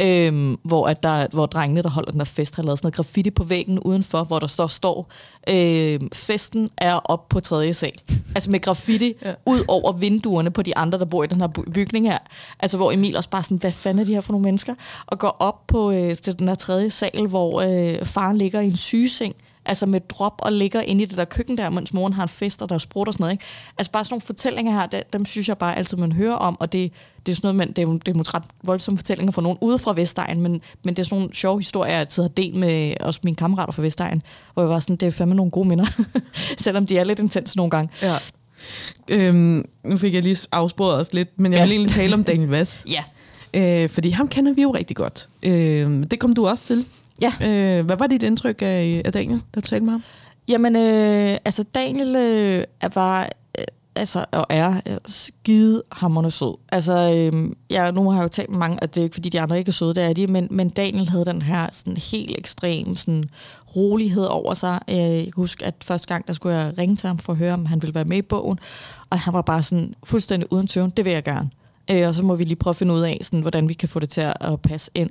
øhm, 0.01 0.59
hvor, 0.63 0.87
at 0.87 1.03
der, 1.03 1.27
hvor 1.33 1.47
drengene, 1.47 1.83
der 1.83 1.91
holder 1.91 2.11
den 2.11 2.19
der 2.19 2.25
fest, 2.25 2.57
har 2.57 2.63
lavet 2.63 2.79
sådan 2.79 2.87
noget 2.87 2.95
graffiti 2.95 3.31
på 3.31 3.45
væggen 3.45 3.79
udenfor, 3.79 4.25
hvor 4.25 4.39
der 4.39 4.47
står, 4.47 4.67
står 4.67 5.13
øh, 5.49 6.01
festen 6.13 6.69
er 6.77 6.95
op 6.95 7.29
på 7.29 7.41
tredje 7.41 7.75
sal. 7.75 8.01
Altså 8.35 8.51
med 8.51 8.61
graffiti 8.61 9.15
ja. 9.25 9.35
ud 9.47 9.65
over 9.69 9.93
vinduerne 9.93 10.51
på 10.51 10.63
de 10.63 10.77
andre, 10.77 10.99
der 10.99 11.05
bor 11.05 11.25
i 11.25 11.27
den 11.27 11.41
her 11.41 11.49
bygning 11.49 12.07
her. 12.11 12.19
Altså 12.61 12.77
hvor 12.77 12.93
Emil 12.93 13.17
også 13.17 13.31
bare 13.31 13.43
sådan, 13.43 13.57
hvad 13.57 13.73
fanden 13.73 14.01
er 14.01 14.05
de 14.05 14.15
her 14.15 14.21
for 14.21 14.33
nogle 14.33 14.45
mennesker? 14.45 14.75
Og 15.07 15.19
går 15.19 15.37
op 15.39 15.67
på, 15.67 15.91
øh, 15.91 16.17
til 16.17 16.39
den 16.39 16.49
her 16.49 16.55
tredje 16.55 16.91
sal, 16.91 17.27
hvor 17.27 17.61
øh, 17.61 18.07
faren 18.07 18.39
ligger 18.39 18.61
i 18.61 18.67
en 18.67 18.77
sygeseng 18.77 19.35
altså 19.71 19.87
med 19.87 20.01
drop 20.01 20.35
og 20.39 20.53
ligger 20.53 20.81
inde 20.81 21.03
i 21.03 21.07
det 21.07 21.17
der 21.17 21.25
køkken 21.25 21.59
der, 21.59 21.71
mens 21.71 21.93
moren 21.93 22.13
har 22.13 22.23
en 22.23 22.29
fest, 22.29 22.63
og 22.63 22.69
der 22.69 22.75
er 22.75 22.79
sprut 22.79 23.09
og 23.09 23.15
sådan 23.15 23.23
noget. 23.23 23.33
Ikke? 23.33 23.45
Altså 23.79 23.93
bare 23.93 24.05
sådan 24.05 24.13
nogle 24.13 24.23
fortællinger 24.23 24.73
her, 24.73 24.87
det, 24.87 25.13
dem 25.13 25.25
synes 25.25 25.49
jeg 25.49 25.59
bare 25.59 25.79
altid, 25.79 25.97
man 25.97 26.13
hører 26.13 26.35
om, 26.35 26.57
og 26.61 26.73
det, 26.73 26.93
det 27.27 27.33
er 27.33 27.37
sådan 27.37 27.47
noget, 27.47 27.57
man, 27.57 27.69
det, 27.73 27.83
er, 27.83 27.87
det 27.87 28.09
er 28.09 28.15
måske 28.15 28.37
ret 28.37 28.43
voldsomme 28.63 28.99
fortællinger 28.99 29.33
fra 29.33 29.43
nogen 29.43 29.59
ude 29.61 29.79
fra 29.79 29.93
Vestegn, 29.93 30.41
men, 30.41 30.61
men 30.85 30.95
det 30.95 30.99
er 30.99 31.05
sådan 31.05 31.19
nogle 31.19 31.35
sjove 31.35 31.59
historier, 31.59 31.93
jeg 31.93 32.01
altid 32.01 32.23
har 32.23 32.29
delt 32.29 32.55
med 32.55 32.95
også 33.01 33.21
mine 33.23 33.37
kammerater 33.37 33.73
fra 33.73 33.83
Vestegn, 33.83 34.23
hvor 34.55 34.63
jeg 34.63 34.71
var 34.71 34.81
sådan, 34.81 34.97
det 34.97 35.07
er 35.07 35.11
fandme 35.11 35.35
nogle 35.35 35.51
gode 35.51 35.69
minder, 35.69 35.87
selvom 36.65 36.87
de 36.87 36.99
er 36.99 37.05
lidt 37.05 37.19
intense 37.19 37.57
nogle 37.57 37.71
gange. 37.71 37.91
Ja. 38.03 38.15
Øhm, 39.09 39.65
nu 39.85 39.97
fik 39.97 40.15
jeg 40.15 40.23
lige 40.23 40.39
afsporet 40.53 41.01
os 41.01 41.13
lidt, 41.13 41.41
men 41.41 41.53
jeg 41.53 41.59
ja. 41.59 41.65
vil 41.65 41.73
egentlig 41.73 41.93
tale 41.93 42.15
om 42.15 42.25
Daniel 42.25 42.49
Vass. 42.49 42.85
ja. 42.97 43.05
Øh, 43.55 43.89
fordi 43.89 44.11
ham 44.11 44.29
kender 44.29 44.53
vi 44.53 44.63
jo 44.63 44.71
rigtig 44.71 44.97
godt. 44.97 45.29
Øh, 45.43 46.05
det 46.11 46.19
kom 46.19 46.35
du 46.35 46.47
også 46.47 46.65
til. 46.65 46.87
Ja. 47.21 47.33
Øh, 47.43 47.85
hvad 47.87 47.97
var 47.97 48.07
dit 48.07 48.23
indtryk 48.23 48.63
af, 48.63 49.03
af 49.05 49.13
Daniel, 49.13 49.43
der 49.55 49.61
talte 49.61 49.85
med 49.85 49.93
ham? 49.93 50.03
Jamen, 50.49 50.77
øh, 50.77 51.39
altså 51.45 51.63
Daniel 51.63 52.17
øh, 52.17 52.65
var 52.95 53.29
øh, 53.59 53.65
altså, 53.97 54.25
og 54.33 54.47
er 54.49 54.81
øh, 54.87 54.97
skide 55.07 55.83
hammerne 55.93 56.31
sød. 56.31 56.55
Altså, 56.73 56.93
øh, 56.93 57.51
jeg, 57.71 57.93
nu 57.93 58.11
har 58.11 58.19
jeg 58.19 58.25
jo 58.25 58.29
talt 58.29 58.51
med 58.51 58.59
mange, 58.59 58.79
at 58.83 58.95
det 58.95 59.01
er 59.01 59.05
ikke 59.05 59.15
fordi 59.15 59.29
de 59.29 59.41
andre 59.41 59.59
ikke 59.59 59.69
er 59.69 59.73
søde, 59.73 59.95
det 59.95 60.03
er 60.03 60.13
de, 60.13 60.27
men, 60.27 60.49
men 60.51 60.69
Daniel 60.69 61.09
havde 61.09 61.25
den 61.25 61.43
her 61.43 61.69
sådan 61.73 61.97
helt 61.97 62.39
ekstrem 62.39 62.97
sådan, 62.97 63.25
rolighed 63.77 64.25
over 64.25 64.55
sig. 64.55 64.81
Øh, 64.89 64.97
jeg 64.97 65.25
kan 65.25 65.33
huske, 65.37 65.65
at 65.65 65.75
første 65.85 66.09
gang, 66.09 66.27
der 66.27 66.33
skulle 66.33 66.57
jeg 66.57 66.79
ringe 66.79 66.97
til 66.97 67.07
ham 67.07 67.19
for 67.19 67.33
at 67.33 67.39
høre, 67.39 67.55
om 67.55 67.67
han 67.67 67.83
ville 67.83 67.95
være 67.95 68.05
med 68.05 68.17
i 68.17 68.23
bogen, 68.23 68.59
og 69.11 69.21
han 69.21 69.35
var 69.35 69.43
bare 69.43 69.63
sådan 69.63 69.95
fuldstændig 70.05 70.53
uden 70.53 70.67
tøven, 70.67 70.91
det 70.91 71.05
vil 71.05 71.13
jeg 71.13 71.25
gerne. 71.25 71.51
Øh, 71.91 72.07
og 72.07 72.15
så 72.15 72.25
må 72.25 72.35
vi 72.35 72.45
lige 72.45 72.57
prøve 72.57 72.73
at 72.73 72.77
finde 72.77 72.95
ud 72.95 73.01
af, 73.01 73.19
sådan, 73.23 73.41
hvordan 73.41 73.69
vi 73.69 73.75
kan 73.75 73.89
få 73.89 74.01
det 74.01 74.09
til 74.09 74.21
at 74.41 74.63
passe 74.63 74.91
ind. 74.95 75.11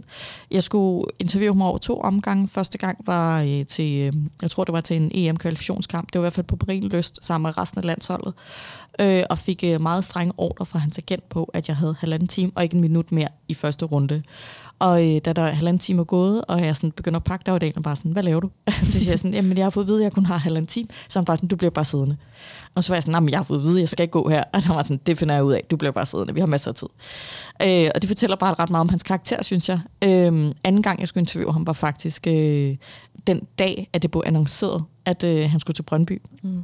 Jeg 0.51 0.63
skulle 0.63 1.05
interviewe 1.19 1.53
ham 1.53 1.61
over 1.61 1.77
to 1.77 2.01
omgange. 2.01 2.47
Første 2.47 2.77
gang 2.77 2.97
var 3.05 3.41
øh, 3.41 3.65
til, 3.65 4.01
øh, 4.01 4.13
jeg 4.41 4.51
tror 4.51 4.63
det 4.63 4.73
var 4.73 4.81
til 4.81 4.95
en 4.95 5.11
EM-kvalifikationskamp. 5.13 6.13
Det 6.13 6.21
var 6.21 6.23
i 6.23 6.25
hvert 6.25 6.33
fald 6.33 6.45
på 6.45 6.57
Lyst 6.69 7.25
sammen 7.25 7.47
med 7.47 7.57
resten 7.57 7.79
af 7.79 7.85
landsholdet. 7.85 8.33
Øh, 9.01 9.23
og 9.29 9.37
fik 9.37 9.63
øh, 9.63 9.81
meget 9.81 10.03
strenge 10.05 10.33
ordre 10.37 10.65
fra 10.65 10.79
hans 10.79 10.97
agent 10.97 11.29
på, 11.29 11.43
at 11.53 11.67
jeg 11.67 11.75
havde 11.75 11.95
halvanden 11.99 12.27
time 12.27 12.51
og 12.55 12.63
ikke 12.63 12.75
en 12.75 12.81
minut 12.81 13.11
mere 13.11 13.27
i 13.47 13.53
første 13.53 13.85
runde. 13.85 14.23
Og 14.79 15.07
øh, 15.07 15.21
da 15.25 15.33
der 15.33 15.41
er 15.41 15.51
halvanden 15.51 15.79
time 15.79 15.99
er 15.99 16.03
gået, 16.03 16.45
og 16.47 16.61
jeg 16.61 16.75
sådan 16.75 16.91
begynder 16.91 17.19
at 17.19 17.23
pakke, 17.23 17.43
der 17.45 17.51
var 17.51 17.81
bare 17.81 17.95
sådan, 17.95 18.11
hvad 18.11 18.23
laver 18.23 18.39
du? 18.39 18.49
så 18.83 18.99
siger 18.99 19.11
jeg 19.11 19.19
sådan, 19.19 19.33
jamen 19.33 19.57
jeg 19.57 19.65
har 19.65 19.69
fået 19.69 19.83
at 19.83 19.87
vide, 19.87 19.99
at 19.99 20.03
jeg 20.03 20.11
kun 20.11 20.25
har 20.25 20.37
halvanden 20.37 20.67
time. 20.67 20.87
Så 21.09 21.19
han 21.19 21.25
bare 21.25 21.37
sådan, 21.37 21.49
du 21.49 21.55
bliver 21.55 21.71
bare 21.71 21.85
siddende. 21.85 22.17
Og 22.75 22.83
så 22.83 22.91
var 22.91 22.95
jeg 22.95 23.03
sådan, 23.03 23.23
men 23.23 23.29
jeg 23.29 23.39
har 23.39 23.43
fået 23.43 23.57
at 23.57 23.63
vide, 23.63 23.75
at 23.77 23.81
jeg 23.81 23.89
skal 23.89 24.03
ikke 24.03 24.11
gå 24.11 24.29
her. 24.29 24.43
Og 24.53 24.61
så 24.61 24.73
var 24.73 24.83
sådan, 24.83 24.99
det 25.05 25.17
finder 25.17 25.35
jeg 25.35 25.43
ud 25.43 25.53
af, 25.53 25.63
du 25.71 25.77
bliver 25.77 25.91
bare 25.91 26.05
siddende, 26.05 26.33
vi 26.33 26.39
har 26.39 26.47
masser 26.47 26.71
af 26.71 26.75
tid. 26.75 26.87
Øh, 27.61 27.91
og 27.95 28.01
det 28.01 28.07
fortæller 28.07 28.35
bare 28.35 28.53
ret 28.53 28.69
meget 28.69 28.81
om 28.81 28.89
hans 28.89 29.03
karakter, 29.03 29.43
synes 29.43 29.69
jeg. 29.69 29.79
Øh, 30.03 30.53
anden 30.63 30.83
gang, 30.83 30.99
jeg 30.99 31.07
skulle 31.07 31.21
interviewe 31.21 31.53
ham, 31.53 31.67
var 31.67 31.73
faktisk 31.73 32.27
øh, 32.27 32.75
den 33.27 33.41
dag, 33.59 33.89
at 33.93 34.01
det 34.01 34.11
blev 34.11 34.23
annonceret, 34.25 34.83
at 35.05 35.23
øh, 35.23 35.49
han 35.49 35.59
skulle 35.59 35.75
til 35.75 35.83
Brøndby. 35.83 36.21
Mm. 36.43 36.63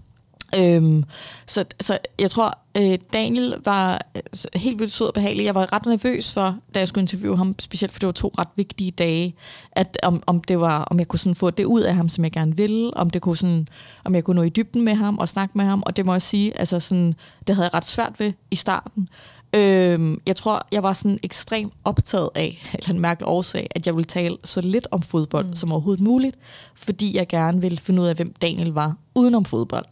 Øhm, 0.58 1.04
så, 1.46 1.66
så 1.80 1.98
jeg 2.20 2.32
tror, 2.32 2.60
øh, 2.78 2.98
Daniel 3.14 3.56
var 3.66 4.02
øh, 4.16 4.22
helt 4.56 4.80
vildt 4.80 4.94
sød 4.94 5.08
og 5.08 5.14
behagelig. 5.14 5.46
Jeg 5.46 5.56
var 5.56 5.74
ret 5.74 5.86
nervøs 5.86 6.34
for, 6.34 6.58
da 6.74 6.80
jeg 6.80 6.88
skulle 6.88 7.04
interviewe 7.04 7.38
ham, 7.38 7.56
specielt 7.60 7.94
for 7.94 8.00
det 8.00 8.08
var 8.08 8.14
to 8.14 8.34
ret 8.38 8.48
vigtige 8.56 8.92
dage, 8.92 9.36
at 9.72 9.98
om, 10.04 10.24
om, 10.26 10.40
det 10.40 10.60
var, 10.60 10.84
om 10.84 11.00
jeg 11.00 11.08
kunne 11.08 11.20
sådan 11.20 11.36
få 11.36 11.50
det 11.50 11.66
ud 11.66 11.82
af 11.82 11.96
ham, 11.96 12.10
som 12.10 12.24
jeg 12.24 12.32
gerne 12.32 12.58
ville, 12.58 12.98
om, 12.98 13.10
det 13.10 13.22
kunne 13.22 13.38
sådan, 13.38 13.68
om 14.04 14.16
jeg 14.16 14.24
kunne 14.24 14.36
nå 14.36 14.42
i 14.42 14.50
dybden 14.50 14.82
med 14.82 14.94
ham 14.94 15.18
og 15.18 15.30
snakke 15.30 15.58
med 15.58 15.66
ham, 15.66 15.84
og 15.86 15.98
det 15.98 16.06
må 16.06 16.12
jeg 16.12 16.22
sige, 16.22 16.60
altså 16.60 16.80
sådan, 16.80 17.16
det 17.48 17.56
havde 17.56 17.66
jeg 17.66 17.74
ret 17.74 17.86
svært 17.86 18.20
ved 18.20 18.34
i 18.52 18.56
starten. 18.56 19.10
Øhm, 19.56 20.22
jeg 20.26 20.36
tror, 20.36 20.68
jeg 20.72 20.84
var 20.84 20.94
sådan 20.94 21.20
ekstremt 21.24 21.74
optaget 21.84 22.30
af, 22.36 22.62
eller 22.74 22.90
en 22.90 23.00
mærkelig 23.00 23.28
årsag, 23.28 23.68
at 23.76 23.88
jeg 23.88 23.96
ville 23.96 24.08
tale 24.08 24.36
så 24.44 24.62
lidt 24.62 24.88
om 24.92 25.02
fodbold 25.02 25.46
mm. 25.46 25.56
som 25.56 25.72
overhovedet 25.72 26.04
muligt, 26.04 26.38
fordi 26.76 27.18
jeg 27.18 27.28
gerne 27.28 27.62
ville 27.62 27.78
finde 27.78 28.02
ud 28.02 28.08
af, 28.08 28.16
hvem 28.16 28.34
Daniel 28.42 28.72
var 28.72 28.96
udenom 29.16 29.46
fodbold. 29.46 29.86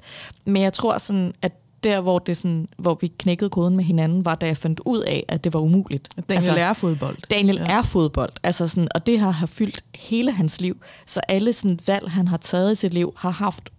Men 0.45 0.61
jeg 0.61 0.73
tror 0.73 0.97
sådan, 0.97 1.33
at 1.41 1.51
der, 1.83 2.01
hvor, 2.01 2.19
det 2.19 2.37
sådan, 2.37 2.67
hvor 2.77 2.97
vi 3.01 3.07
knækkede 3.07 3.49
koden 3.49 3.75
med 3.75 3.83
hinanden, 3.83 4.25
var 4.25 4.35
da 4.35 4.45
jeg 4.45 4.57
fandt 4.57 4.81
ud 4.85 5.01
af, 5.01 5.25
at 5.27 5.43
det 5.43 5.53
var 5.53 5.59
umuligt. 5.59 6.09
Daniel 6.15 6.49
altså, 6.49 6.51
er 6.51 6.73
fodbold. 6.73 7.17
Daniel 7.29 7.55
ja. 7.55 7.77
er 7.77 7.81
fodbold, 7.81 8.31
altså 8.43 8.67
sådan, 8.67 8.87
og 8.95 9.05
det 9.05 9.19
har, 9.19 9.31
har 9.31 9.45
fyldt 9.45 9.83
hele 9.95 10.31
hans 10.31 10.61
liv. 10.61 10.77
Så 11.05 11.21
alle 11.27 11.53
sådan, 11.53 11.79
valg, 11.87 12.11
han 12.11 12.27
har 12.27 12.37
taget 12.37 12.71
i 12.71 12.75
sit 12.75 12.93
liv, 12.93 13.13
har 13.17 13.29
haft 13.29 13.69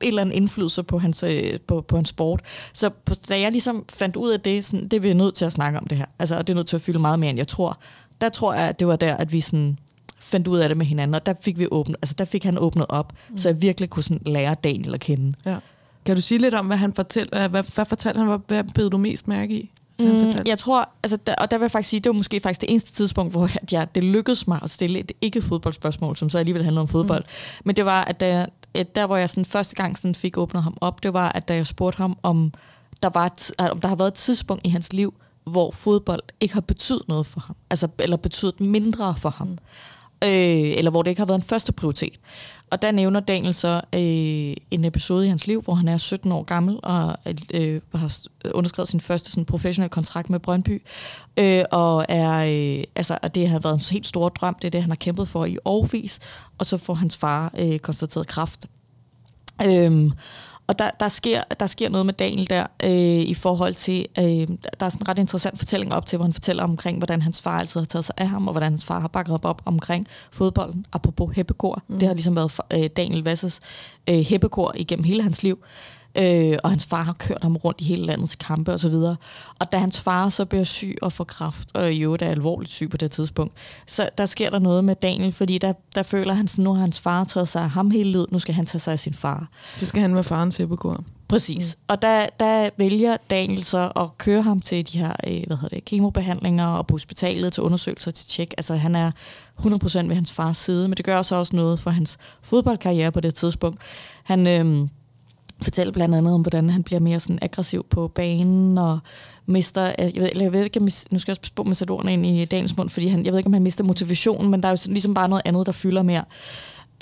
eller 0.00 0.20
anden 0.20 0.34
indflydelse 0.34 0.82
på 0.82 0.98
hans, 0.98 1.22
øh, 1.22 1.60
på, 1.60 1.80
på 1.80 1.96
hans 1.96 2.08
sport. 2.08 2.40
Så 2.72 2.90
da 3.28 3.40
jeg 3.40 3.50
ligesom 3.50 3.84
fandt 3.88 4.16
ud 4.16 4.30
af 4.30 4.40
det, 4.40 4.64
sådan, 4.64 4.88
det 4.88 4.96
er 4.96 5.00
vi 5.00 5.12
nødt 5.12 5.34
til 5.34 5.44
at 5.44 5.52
snakke 5.52 5.78
om 5.78 5.86
det 5.86 5.98
her. 5.98 6.06
Altså, 6.18 6.36
og 6.36 6.46
det 6.46 6.52
er 6.52 6.56
nødt 6.56 6.66
til 6.66 6.76
at 6.76 6.82
fylde 6.82 6.98
meget 6.98 7.18
mere, 7.18 7.30
end 7.30 7.38
jeg 7.38 7.48
tror. 7.48 7.78
Der 8.20 8.28
tror 8.28 8.54
jeg, 8.54 8.68
at 8.68 8.80
det 8.80 8.86
var 8.86 8.96
der, 8.96 9.16
at 9.16 9.32
vi 9.32 9.40
sådan 9.40 9.78
fandt 10.18 10.48
ud 10.48 10.58
af 10.58 10.68
det 10.68 10.78
med 10.78 10.86
hinanden, 10.86 11.14
og 11.14 11.26
der 11.26 11.34
fik, 11.42 11.58
vi 11.58 11.66
åbnet, 11.70 11.96
altså 12.02 12.14
der 12.18 12.24
fik 12.24 12.44
han 12.44 12.58
åbnet 12.58 12.86
op, 12.88 13.12
mm. 13.30 13.38
så 13.38 13.48
jeg 13.48 13.62
virkelig 13.62 13.90
kunne 13.90 14.02
sådan 14.02 14.20
lære 14.26 14.56
Daniel 14.64 14.94
at 14.94 15.00
kende. 15.00 15.32
Ja. 15.46 15.56
Kan 16.06 16.16
du 16.16 16.22
sige 16.22 16.38
lidt 16.38 16.54
om, 16.54 16.66
hvad 16.66 16.76
han 16.76 16.92
fortæller? 16.92 17.48
Hvad, 17.48 17.62
hvad 17.74 17.84
fortalte 17.84 18.18
han? 18.18 18.26
Hvad, 18.26 18.38
hvad 18.48 18.64
bed 18.74 18.90
du 18.90 18.98
mest 18.98 19.28
mærke 19.28 19.54
i? 19.54 19.70
Mm, 19.98 20.46
jeg 20.46 20.58
tror, 20.58 20.88
altså 21.02 21.16
der, 21.26 21.34
og 21.34 21.50
der 21.50 21.58
vil 21.58 21.64
jeg 21.64 21.70
faktisk 21.70 21.90
sige, 21.90 22.00
det 22.00 22.10
var 22.10 22.16
måske 22.16 22.40
faktisk 22.40 22.60
det 22.60 22.70
eneste 22.70 22.92
tidspunkt, 22.92 23.32
hvor 23.32 23.40
jeg, 23.40 23.72
ja, 23.72 23.84
det 23.94 24.04
lykkedes 24.04 24.46
mig 24.46 24.58
at 24.62 24.70
stille 24.70 24.98
et 24.98 25.12
ikke-fodboldspørgsmål, 25.20 26.16
som 26.16 26.30
så 26.30 26.38
alligevel 26.38 26.64
handlede 26.64 26.80
om 26.80 26.88
fodbold. 26.88 27.22
Mm. 27.22 27.62
Men 27.64 27.76
det 27.76 27.84
var, 27.84 28.04
at 28.04 28.20
da, 28.20 28.46
der 28.94 29.06
hvor 29.06 29.16
jeg 29.16 29.30
sådan 29.30 29.44
første 29.44 29.74
gang 29.74 29.98
sådan 29.98 30.14
fik 30.14 30.38
åbnet 30.38 30.62
ham 30.62 30.76
op, 30.80 31.02
det 31.02 31.12
var, 31.12 31.28
at 31.28 31.48
da 31.48 31.54
jeg 31.54 31.66
spurgte 31.66 31.96
ham, 31.96 32.18
om 32.22 32.52
der, 33.02 33.10
var 33.14 33.34
om 33.70 33.80
der 33.80 33.88
har 33.88 33.96
været 33.96 34.08
et 34.08 34.14
tidspunkt 34.14 34.66
i 34.66 34.68
hans 34.68 34.92
liv, 34.92 35.14
hvor 35.44 35.70
fodbold 35.70 36.22
ikke 36.40 36.54
har 36.54 36.60
betydet 36.60 37.08
noget 37.08 37.26
for 37.26 37.40
ham, 37.40 37.56
altså, 37.70 37.88
eller 37.98 38.16
betydet 38.16 38.60
mindre 38.60 39.14
for 39.18 39.30
ham, 39.30 39.46
mm. 39.48 39.58
øh, 40.24 40.78
eller 40.78 40.90
hvor 40.90 41.02
det 41.02 41.10
ikke 41.10 41.20
har 41.20 41.26
været 41.26 41.38
en 41.38 41.42
første 41.42 41.72
prioritet. 41.72 42.20
Og 42.74 42.82
der 42.82 42.90
nævner 42.90 43.20
Daniel 43.20 43.54
så 43.54 43.80
øh, 43.92 44.56
en 44.70 44.84
episode 44.84 45.26
i 45.26 45.28
hans 45.28 45.46
liv, 45.46 45.62
hvor 45.62 45.74
han 45.74 45.88
er 45.88 45.96
17 45.96 46.32
år 46.32 46.42
gammel 46.42 46.80
og 46.82 47.16
øh, 47.26 47.34
øh, 47.54 47.80
har 47.94 48.20
underskrevet 48.54 48.88
sin 48.88 49.00
første 49.00 49.30
sådan, 49.30 49.44
professionelle 49.44 49.90
kontrakt 49.90 50.30
med 50.30 50.40
Brøndby. 50.40 50.82
Øh, 51.36 51.64
og, 51.70 52.06
er, 52.08 52.44
øh, 52.78 52.84
altså, 52.96 53.18
og 53.22 53.34
det 53.34 53.48
har 53.48 53.58
været 53.58 53.74
en 53.74 53.82
helt 53.92 54.06
stor 54.06 54.28
drøm, 54.28 54.54
det 54.54 54.64
er 54.64 54.70
det, 54.70 54.80
han 54.80 54.90
har 54.90 54.96
kæmpet 54.96 55.28
for 55.28 55.44
i 55.44 55.56
årvis. 55.64 56.20
Og 56.58 56.66
så 56.66 56.76
får 56.76 56.94
hans 56.94 57.16
far 57.16 57.52
øh, 57.58 57.78
konstateret 57.78 58.26
kraft. 58.26 58.66
Øh, 59.66 60.10
og 60.66 60.78
der, 60.78 60.90
der, 61.00 61.08
sker, 61.08 61.42
der 61.60 61.66
sker 61.66 61.88
noget 61.88 62.06
med 62.06 62.14
Daniel 62.14 62.50
der, 62.50 62.66
øh, 62.84 62.90
i 63.20 63.34
forhold 63.34 63.74
til, 63.74 64.06
øh, 64.18 64.24
der 64.24 64.86
er 64.86 64.88
sådan 64.88 65.02
en 65.02 65.08
ret 65.08 65.18
interessant 65.18 65.58
fortælling 65.58 65.94
op 65.94 66.06
til, 66.06 66.16
hvor 66.16 66.24
han 66.24 66.32
fortæller 66.32 66.64
omkring, 66.64 66.98
hvordan 66.98 67.22
hans 67.22 67.42
far 67.42 67.58
altid 67.58 67.80
har 67.80 67.86
taget 67.86 68.04
sig 68.04 68.14
af 68.18 68.28
ham, 68.28 68.48
og 68.48 68.52
hvordan 68.52 68.72
hans 68.72 68.84
far 68.84 69.00
har 69.00 69.08
bakket 69.08 69.34
op, 69.34 69.44
op 69.44 69.62
omkring 69.64 70.06
fodbolden, 70.30 70.86
apropos 70.92 71.36
Heppekor. 71.36 71.82
Mm. 71.88 71.98
Det 71.98 72.08
har 72.08 72.14
ligesom 72.14 72.36
været 72.36 72.52
øh, 72.72 72.90
Daniel 72.96 73.24
Vasses 73.24 73.60
øh, 74.10 74.18
Heppekor 74.18 74.72
igennem 74.76 75.04
hele 75.04 75.22
hans 75.22 75.42
liv 75.42 75.58
øh, 76.18 76.56
og 76.64 76.70
hans 76.70 76.86
far 76.86 77.02
har 77.02 77.12
kørt 77.12 77.42
ham 77.42 77.56
rundt 77.56 77.80
i 77.80 77.84
hele 77.84 78.06
landets 78.06 78.34
kampe 78.34 78.72
og 78.72 78.80
så 78.80 78.88
videre. 78.88 79.16
Og 79.60 79.72
da 79.72 79.78
hans 79.78 80.00
far 80.00 80.28
så 80.28 80.44
bliver 80.44 80.64
syg 80.64 80.96
og 81.02 81.12
får 81.12 81.24
kraft, 81.24 81.68
og 81.74 81.92
i 81.92 82.02
øvrigt 82.02 82.22
er 82.22 82.28
alvorligt 82.28 82.72
syg 82.72 82.90
på 82.90 82.96
det 82.96 83.10
tidspunkt, 83.10 83.54
så 83.86 84.08
der 84.18 84.26
sker 84.26 84.50
der 84.50 84.58
noget 84.58 84.84
med 84.84 84.94
Daniel, 84.94 85.32
fordi 85.32 85.58
der, 85.58 85.72
der 85.94 86.02
føler 86.02 86.34
han, 86.34 86.44
at 86.44 86.58
nu 86.58 86.72
har 86.72 86.80
hans 86.80 87.00
far 87.00 87.24
taget 87.24 87.48
sig 87.48 87.62
af 87.62 87.70
ham 87.70 87.90
hele 87.90 88.10
livet, 88.10 88.32
nu 88.32 88.38
skal 88.38 88.54
han 88.54 88.66
tage 88.66 88.80
sig 88.80 88.92
af 88.92 88.98
sin 88.98 89.14
far. 89.14 89.48
Det 89.80 89.88
skal 89.88 90.02
han 90.02 90.14
være 90.14 90.24
faren 90.24 90.50
til 90.50 90.66
på 90.66 90.76
gård. 90.76 91.04
Præcis. 91.28 91.76
Mm. 91.76 91.84
Og 91.88 92.02
der, 92.02 92.26
der 92.40 92.70
vælger 92.76 93.16
Daniel 93.30 93.64
så 93.64 93.92
at 93.96 94.18
køre 94.18 94.42
ham 94.42 94.60
til 94.60 94.92
de 94.92 94.98
her 94.98 95.12
øh, 95.26 95.42
hvad 95.46 95.56
hedder 95.56 95.76
det, 95.76 95.84
kemobehandlinger 95.84 96.66
og 96.66 96.86
på 96.86 96.94
hospitalet 96.94 97.52
til 97.52 97.62
undersøgelser 97.62 98.10
til 98.10 98.28
tjek. 98.28 98.54
Altså 98.56 98.76
han 98.76 98.94
er 98.94 99.10
100% 99.58 100.06
ved 100.06 100.14
hans 100.14 100.32
fars 100.32 100.58
side, 100.58 100.88
men 100.88 100.96
det 100.96 101.04
gør 101.04 101.22
så 101.22 101.34
også 101.36 101.56
noget 101.56 101.80
for 101.80 101.90
hans 101.90 102.18
fodboldkarriere 102.42 103.12
på 103.12 103.20
det 103.20 103.34
tidspunkt. 103.34 103.80
Han, 104.24 104.46
øh, 104.46 104.88
fortæller 105.62 105.92
blandt 105.92 106.14
andet 106.14 106.34
om, 106.34 106.40
hvordan 106.40 106.70
han 106.70 106.82
bliver 106.82 107.00
mere 107.00 107.20
sådan 107.20 107.38
aggressiv 107.42 107.86
på 107.90 108.08
banen, 108.08 108.78
og 108.78 108.98
mister, 109.46 109.94
øh, 109.98 110.16
jeg 110.16 110.22
ved, 110.22 110.30
jeg 110.40 110.52
ved 110.52 110.64
ikke, 110.64 110.80
nu 110.80 110.90
skal 110.90 111.18
jeg 111.26 111.36
også 111.56 111.62
med 111.66 111.74
sætte 111.74 111.90
ordene 111.90 112.12
ind 112.12 112.26
i 112.26 112.44
dagens 112.44 112.76
mund, 112.76 112.88
fordi 112.88 113.08
han, 113.08 113.24
jeg 113.24 113.32
ved 113.32 113.38
ikke, 113.38 113.46
om 113.46 113.52
han 113.52 113.62
mister 113.62 113.84
motivationen, 113.84 114.50
men 114.50 114.62
der 114.62 114.68
er 114.68 114.72
jo 114.72 114.92
ligesom 114.92 115.14
bare 115.14 115.28
noget 115.28 115.42
andet, 115.44 115.66
der 115.66 115.72
fylder 115.72 116.02
mere. 116.02 116.24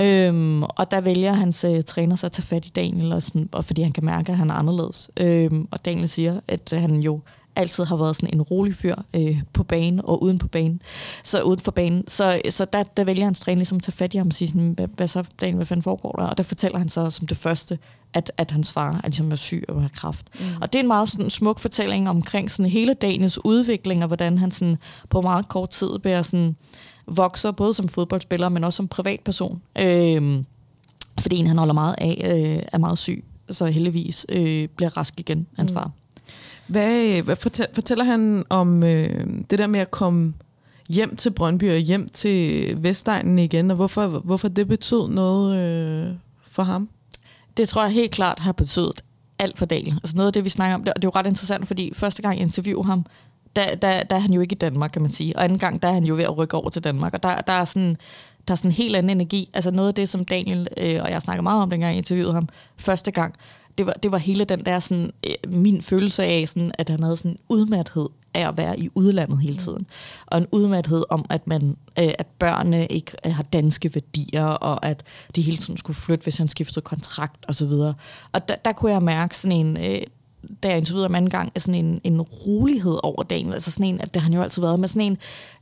Øhm, 0.01 0.63
og 0.63 0.91
der 0.91 1.01
vælger 1.01 1.33
hans 1.33 1.65
øh, 1.65 1.83
træner 1.83 2.17
så 2.17 2.27
at 2.27 2.33
tage 2.33 2.47
fat 2.47 2.67
i 2.67 2.69
Daniel, 2.69 3.13
og, 3.13 3.23
sådan, 3.23 3.49
og 3.53 3.65
fordi 3.65 3.83
han 3.83 3.93
kan 3.93 4.05
mærke, 4.05 4.33
at 4.33 4.39
han 4.39 4.51
er 4.51 4.55
anderledes. 4.55 5.11
Øhm, 5.17 5.69
og 5.71 5.85
Daniel 5.85 6.09
siger, 6.09 6.41
at 6.49 6.73
øh, 6.73 6.81
han 6.81 7.01
jo 7.01 7.21
altid 7.57 7.85
har 7.85 7.97
været 7.97 8.17
sådan 8.17 8.35
en 8.35 8.43
rolig 8.43 8.75
fyr 8.75 8.95
øh, 9.15 9.43
på 9.53 9.63
banen 9.63 10.01
og 10.05 10.23
uden 10.23 10.39
på 10.39 10.49
banen. 10.49 10.83
Så 11.25 11.43
uden 11.43 11.61
for 11.61 11.71
banen. 11.71 12.09
Så, 12.09 12.41
så 12.51 12.65
der, 12.65 12.83
der 12.83 13.05
vælger 13.05 13.25
hans 13.25 13.41
træner 13.41 13.57
ligesom 13.57 13.77
at 13.77 13.83
tage 13.83 13.93
fat 13.93 14.15
i 14.15 14.17
ham 14.17 14.27
og 14.27 14.33
sige 14.33 14.49
sådan, 14.49 14.71
hvad, 14.71 14.89
hvad 14.97 15.09
så, 15.09 15.25
Daniel, 15.41 15.57
hvad 15.57 15.67
fanden 15.67 15.83
foregår 15.83 16.13
der? 16.13 16.27
Og 16.27 16.39
der 16.39 16.45
fortæller 16.45 16.79
han 16.79 16.89
så 16.89 17.11
som 17.11 17.27
det 17.27 17.37
første, 17.37 17.79
at, 18.15 18.33
at 18.37 18.51
hans 18.51 18.73
far 18.73 18.93
er, 18.93 19.01
ligesom 19.05 19.33
er 19.33 19.37
syg 19.37 19.65
og 19.69 19.83
har 19.83 19.91
kraft. 19.97 20.27
Mm. 20.41 20.47
Og 20.61 20.73
det 20.73 20.79
er 20.79 20.83
en 20.83 20.89
meget 20.89 21.09
sådan, 21.09 21.31
smuk 21.31 21.59
fortælling 21.59 22.09
omkring 22.09 22.51
sådan, 22.51 22.71
hele 22.71 22.95
dagens 22.95 23.45
udvikling, 23.45 24.03
og 24.03 24.07
hvordan 24.07 24.39
han 24.39 24.51
sådan, 24.51 24.77
på 25.11 25.21
meget 25.21 25.49
kort 25.49 25.71
tid 25.71 25.99
bliver 25.99 26.23
sådan, 26.23 26.57
vokser, 27.07 27.51
både 27.51 27.75
som 27.75 27.89
fodboldspiller, 27.89 28.49
men 28.49 28.65
også 28.65 28.77
som 28.77 28.89
privatperson. 28.89 29.63
Øh, 29.79 30.43
fordi 31.21 31.37
en, 31.37 31.47
han 31.47 31.59
holder 31.59 31.75
meget 31.75 31.95
af, 31.99 32.23
øh, 32.25 32.63
er 32.73 32.79
meget 32.79 32.99
syg, 32.99 33.25
så 33.51 33.67
heldigvis 33.67 34.27
øh, 34.29 34.69
bliver 34.69 34.97
rask 34.97 35.21
igen, 35.21 35.47
hans 35.57 35.71
mm. 35.71 35.75
far. 35.75 35.91
Hvad, 36.67 37.23
hvad 37.23 37.37
fortæller, 37.37 37.75
fortæller 37.75 38.05
han 38.05 38.45
om 38.49 38.85
øh, 38.85 39.27
det 39.51 39.59
der 39.59 39.67
med 39.67 39.81
at 39.81 39.91
komme 39.91 40.35
hjem 40.89 41.17
til 41.17 41.31
Brøndby 41.31 41.71
og 41.71 41.79
hjem 41.79 42.09
til 42.09 42.75
Vestegnen 42.83 43.39
igen, 43.39 43.71
og 43.71 43.77
hvorfor, 43.77 44.07
hvorfor 44.07 44.49
det 44.49 44.69
betød 44.69 45.09
noget 45.09 45.57
øh, 45.57 46.15
for 46.51 46.63
ham? 46.63 46.89
Det 47.57 47.69
tror 47.69 47.83
jeg 47.83 47.93
helt 47.93 48.11
klart 48.13 48.39
har 48.39 48.53
betydet 48.53 49.05
alt 49.39 49.59
for 49.59 49.67
Daniel. 49.67 49.95
Altså 49.95 50.17
noget 50.17 50.27
af 50.27 50.33
det, 50.33 50.45
vi 50.45 50.49
snakker 50.49 50.75
om, 50.75 50.85
det, 50.85 50.93
det 50.97 51.05
er 51.05 51.09
jo 51.09 51.13
ret 51.17 51.27
interessant, 51.27 51.67
fordi 51.67 51.95
første 51.95 52.23
gang 52.23 52.35
jeg 52.35 52.43
interviewer 52.43 52.83
ham, 52.83 53.07
der, 53.57 53.75
der, 53.75 54.03
der 54.03 54.17
er 54.17 54.21
han 54.21 54.33
jo 54.33 54.41
ikke 54.41 54.55
i 54.55 54.59
Danmark, 54.59 54.91
kan 54.91 55.03
man 55.03 55.11
sige. 55.11 55.37
Og 55.37 55.45
anden 55.45 55.59
gang, 55.59 55.83
der 55.83 55.89
er 55.89 55.93
han 55.93 56.05
jo 56.05 56.15
ved 56.15 56.25
at 56.25 56.39
rykke 56.39 56.57
over 56.57 56.69
til 56.69 56.85
Danmark. 56.85 57.15
Og 57.15 57.23
der, 57.23 57.41
der 57.41 57.53
er 57.53 57.65
sådan 57.65 57.97
der 58.49 58.53
er 58.53 58.57
sådan 58.57 58.71
en 58.71 58.75
helt 58.75 58.97
anden 58.97 59.11
energi. 59.11 59.51
Altså 59.55 59.71
noget 59.71 59.89
af 59.89 59.95
det, 59.95 60.09
som 60.09 60.25
Daniel 60.25 60.69
øh, 60.77 61.03
og 61.03 61.11
jeg 61.11 61.23
snakker 61.23 61.43
meget 61.43 61.63
om, 61.63 61.71
dengang 61.71 61.91
jeg 61.91 61.99
interviewede 61.99 62.35
ham 62.35 62.49
første 62.77 63.11
gang, 63.11 63.35
det 63.79 63.87
var, 63.87 63.93
det 63.93 64.13
var 64.13 64.19
hele 64.19 64.45
den 64.45 64.65
der 64.67 64.79
sådan, 64.79 65.11
øh, 65.27 65.53
min 65.53 65.83
følelse 65.83 66.25
af, 66.25 66.49
sådan, 66.49 66.73
at 66.79 66.89
han 66.89 67.03
havde 67.03 67.17
sådan 67.17 67.31
en 67.31 67.39
udmathed 67.49 68.09
af 68.35 68.49
at 68.49 68.59
være 68.59 68.79
i 68.79 68.89
udlandet 68.95 69.41
hele 69.41 69.57
tiden. 69.57 69.87
Og 70.27 70.39
en 70.39 70.47
udmathed 70.53 71.05
om, 71.11 71.25
at 71.31 71.47
man 71.47 71.77
øh, 71.99 72.13
at 72.19 72.27
børnene 72.27 72.87
ikke 72.87 73.13
øh, 73.27 73.35
har 73.35 73.43
danske 73.43 73.95
værdier, 73.95 74.45
og 74.45 74.87
at 74.87 75.03
de 75.37 75.43
hele 75.43 75.57
tiden 75.57 75.77
skulle 75.77 75.97
flytte, 75.97 76.23
hvis 76.23 76.39
han 76.39 76.49
skiftede 76.49 76.85
kontrakt 76.85 77.45
osv. 77.49 77.65
Og, 77.65 77.95
og 78.33 78.49
der, 78.49 78.55
der 78.55 78.73
kunne 78.73 78.93
jeg 78.93 79.03
mærke 79.03 79.39
sådan 79.39 79.67
en... 79.67 79.77
Øh, 79.77 80.03
da 80.63 80.69
jeg 80.69 80.79
interviewede 80.79 81.05
ham 81.05 81.15
anden 81.15 81.31
gang, 81.31 81.53
sådan 81.57 81.85
en, 81.85 82.01
en 82.05 82.21
rolighed 82.21 82.99
over 83.03 83.23
dagen. 83.23 83.53
Altså 83.53 83.71
sådan 83.71 83.87
en, 83.87 84.01
at 84.01 84.15
det 84.15 84.23
har 84.23 84.29
han 84.29 84.35
jo 84.35 84.43
altid 84.43 84.63
været 84.63 84.81
med 84.81 84.89
sådan 84.89 85.03
en, 85.03 85.19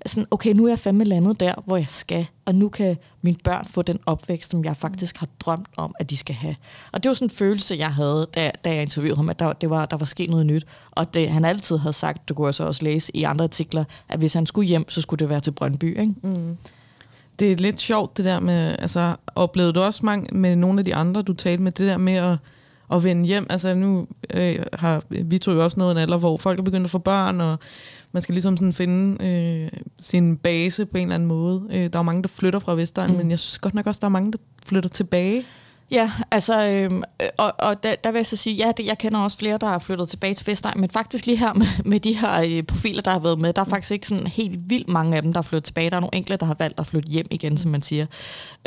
sådan, 0.06 0.26
okay, 0.30 0.52
nu 0.52 0.64
er 0.64 0.68
jeg 0.68 0.78
fandme 0.78 1.04
landet 1.04 1.40
der, 1.40 1.54
hvor 1.66 1.76
jeg 1.76 1.86
skal, 1.88 2.26
og 2.44 2.54
nu 2.54 2.68
kan 2.68 2.96
mine 3.22 3.36
børn 3.44 3.66
få 3.66 3.82
den 3.82 3.98
opvækst, 4.06 4.50
som 4.50 4.64
jeg 4.64 4.76
faktisk 4.76 5.16
har 5.16 5.28
drømt 5.40 5.68
om, 5.76 5.94
at 5.98 6.10
de 6.10 6.16
skal 6.16 6.34
have. 6.34 6.56
Og 6.92 7.02
det 7.02 7.08
var 7.08 7.14
sådan 7.14 7.26
en 7.26 7.30
følelse, 7.30 7.76
jeg 7.78 7.94
havde, 7.94 8.26
da, 8.34 8.50
da 8.64 8.74
jeg 8.74 8.82
interviewede 8.82 9.16
ham, 9.16 9.28
at 9.28 9.38
der, 9.38 9.52
det 9.52 9.70
var, 9.70 9.86
der 9.86 9.96
var 9.96 10.06
sket 10.06 10.30
noget 10.30 10.46
nyt. 10.46 10.66
Og 10.90 11.14
det, 11.14 11.30
han 11.30 11.44
altid 11.44 11.76
havde 11.76 11.92
sagt, 11.92 12.28
det 12.28 12.36
kunne 12.36 12.46
jeg 12.46 12.54
så 12.54 12.64
også 12.64 12.84
læse 12.84 13.16
i 13.16 13.24
andre 13.24 13.44
artikler, 13.44 13.84
at 14.08 14.18
hvis 14.18 14.34
han 14.34 14.46
skulle 14.46 14.68
hjem, 14.68 14.88
så 14.88 15.00
skulle 15.00 15.18
det 15.18 15.28
være 15.28 15.40
til 15.40 15.50
Brøndby. 15.50 16.00
Ikke? 16.00 16.14
Mm. 16.22 16.56
Det 17.38 17.52
er 17.52 17.56
lidt 17.56 17.80
sjovt, 17.80 18.16
det 18.16 18.24
der 18.24 18.40
med, 18.40 18.76
altså, 18.78 19.16
oplevede 19.34 19.72
du 19.72 19.80
også 19.80 20.06
mange 20.06 20.38
med 20.38 20.56
nogle 20.56 20.78
af 20.78 20.84
de 20.84 20.94
andre, 20.94 21.22
du 21.22 21.32
talte 21.32 21.62
med, 21.62 21.72
det 21.72 21.86
der 21.86 21.96
med 21.96 22.14
at 22.14 22.36
at 22.92 23.04
vende 23.04 23.24
hjem. 23.24 23.46
Altså 23.50 23.74
nu 23.74 24.06
øh, 24.34 24.58
har 24.72 25.02
vi 25.10 25.38
tror 25.38 25.52
jo 25.52 25.64
også 25.64 25.78
noget 25.78 25.92
en 25.92 25.98
alder, 25.98 26.16
hvor 26.16 26.36
folk 26.36 26.58
er 26.58 26.62
begyndt 26.62 26.84
at 26.84 26.90
få 26.90 26.98
børn, 26.98 27.40
og 27.40 27.58
man 28.12 28.22
skal 28.22 28.32
ligesom 28.32 28.56
sådan 28.56 28.72
finde 28.72 29.24
øh, 29.24 29.80
sin 30.00 30.36
base 30.36 30.86
på 30.86 30.98
en 30.98 31.02
eller 31.02 31.14
anden 31.14 31.28
måde. 31.28 31.66
Øh, 31.70 31.92
der 31.92 31.98
er 31.98 32.02
mange, 32.02 32.22
der 32.22 32.28
flytter 32.28 32.58
fra 32.58 32.74
Vestegnen, 32.74 33.16
mm. 33.16 33.18
men 33.22 33.30
jeg 33.30 33.38
synes 33.38 33.58
godt 33.58 33.74
nok 33.74 33.86
også, 33.86 33.98
der 34.00 34.06
er 34.06 34.10
mange, 34.10 34.32
der 34.32 34.38
flytter 34.66 34.90
tilbage. 34.90 35.44
Ja, 35.90 36.10
altså, 36.30 36.66
øhm, 36.68 37.02
og, 37.38 37.52
og 37.58 37.82
der, 37.82 37.94
der 38.04 38.10
vil 38.10 38.18
jeg 38.18 38.26
så 38.26 38.36
sige, 38.36 38.56
ja, 38.56 38.72
det, 38.76 38.86
jeg 38.86 38.98
kender 38.98 39.20
også 39.20 39.38
flere, 39.38 39.58
der 39.58 39.66
har 39.66 39.78
flyttet 39.78 40.08
tilbage 40.08 40.34
til 40.34 40.46
Vestegn, 40.46 40.80
men 40.80 40.90
faktisk 40.90 41.26
lige 41.26 41.36
her 41.36 41.52
med, 41.52 41.66
med 41.84 42.00
de 42.00 42.12
her 42.12 42.40
øh, 42.40 42.62
profiler, 42.62 43.02
der 43.02 43.10
har 43.10 43.18
været 43.18 43.38
med, 43.38 43.52
der 43.52 43.60
er 43.60 43.66
faktisk 43.66 43.90
ikke 43.90 44.06
sådan 44.06 44.26
helt 44.26 44.70
vildt 44.70 44.88
mange 44.88 45.16
af 45.16 45.22
dem, 45.22 45.32
der 45.32 45.38
har 45.38 45.42
flyttet 45.42 45.64
tilbage. 45.64 45.90
Der 45.90 45.96
er 45.96 46.00
nogle 46.00 46.14
enkelte, 46.14 46.36
der 46.36 46.46
har 46.46 46.56
valgt 46.58 46.80
at 46.80 46.86
flytte 46.86 47.08
hjem 47.08 47.26
igen, 47.30 47.58
som 47.58 47.70
man 47.70 47.82
siger. 47.82 48.06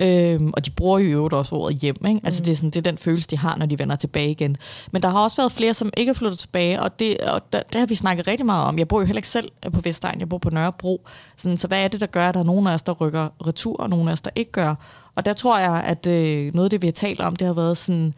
Øhm, 0.02 0.52
og 0.54 0.66
de 0.66 0.72
bruger 0.72 1.00
jo 1.00 1.08
i 1.08 1.12
øvrigt 1.12 1.34
også 1.34 1.56
ordet 1.56 1.78
hjem, 1.78 2.06
ikke? 2.08 2.22
Altså, 2.24 2.44
det 2.44 2.52
er, 2.52 2.56
sådan, 2.56 2.70
det 2.70 2.78
er 2.78 2.92
den 2.92 2.98
følelse, 2.98 3.28
de 3.28 3.38
har, 3.38 3.56
når 3.58 3.66
de 3.66 3.80
vender 3.80 3.96
tilbage 3.96 4.32
igen. 4.32 4.58
Men 4.92 5.02
der 5.02 5.10
har 5.10 5.20
også 5.20 5.38
været 5.38 5.52
flere, 5.52 5.74
som 5.74 5.90
ikke 5.98 6.10
er 6.10 6.14
flyttet 6.14 6.40
tilbage, 6.40 6.82
og 6.82 7.00
det, 7.00 7.18
og 7.18 7.42
der, 7.54 7.62
det 7.62 7.80
har 7.80 7.86
vi 7.86 7.96
snakket 7.96 8.28
rigtig 8.28 8.46
meget 8.46 8.68
om. 8.68 8.80
Jeg 8.80 8.88
bor 8.88 9.00
jo 9.00 9.06
heller 9.06 9.20
ikke 9.20 9.30
selv 9.30 9.52
på 9.74 9.82
Vestegn, 9.82 10.20
jeg 10.20 10.30
bor 10.30 10.38
på 10.38 10.50
Nørrebro. 10.50 11.08
Sådan, 11.38 11.58
så 11.58 11.68
hvad 11.68 11.84
er 11.84 11.88
det, 11.88 12.02
der 12.02 12.08
gør, 12.08 12.28
at 12.28 12.34
der 12.34 12.40
er 12.40 12.44
nogen 12.44 12.68
af 12.68 12.74
os, 12.74 12.82
der 12.82 12.92
rykker 12.92 13.30
retur, 13.48 13.78
og 13.78 13.90
nogen 13.90 14.08
af 14.08 14.12
os, 14.12 14.22
der 14.22 14.32
ikke 14.36 14.52
gør? 14.52 14.76
Og 15.16 15.26
der 15.26 15.34
tror 15.34 15.60
jeg, 15.60 15.84
at 15.84 16.08
øh, 16.08 16.54
noget 16.54 16.66
af 16.66 16.70
det, 16.70 16.82
vi 16.82 16.88
har 16.88 16.92
talt 16.92 17.22
om, 17.22 17.36
det 17.36 17.48
har 17.48 17.54
været 17.54 17.78
sådan, 17.78 18.14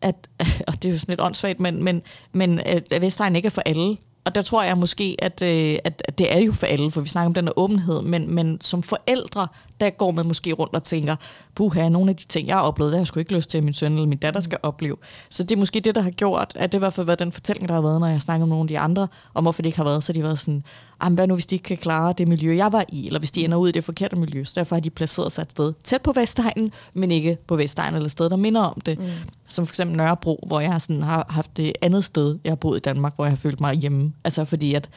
at, 0.00 0.28
og 0.68 0.82
det 0.82 0.84
er 0.84 0.92
jo 0.92 0.98
sådan 0.98 1.12
lidt 1.12 1.20
åndssvagt, 1.20 1.60
men, 1.60 1.84
men, 1.84 2.02
men 2.32 2.60
at 2.66 3.00
Vestegn 3.00 3.36
ikke 3.36 3.46
er 3.46 3.50
for 3.50 3.62
alle. 3.66 3.96
Og 4.28 4.34
der 4.34 4.42
tror 4.42 4.62
jeg 4.62 4.78
måske, 4.78 5.16
at, 5.18 5.42
øh, 5.42 5.78
at, 5.84 6.02
at 6.04 6.18
det 6.18 6.36
er 6.36 6.38
jo 6.38 6.52
for 6.52 6.66
alle, 6.66 6.90
for 6.90 7.00
vi 7.00 7.08
snakker 7.08 7.26
om 7.26 7.34
den 7.34 7.46
der 7.46 7.52
åbenhed, 7.56 8.02
men, 8.02 8.34
men 8.34 8.60
som 8.60 8.82
forældre, 8.82 9.48
der 9.80 9.90
går 9.90 10.10
man 10.10 10.26
måske 10.26 10.52
rundt 10.52 10.74
og 10.74 10.82
tænker, 10.82 11.16
puha, 11.54 11.88
nogle 11.88 12.10
af 12.10 12.16
de 12.16 12.24
ting, 12.24 12.48
jeg 12.48 12.56
har 12.56 12.62
oplevet, 12.62 12.92
det 12.92 12.96
har 12.96 13.00
jeg 13.00 13.06
sgu 13.06 13.20
ikke 13.20 13.34
lyst 13.34 13.50
til, 13.50 13.58
at 13.58 13.64
min 13.64 13.72
søn 13.72 13.92
eller 13.92 14.06
min 14.06 14.18
datter 14.18 14.40
skal 14.40 14.58
opleve. 14.62 14.96
Så 15.30 15.42
det 15.42 15.54
er 15.54 15.58
måske 15.58 15.80
det, 15.80 15.94
der 15.94 16.00
har 16.00 16.10
gjort, 16.10 16.52
at 16.56 16.72
det 16.72 16.78
i 16.78 16.80
hvert 16.80 16.92
fald 16.92 17.06
været 17.06 17.18
den 17.18 17.32
fortælling, 17.32 17.68
der 17.68 17.74
har 17.74 17.82
været, 17.82 18.00
når 18.00 18.06
jeg 18.06 18.20
snakker 18.20 18.46
med 18.46 18.50
nogle 18.50 18.64
af 18.64 18.68
de 18.68 18.78
andre, 18.78 19.08
om 19.34 19.44
hvorfor 19.44 19.62
de 19.62 19.68
ikke 19.68 19.78
har 19.78 19.84
været, 19.84 20.04
så 20.04 20.12
de 20.12 20.20
har 20.20 20.26
været 20.26 20.38
sådan, 20.38 20.64
hvad 21.10 21.26
nu 21.26 21.34
hvis 21.34 21.46
de 21.46 21.54
ikke 21.54 21.62
kan 21.62 21.76
klare 21.76 22.14
det 22.18 22.28
miljø, 22.28 22.56
jeg 22.56 22.72
var 22.72 22.84
i, 22.88 23.06
eller 23.06 23.18
hvis 23.18 23.30
de 23.30 23.44
ender 23.44 23.56
ud 23.56 23.68
i 23.68 23.72
det 23.72 23.84
forkerte 23.84 24.16
miljø. 24.16 24.44
Så 24.44 24.52
derfor 24.56 24.76
har 24.76 24.80
de 24.80 24.90
placeret 24.90 25.32
sig 25.32 25.42
et 25.42 25.50
sted 25.50 25.72
tæt 25.84 26.02
på 26.02 26.12
Vestegnen, 26.12 26.72
men 26.94 27.10
ikke 27.12 27.38
på 27.46 27.56
Vestegnen, 27.56 27.94
eller 27.94 28.06
et 28.06 28.12
sted, 28.12 28.30
der 28.30 28.36
minder 28.36 28.62
om 28.62 28.80
det. 28.80 28.98
Mm. 28.98 29.04
Som 29.48 29.66
for 29.66 29.72
eksempel 29.72 29.96
Nørrebro, 29.96 30.44
hvor 30.46 30.60
jeg 30.60 30.80
sådan 30.80 31.02
har 31.02 31.26
haft 31.28 31.56
det 31.56 31.72
andet 31.82 32.04
sted, 32.04 32.38
jeg 32.44 32.50
har 32.50 32.56
boet 32.56 32.76
i 32.76 32.80
Danmark, 32.80 33.14
hvor 33.14 33.24
jeg 33.24 33.32
har 33.32 33.36
følt 33.36 33.60
mig 33.60 33.74
hjemme. 33.74 34.12
Altså 34.24 34.44
fordi 34.44 34.74
at 34.74 34.90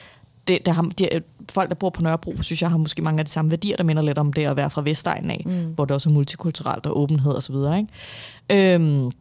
det, 0.47 0.65
det 0.65 0.73
har, 0.73 0.81
de, 0.99 1.09
folk, 1.49 1.69
der 1.69 1.75
bor 1.75 1.89
på 1.89 2.01
Nørrebro, 2.01 2.41
synes 2.41 2.61
jeg 2.61 2.69
har 2.69 2.77
måske 2.77 3.01
mange 3.01 3.19
af 3.19 3.25
de 3.25 3.31
samme 3.31 3.51
værdier, 3.51 3.77
der 3.77 3.83
minder 3.83 4.01
lidt 4.01 4.17
om 4.17 4.33
det 4.33 4.45
at 4.45 4.57
være 4.57 4.69
fra 4.69 4.81
Vestegnen 4.81 5.31
af, 5.31 5.43
mm. 5.45 5.73
hvor 5.73 5.85
det 5.85 5.95
også 5.95 6.09
er 6.09 6.13
multikulturelt 6.13 6.85
og 6.85 6.99
åbenhed 6.99 7.35
osv. 7.35 7.55
Øhm, 8.51 9.11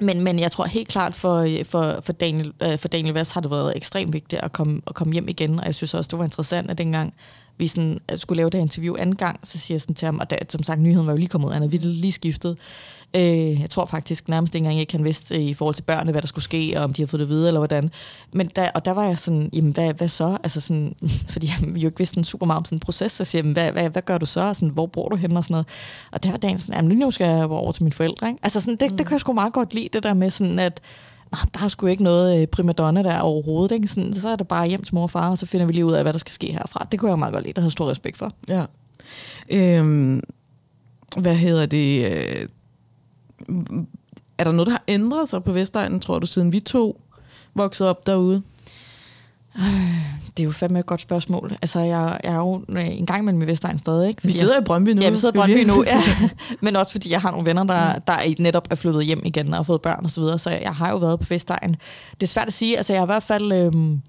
men, 0.00 0.24
men 0.24 0.38
jeg 0.38 0.52
tror 0.52 0.64
helt 0.64 0.88
klart 0.88 1.14
for, 1.14 1.48
for, 1.64 2.00
for, 2.02 2.12
Daniel, 2.12 2.52
øh, 2.62 2.78
for 2.78 2.88
Daniel 2.88 3.14
Vest 3.14 3.34
har 3.34 3.40
det 3.40 3.50
været 3.50 3.76
ekstremt 3.76 4.12
vigtigt 4.12 4.42
at 4.42 4.52
komme, 4.52 4.80
at 4.86 4.94
komme 4.94 5.12
hjem 5.12 5.28
igen, 5.28 5.60
og 5.60 5.66
jeg 5.66 5.74
synes 5.74 5.94
også, 5.94 6.08
det 6.08 6.18
var 6.18 6.24
interessant, 6.24 6.70
at 6.70 6.78
dengang 6.78 7.14
vi 7.58 7.68
sådan, 7.68 8.00
skulle 8.16 8.36
lave 8.36 8.50
det 8.50 8.58
interview 8.58 8.96
anden 8.96 9.16
gang, 9.16 9.40
så 9.42 9.58
siger 9.58 9.74
jeg 9.74 9.80
sådan 9.80 9.94
til 9.94 10.06
ham, 10.06 10.18
og 10.18 10.30
der, 10.30 10.36
som 10.48 10.62
sagt, 10.62 10.80
nyheden 10.80 11.06
var 11.06 11.12
jo 11.12 11.18
lige 11.18 11.28
kommet 11.28 11.48
ud, 11.48 11.52
han 11.52 11.62
havde 11.62 11.78
lige 11.78 12.12
skiftet, 12.12 12.56
Øh, 13.16 13.60
jeg 13.60 13.70
tror 13.70 13.86
faktisk 13.86 14.28
nærmest 14.28 14.54
ikke 14.54 14.64
engang, 14.64 14.78
jeg 14.78 14.88
kan 14.88 15.04
vidste 15.04 15.34
øh, 15.34 15.42
i 15.42 15.54
forhold 15.54 15.74
til 15.74 15.82
børnene, 15.82 16.12
hvad 16.12 16.22
der 16.22 16.28
skulle 16.28 16.44
ske, 16.44 16.72
og 16.76 16.84
om 16.84 16.92
de 16.92 17.02
har 17.02 17.06
fået 17.06 17.20
det 17.20 17.28
videre, 17.28 17.48
eller 17.48 17.60
hvordan. 17.60 17.90
Men 18.32 18.50
der, 18.56 18.70
og 18.74 18.84
der 18.84 18.90
var 18.90 19.04
jeg 19.04 19.18
sådan, 19.18 19.50
jamen 19.52 19.72
hvad, 19.72 19.94
hvad 19.94 20.08
så? 20.08 20.38
Altså 20.42 20.60
sådan, 20.60 20.96
fordi 21.32 21.46
jeg 21.46 21.76
jo 21.76 21.88
ikke 21.88 21.98
vidste 21.98 22.14
sådan 22.14 22.24
super 22.24 22.46
meget 22.46 22.58
om 22.58 22.64
sådan 22.64 22.76
en 22.76 22.80
proces, 22.80 23.12
så 23.12 23.24
siger 23.24 23.42
jeg, 23.44 23.52
hvad, 23.52 23.72
hvad, 23.72 23.90
hvad 23.90 24.02
gør 24.02 24.18
du 24.18 24.26
så? 24.26 24.40
Og 24.40 24.56
sådan, 24.56 24.68
hvor 24.68 24.86
bor 24.86 25.08
du 25.08 25.16
henne? 25.16 25.38
Og 25.38 25.44
sådan 25.44 25.54
noget. 25.54 25.66
Og 26.12 26.24
der 26.24 26.30
var 26.30 26.36
dagen 26.36 26.58
sådan, 26.58 26.74
jamen 26.74 26.98
nu 26.98 27.10
skal 27.10 27.26
jeg 27.26 27.50
over 27.50 27.72
til 27.72 27.82
mine 27.82 27.92
forældre. 27.92 28.28
Ikke? 28.28 28.40
Altså 28.42 28.60
sådan, 28.60 28.76
det, 28.76 28.90
mm. 28.90 28.96
det 28.96 29.06
kan 29.06 29.12
jeg 29.12 29.20
sgu 29.20 29.32
meget 29.32 29.52
godt 29.52 29.74
lide, 29.74 29.88
det 29.92 30.02
der 30.02 30.14
med 30.14 30.30
sådan, 30.30 30.58
at 30.58 30.80
der 31.30 31.64
er 31.64 31.68
sgu 31.68 31.86
ikke 31.86 32.02
noget 32.02 32.40
øh, 32.40 32.46
primadonna 32.46 33.02
der 33.02 33.18
overhovedet. 33.18 33.74
Ikke? 33.74 33.88
Sådan, 33.88 34.14
så 34.14 34.28
er 34.28 34.36
det 34.36 34.48
bare 34.48 34.68
hjem 34.68 34.82
til 34.82 34.94
mor 34.94 35.02
og 35.02 35.10
far, 35.10 35.30
og 35.30 35.38
så 35.38 35.46
finder 35.46 35.66
vi 35.66 35.72
lige 35.72 35.86
ud 35.86 35.92
af, 35.92 36.02
hvad 36.02 36.12
der 36.12 36.18
skal 36.18 36.32
ske 36.32 36.52
herfra. 36.52 36.86
Det 36.92 37.00
kunne 37.00 37.10
jeg 37.10 37.18
meget 37.18 37.32
godt 37.34 37.44
lide. 37.44 37.52
Det 37.52 37.62
havde 37.62 37.70
stor 37.70 37.90
respekt 37.90 38.16
for. 38.16 38.32
Ja. 38.48 38.64
Øhm, 39.50 40.22
hvad 41.16 41.34
hedder 41.34 41.66
det? 41.66 42.12
Øh, 42.12 42.48
er 44.38 44.44
der 44.44 44.52
noget, 44.52 44.66
der 44.66 44.72
har 44.72 44.82
ændret 44.88 45.28
sig 45.28 45.44
på 45.44 45.52
Vestegnen, 45.52 46.00
tror 46.00 46.18
du, 46.18 46.26
siden 46.26 46.52
vi 46.52 46.60
to 46.60 47.00
voksede 47.54 47.90
op 47.90 48.06
derude? 48.06 48.42
Det 50.36 50.42
er 50.42 50.44
jo 50.44 50.52
fandme 50.52 50.78
et 50.78 50.86
godt 50.86 51.00
spørgsmål. 51.00 51.52
Altså, 51.62 51.80
jeg, 51.80 52.20
jeg 52.24 52.32
er 52.32 52.36
jo 52.36 52.64
øh, 52.68 52.98
en 52.98 53.06
gang 53.06 53.24
mellem 53.24 53.42
i 53.42 53.44
Vestegn 53.44 53.78
stadig. 53.78 54.08
Ikke? 54.08 54.22
vi 54.24 54.32
sidder 54.32 54.54
jeg, 54.54 54.62
i 54.62 54.64
Brøndby 54.64 54.88
nu. 54.88 55.02
Ja, 55.02 55.10
vi 55.10 55.16
sidder 55.16 55.34
i 55.34 55.36
Brøndby 55.36 55.64
nu, 55.64 55.84
ja. 55.86 56.02
Men 56.64 56.76
også 56.76 56.92
fordi 56.92 57.12
jeg 57.12 57.20
har 57.20 57.30
nogle 57.30 57.46
venner, 57.46 57.64
der, 57.64 57.98
der 57.98 58.42
netop 58.42 58.68
er 58.70 58.74
flyttet 58.74 59.04
hjem 59.04 59.22
igen 59.24 59.48
og 59.48 59.56
har 59.56 59.62
fået 59.62 59.82
børn 59.82 60.04
og 60.04 60.10
så 60.10 60.20
videre. 60.20 60.38
Så 60.38 60.50
jeg 60.50 60.74
har 60.74 60.90
jo 60.90 60.96
været 60.96 61.20
på 61.20 61.26
Vestegn. 61.28 61.76
Det 62.10 62.22
er 62.22 62.26
svært 62.26 62.46
at 62.46 62.52
sige. 62.52 62.76
Altså, 62.76 62.92
jeg 62.92 63.00
har 63.00 63.06
i 63.06 63.12
hvert 63.12 63.22
fald... 63.22 63.52
Øhm, 63.52 64.02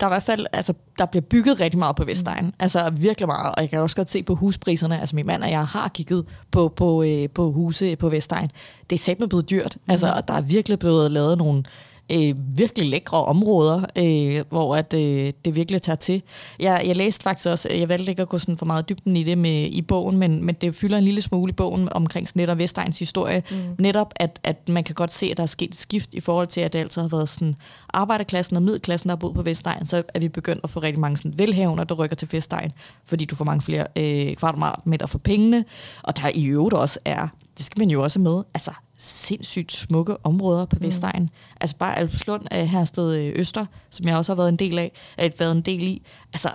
der 0.00 0.06
er 0.06 0.10
i 0.10 0.14
hvert 0.14 0.22
fald, 0.22 0.46
altså, 0.52 0.74
der 0.98 1.06
bliver 1.06 1.22
bygget 1.22 1.60
rigtig 1.60 1.78
meget 1.78 1.96
på 1.96 2.04
Vestegn. 2.04 2.44
Mm. 2.44 2.52
Altså 2.58 2.90
virkelig 2.90 3.26
meget. 3.26 3.54
Og 3.54 3.62
jeg 3.62 3.70
kan 3.70 3.78
også 3.78 3.96
godt 3.96 4.10
se 4.10 4.22
på 4.22 4.34
huspriserne. 4.34 5.00
Altså 5.00 5.16
min 5.16 5.26
mand 5.26 5.42
og 5.42 5.50
jeg 5.50 5.66
har 5.66 5.88
kigget 5.88 6.24
på, 6.50 6.72
på, 6.76 7.02
øh, 7.02 7.28
på 7.28 7.52
huse 7.52 7.96
på 7.96 8.08
Vestegn. 8.08 8.50
Det 8.90 8.96
er 8.96 9.00
sæt 9.00 9.16
blevet 9.16 9.50
dyrt. 9.50 9.76
Mm. 9.76 9.90
Altså, 9.90 10.22
der 10.28 10.34
er 10.34 10.40
virkelig 10.40 10.78
blevet 10.78 11.10
lavet 11.10 11.38
nogle 11.38 11.64
øh, 12.12 12.34
virkelig 12.56 12.88
lækre 12.88 13.24
områder, 13.24 13.84
øh, 13.96 14.44
hvor 14.48 14.76
at, 14.76 14.94
øh, 14.94 15.32
det 15.44 15.56
virkelig 15.56 15.82
tager 15.82 15.96
til. 15.96 16.22
Jeg, 16.60 16.82
jeg 16.86 16.96
læste 16.96 17.22
faktisk 17.22 17.48
også, 17.48 17.68
jeg 17.72 17.88
valgte 17.88 18.10
ikke 18.10 18.22
at 18.22 18.28
gå 18.28 18.38
sådan 18.38 18.56
for 18.56 18.66
meget 18.66 18.88
dybden 18.88 19.16
i 19.16 19.22
det 19.22 19.38
med, 19.38 19.68
i 19.70 19.82
bogen, 19.82 20.16
men, 20.16 20.44
men 20.44 20.54
det 20.54 20.74
fylder 20.74 20.98
en 20.98 21.04
lille 21.04 21.22
smule 21.22 21.50
i 21.50 21.52
bogen 21.52 21.88
omkring 21.92 22.28
netop 22.34 22.58
Vestegns 22.58 22.98
historie. 22.98 23.42
Mm. 23.50 23.56
Netop, 23.78 24.12
at, 24.16 24.40
at 24.44 24.68
man 24.68 24.84
kan 24.84 24.94
godt 24.94 25.12
se, 25.12 25.26
at 25.30 25.36
der 25.36 25.42
er 25.42 25.46
sket 25.46 25.68
et 25.68 25.76
skift 25.76 26.14
i 26.14 26.20
forhold 26.20 26.46
til, 26.46 26.60
at 26.60 26.72
det 26.72 26.78
altid 26.78 27.02
har 27.02 27.08
været 27.08 27.28
sådan 27.28 27.56
arbejderklassen 27.92 28.56
og 28.56 28.62
middelklassen, 28.62 29.08
der 29.08 29.14
har 29.14 29.20
boet 29.20 29.34
på 29.34 29.42
Vestegn, 29.42 29.86
så 29.86 30.02
er 30.14 30.20
vi 30.20 30.28
begyndt 30.28 30.60
at 30.64 30.70
få 30.70 30.80
rigtig 30.80 31.00
mange 31.00 31.16
sådan 31.16 31.38
velhavner, 31.38 31.84
der 31.84 31.94
rykker 31.94 32.16
til 32.16 32.28
Vestegn, 32.32 32.72
fordi 33.04 33.24
du 33.24 33.36
får 33.36 33.44
mange 33.44 33.62
flere 33.62 33.86
øh, 33.96 34.36
kvadratmeter 34.36 35.06
for 35.06 35.18
pengene, 35.18 35.64
og 36.02 36.16
der 36.16 36.30
i 36.34 36.46
øvrigt 36.46 36.74
også 36.74 36.98
er, 37.04 37.28
det 37.58 37.64
skal 37.64 37.78
man 37.78 37.90
jo 37.90 38.02
også 38.02 38.20
med, 38.20 38.42
altså 38.54 38.70
sindssygt 38.96 39.72
smukke 39.72 40.16
områder 40.24 40.64
på. 40.64 40.76
Vestegn. 40.80 41.22
Mm. 41.22 41.28
Altså 41.60 41.76
bare 41.76 41.98
Alpslund, 41.98 42.42
øh, 42.52 42.58
Hersted 42.58 43.16
øh, 43.16 43.32
Øster, 43.36 43.66
som 43.90 44.08
jeg 44.08 44.16
også 44.16 44.32
har 44.32 44.36
været 44.36 44.48
en 44.48 44.56
del 44.56 44.78
af, 44.78 44.92
har 45.18 45.30
været 45.38 45.52
en 45.52 45.60
del 45.60 45.82
i. 45.82 46.02
Altså 46.32 46.50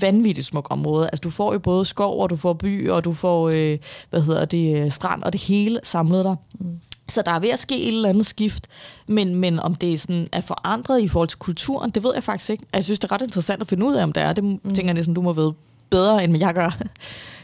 vanvittigt 0.00 0.46
smuk 0.46 0.66
område. 0.70 1.06
Altså 1.06 1.20
du 1.20 1.30
får 1.30 1.52
jo 1.52 1.58
både 1.58 1.84
skov, 1.84 2.22
og 2.22 2.30
du 2.30 2.36
får 2.36 2.52
by, 2.52 2.90
og 2.90 3.04
du 3.04 3.12
får, 3.12 3.50
øh, 3.54 3.78
hvad 4.10 4.22
hedder 4.22 4.44
det, 4.44 4.76
øh, 4.76 4.90
strand, 4.90 5.22
og 5.22 5.32
det 5.32 5.40
hele 5.40 5.80
samlet 5.82 6.24
der. 6.24 6.36
Mm. 6.58 6.80
Så 7.08 7.22
der 7.22 7.30
er 7.30 7.38
ved 7.38 7.48
at 7.48 7.58
ske 7.58 7.82
et 7.82 7.88
eller 7.88 8.08
andet 8.08 8.26
skift, 8.26 8.66
men, 9.06 9.34
men 9.34 9.58
om 9.58 9.74
det 9.74 9.92
er, 9.92 9.98
sådan, 9.98 10.26
er 10.32 10.40
forandret 10.40 11.00
i 11.00 11.08
forhold 11.08 11.28
til 11.28 11.38
kulturen, 11.38 11.90
det 11.90 12.04
ved 12.04 12.10
jeg 12.14 12.24
faktisk 12.24 12.50
ikke. 12.50 12.64
Jeg 12.74 12.84
synes, 12.84 12.98
det 12.98 13.10
er 13.10 13.14
ret 13.14 13.22
interessant 13.22 13.60
at 13.60 13.68
finde 13.68 13.86
ud 13.86 13.94
af, 13.94 14.02
om 14.02 14.12
det 14.12 14.22
er. 14.22 14.32
Det 14.32 14.44
mm. 14.44 14.60
tænker 14.62 14.84
jeg 14.84 14.94
næsten, 14.94 15.14
du 15.14 15.22
må 15.22 15.32
vide 15.32 15.54
bedre, 15.90 16.24
end 16.24 16.38
jeg 16.38 16.54
gør. 16.54 16.78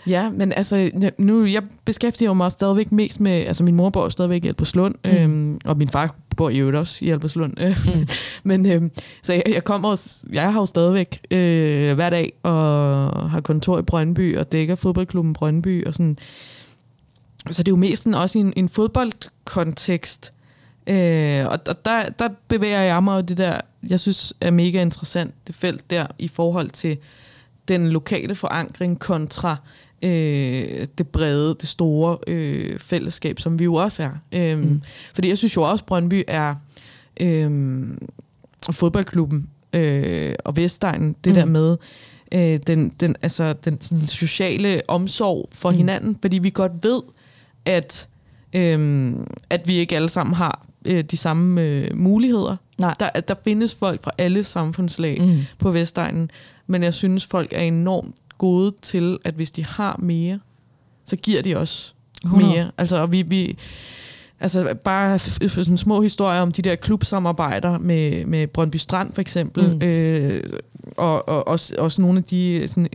Ja, 0.06 0.30
men 0.30 0.52
altså, 0.52 0.90
nu, 1.18 1.44
jeg 1.44 1.62
beskæftiger 1.84 2.32
mig 2.32 2.52
stadigvæk 2.52 2.92
mest 2.92 3.20
med, 3.20 3.32
altså 3.32 3.64
min 3.64 3.74
mor 3.74 3.90
bor 3.90 4.08
stadigvæk 4.08 4.44
i 4.44 4.48
Alberslund, 4.48 4.94
mm. 5.04 5.10
øhm, 5.10 5.60
og 5.64 5.76
min 5.76 5.88
far 5.88 6.14
bor 6.36 6.50
i 6.50 6.58
øvrigt 6.58 6.76
også 6.76 7.04
i 7.04 7.10
Alberslund. 7.10 7.54
Mm. 7.96 8.08
men 8.48 8.66
øhm, 8.66 8.90
så 9.22 9.32
jeg, 9.32 9.42
jeg 9.48 9.64
kommer 9.64 9.88
også, 9.88 10.26
jeg 10.32 10.52
har 10.52 10.60
jo 10.60 10.66
stadigvæk 10.66 11.26
øh, 11.30 11.94
hver 11.94 12.10
dag, 12.10 12.32
og 12.42 13.30
har 13.30 13.40
kontor 13.40 13.78
i 13.78 13.82
Brøndby, 13.82 14.38
og 14.38 14.52
dækker 14.52 14.74
fodboldklubben 14.74 15.32
Brøndby, 15.32 15.86
og 15.86 15.94
sådan. 15.94 16.18
Så 17.50 17.62
det 17.62 17.68
er 17.68 17.72
jo 17.72 17.76
mest 17.76 18.02
sådan 18.02 18.14
også 18.14 18.38
i 18.38 18.40
en, 18.40 18.52
en 18.56 18.68
fodboldkontekst, 18.68 20.32
Øh, 20.86 21.46
og 21.46 21.84
der, 21.84 22.08
der 22.08 22.28
bevæger 22.48 22.80
jeg 22.80 23.02
mig 23.02 23.16
jo 23.16 23.20
det 23.20 23.38
der, 23.38 23.60
jeg 23.88 24.00
synes 24.00 24.34
er 24.40 24.50
mega 24.50 24.82
interessant, 24.82 25.34
det 25.46 25.54
felt 25.54 25.90
der, 25.90 26.06
i 26.18 26.28
forhold 26.28 26.70
til 26.70 26.98
den 27.68 27.88
lokale 27.88 28.34
forankring 28.34 28.98
kontra 28.98 29.56
øh, 30.02 30.86
det 30.98 31.08
brede, 31.08 31.56
det 31.60 31.68
store 31.68 32.18
øh, 32.26 32.78
fællesskab, 32.78 33.40
som 33.40 33.58
vi 33.58 33.64
jo 33.64 33.74
også 33.74 34.02
er. 34.02 34.10
Øh, 34.32 34.58
mm. 34.58 34.82
Fordi 35.14 35.28
jeg 35.28 35.38
synes 35.38 35.56
jo 35.56 35.62
også, 35.62 35.84
Brøndby 35.84 36.24
er 36.28 36.54
øh, 37.20 37.50
fodboldklubben 38.70 39.48
øh, 39.72 40.34
og 40.44 40.56
Vestegnen, 40.56 41.16
det 41.24 41.32
mm. 41.32 41.34
der 41.34 41.44
med 41.44 41.76
øh, 42.34 42.60
den, 42.66 42.88
den, 42.88 43.16
altså, 43.22 43.52
den 43.52 43.80
sådan, 43.80 44.06
sociale 44.06 44.82
omsorg 44.88 45.48
for 45.52 45.70
mm. 45.70 45.76
hinanden, 45.76 46.16
fordi 46.20 46.38
vi 46.38 46.50
godt 46.50 46.72
ved, 46.82 47.02
at, 47.64 48.08
øh, 48.52 49.12
at 49.50 49.68
vi 49.68 49.74
ikke 49.74 49.96
alle 49.96 50.08
sammen 50.08 50.34
har 50.34 50.66
øh, 50.84 51.04
de 51.04 51.16
samme 51.16 51.62
øh, 51.62 51.96
muligheder. 51.96 52.56
Nej. 52.78 52.94
Der, 53.00 53.10
der 53.10 53.34
findes 53.44 53.74
folk 53.74 54.02
fra 54.02 54.10
alle 54.18 54.44
samfundslag 54.44 55.20
mm. 55.20 55.40
på 55.58 55.70
Vestegnen, 55.70 56.30
men 56.66 56.82
jeg 56.82 56.94
synes, 56.94 57.26
folk 57.26 57.52
er 57.52 57.60
enormt 57.60 58.16
gode 58.42 58.74
til, 58.82 59.18
at 59.24 59.34
hvis 59.34 59.50
de 59.50 59.64
har 59.64 59.96
mere, 60.02 60.40
så 61.04 61.16
giver 61.16 61.42
de 61.42 61.56
også 61.56 61.94
100. 62.24 62.52
mere. 62.52 62.70
Altså, 62.78 62.96
og 62.96 63.12
vi, 63.12 63.22
vi, 63.22 63.58
altså 64.42 64.74
bare 64.84 65.18
sådan 65.18 65.78
små 65.78 66.00
historier 66.00 66.40
om 66.40 66.52
de 66.52 66.62
der 66.62 66.74
klubsamarbejder 66.74 67.78
med, 67.78 68.26
med 68.26 68.46
Brøndby 68.46 68.76
Strand 68.76 69.12
for 69.12 69.20
eksempel, 69.20 69.74
mm. 69.74 69.82
øh, 69.82 70.42
og, 70.96 71.28
og 71.28 71.48
også, 71.48 71.74
også 71.78 72.02
nogle 72.02 72.18
af 72.18 72.24
de 72.24 72.64
sådan, 72.66 72.88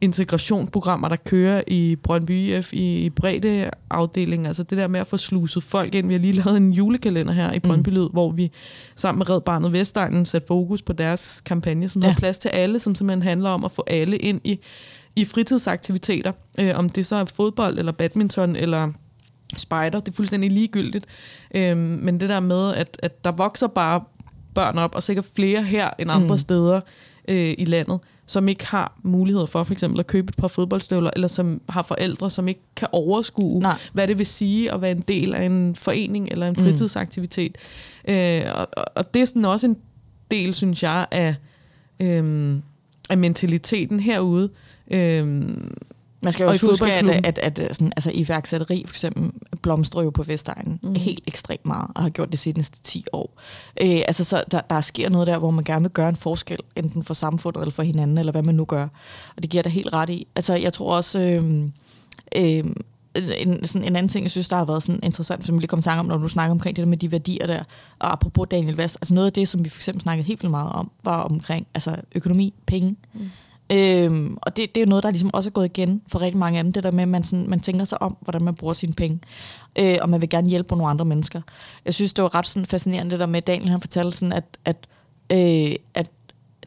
integrationsprogrammer, 0.00 1.08
der 1.08 1.16
kører 1.16 1.62
i 1.66 1.96
Brøndby 2.02 2.30
IF 2.30 2.72
i, 2.72 3.04
i 3.04 3.10
bredde 3.10 3.70
afdeling. 3.90 4.46
Altså 4.46 4.62
det 4.62 4.78
der 4.78 4.86
med 4.86 5.00
at 5.00 5.06
få 5.06 5.16
sluset 5.16 5.62
folk 5.62 5.94
ind. 5.94 6.06
Vi 6.06 6.14
har 6.14 6.20
lige 6.20 6.32
lavet 6.32 6.56
en 6.56 6.72
julekalender 6.72 7.32
her 7.32 7.52
i 7.52 7.58
Brøndby 7.58 7.88
Lyd, 7.88 8.02
mm. 8.02 8.12
hvor 8.12 8.30
vi 8.30 8.52
sammen 8.94 9.18
med 9.18 9.30
Red 9.30 9.40
Barnet 9.40 9.72
Vestegnen 9.72 10.26
satte 10.26 10.46
fokus 10.46 10.82
på 10.82 10.92
deres 10.92 11.42
kampagne, 11.44 11.88
som 11.88 12.02
ja. 12.02 12.08
har 12.08 12.18
plads 12.18 12.38
til 12.38 12.48
alle, 12.48 12.78
som 12.78 12.94
simpelthen 12.94 13.22
handler 13.22 13.50
om 13.50 13.64
at 13.64 13.72
få 13.72 13.84
alle 13.86 14.16
ind 14.16 14.40
i, 14.44 14.60
i 15.16 15.24
fritidsaktiviteter. 15.24 16.32
Øh, 16.60 16.72
om 16.74 16.88
det 16.88 17.06
så 17.06 17.16
er 17.16 17.24
fodbold, 17.24 17.78
eller 17.78 17.92
badminton, 17.92 18.56
eller 18.56 18.92
spejder. 19.56 20.00
Det 20.00 20.12
er 20.12 20.16
fuldstændig 20.16 20.50
ligegyldigt. 20.50 21.06
Øhm, 21.54 21.78
men 21.78 22.20
det 22.20 22.28
der 22.28 22.40
med, 22.40 22.74
at, 22.74 23.00
at 23.02 23.24
der 23.24 23.32
vokser 23.32 23.66
bare 23.66 24.00
børn 24.54 24.78
op, 24.78 24.94
og 24.94 25.02
sikkert 25.02 25.26
flere 25.36 25.62
her 25.62 25.90
end 25.98 26.10
andre 26.10 26.34
mm. 26.34 26.38
steder 26.38 26.80
øh, 27.28 27.54
i 27.58 27.64
landet, 27.64 28.00
som 28.26 28.48
ikke 28.48 28.66
har 28.66 28.98
mulighed 29.02 29.46
for 29.46 29.64
for 29.64 29.72
eksempel 29.72 30.00
at 30.00 30.06
købe 30.06 30.28
et 30.28 30.36
par 30.36 30.48
fodboldstøvler, 30.48 31.10
eller 31.16 31.28
som 31.28 31.60
har 31.68 31.82
forældre, 31.82 32.30
som 32.30 32.48
ikke 32.48 32.60
kan 32.76 32.88
overskue, 32.92 33.60
Nej. 33.60 33.78
hvad 33.92 34.08
det 34.08 34.18
vil 34.18 34.26
sige 34.26 34.72
at 34.72 34.80
være 34.80 34.90
en 34.90 35.04
del 35.08 35.34
af 35.34 35.44
en 35.44 35.76
forening 35.76 36.28
eller 36.30 36.48
en 36.48 36.56
fritidsaktivitet. 36.56 37.56
Mm. 38.08 38.14
Øh, 38.14 38.42
og, 38.54 38.68
og 38.96 39.14
det 39.14 39.22
er 39.22 39.26
sådan 39.26 39.44
også 39.44 39.66
en 39.66 39.76
del, 40.30 40.54
synes 40.54 40.82
jeg, 40.82 41.06
af, 41.10 41.34
øh, 42.00 42.56
af 43.10 43.18
mentaliteten 43.18 44.00
herude. 44.00 44.50
Øh, 44.90 45.48
Man 46.20 46.32
skal 46.32 46.44
jo 46.44 46.48
Og 46.48 46.52
også 46.52 46.66
huske, 46.66 46.92
at, 46.92 47.08
at, 47.08 47.38
at, 47.38 47.58
at 47.58 47.76
sådan, 47.76 47.92
altså, 47.96 48.10
iværksætteri 48.14 48.84
for 48.86 48.92
eksempel 48.92 49.30
blomstrer 49.62 50.02
jo 50.02 50.10
på 50.10 50.22
Vestegnen 50.22 50.80
mm. 50.82 50.94
helt 50.94 51.24
ekstremt 51.26 51.66
meget, 51.66 51.90
og 51.94 52.02
har 52.02 52.10
gjort 52.10 52.28
det 52.28 52.32
de 52.32 52.38
seneste 52.38 52.82
10 52.82 53.04
år. 53.12 53.40
Øh, 53.82 54.00
altså, 54.06 54.24
så 54.24 54.44
der, 54.50 54.60
der 54.60 54.80
sker 54.80 55.08
noget 55.08 55.26
der, 55.26 55.38
hvor 55.38 55.50
man 55.50 55.64
gerne 55.64 55.82
vil 55.82 55.90
gøre 55.90 56.08
en 56.08 56.16
forskel, 56.16 56.58
enten 56.76 57.02
for 57.02 57.14
samfundet 57.14 57.60
eller 57.60 57.72
for 57.72 57.82
hinanden, 57.82 58.18
eller 58.18 58.32
hvad 58.32 58.42
man 58.42 58.54
nu 58.54 58.64
gør. 58.64 58.88
Og 59.36 59.42
det 59.42 59.50
giver 59.50 59.62
der 59.62 59.70
helt 59.70 59.92
ret 59.92 60.10
i. 60.10 60.26
Altså, 60.36 60.54
jeg 60.54 60.72
tror 60.72 60.96
også... 60.96 61.20
Øh, 61.20 61.68
øh, 62.36 62.64
en, 63.38 63.66
sådan 63.66 63.88
en 63.88 63.96
anden 63.96 64.08
ting, 64.08 64.22
jeg 64.22 64.30
synes, 64.30 64.48
der 64.48 64.56
har 64.56 64.64
været 64.64 64.82
sådan 64.82 65.00
interessant, 65.02 65.46
som 65.46 65.54
jeg 65.54 65.60
lige 65.60 65.68
kom 65.68 65.82
tanke 65.82 66.00
om, 66.00 66.06
når 66.06 66.16
du 66.16 66.28
snakker 66.28 66.50
omkring 66.50 66.76
det 66.76 66.82
der 66.82 66.88
med 66.88 66.96
de 66.96 67.12
værdier 67.12 67.46
der, 67.46 67.64
og 67.98 68.12
apropos 68.12 68.46
Daniel 68.50 68.76
Vest, 68.76 68.96
altså 68.96 69.14
noget 69.14 69.26
af 69.26 69.32
det, 69.32 69.48
som 69.48 69.64
vi 69.64 69.68
for 69.68 69.78
eksempel 69.78 70.02
snakkede 70.02 70.26
helt 70.26 70.42
vildt 70.42 70.50
meget 70.50 70.72
om, 70.72 70.90
var 71.04 71.22
omkring 71.22 71.66
altså 71.74 71.96
økonomi, 72.14 72.54
penge. 72.66 72.96
Mm. 73.14 73.30
Øhm, 73.72 74.38
og 74.42 74.56
det, 74.56 74.74
det 74.74 74.80
er 74.80 74.84
jo 74.84 74.88
noget, 74.88 75.04
der 75.04 75.10
ligesom 75.10 75.30
også 75.34 75.48
er 75.48 75.52
gået 75.52 75.64
igen 75.64 76.02
for 76.08 76.20
rigtig 76.20 76.38
mange 76.38 76.58
af 76.58 76.64
dem, 76.64 76.72
det 76.72 76.84
der 76.84 76.90
med, 76.90 77.02
at 77.02 77.08
man, 77.08 77.24
sådan, 77.24 77.50
man 77.50 77.60
tænker 77.60 77.84
sig 77.84 78.02
om, 78.02 78.16
hvordan 78.20 78.42
man 78.42 78.54
bruger 78.54 78.74
sine 78.74 78.92
penge, 78.92 79.20
øh, 79.78 79.96
og 80.02 80.10
man 80.10 80.20
vil 80.20 80.28
gerne 80.28 80.48
hjælpe 80.48 80.76
nogle 80.76 80.90
andre 80.90 81.04
mennesker. 81.04 81.40
Jeg 81.84 81.94
synes, 81.94 82.12
det 82.14 82.22
var 82.22 82.34
ret 82.34 82.46
sådan 82.46 82.66
fascinerende, 82.66 83.10
det 83.10 83.20
der 83.20 83.26
med, 83.26 83.42
Daniel 83.42 83.70
han 83.70 83.80
fortalte 83.80 84.16
sådan, 84.16 84.32
at, 84.32 84.44
at, 84.64 84.86
øh, 85.32 85.76
at 85.94 86.10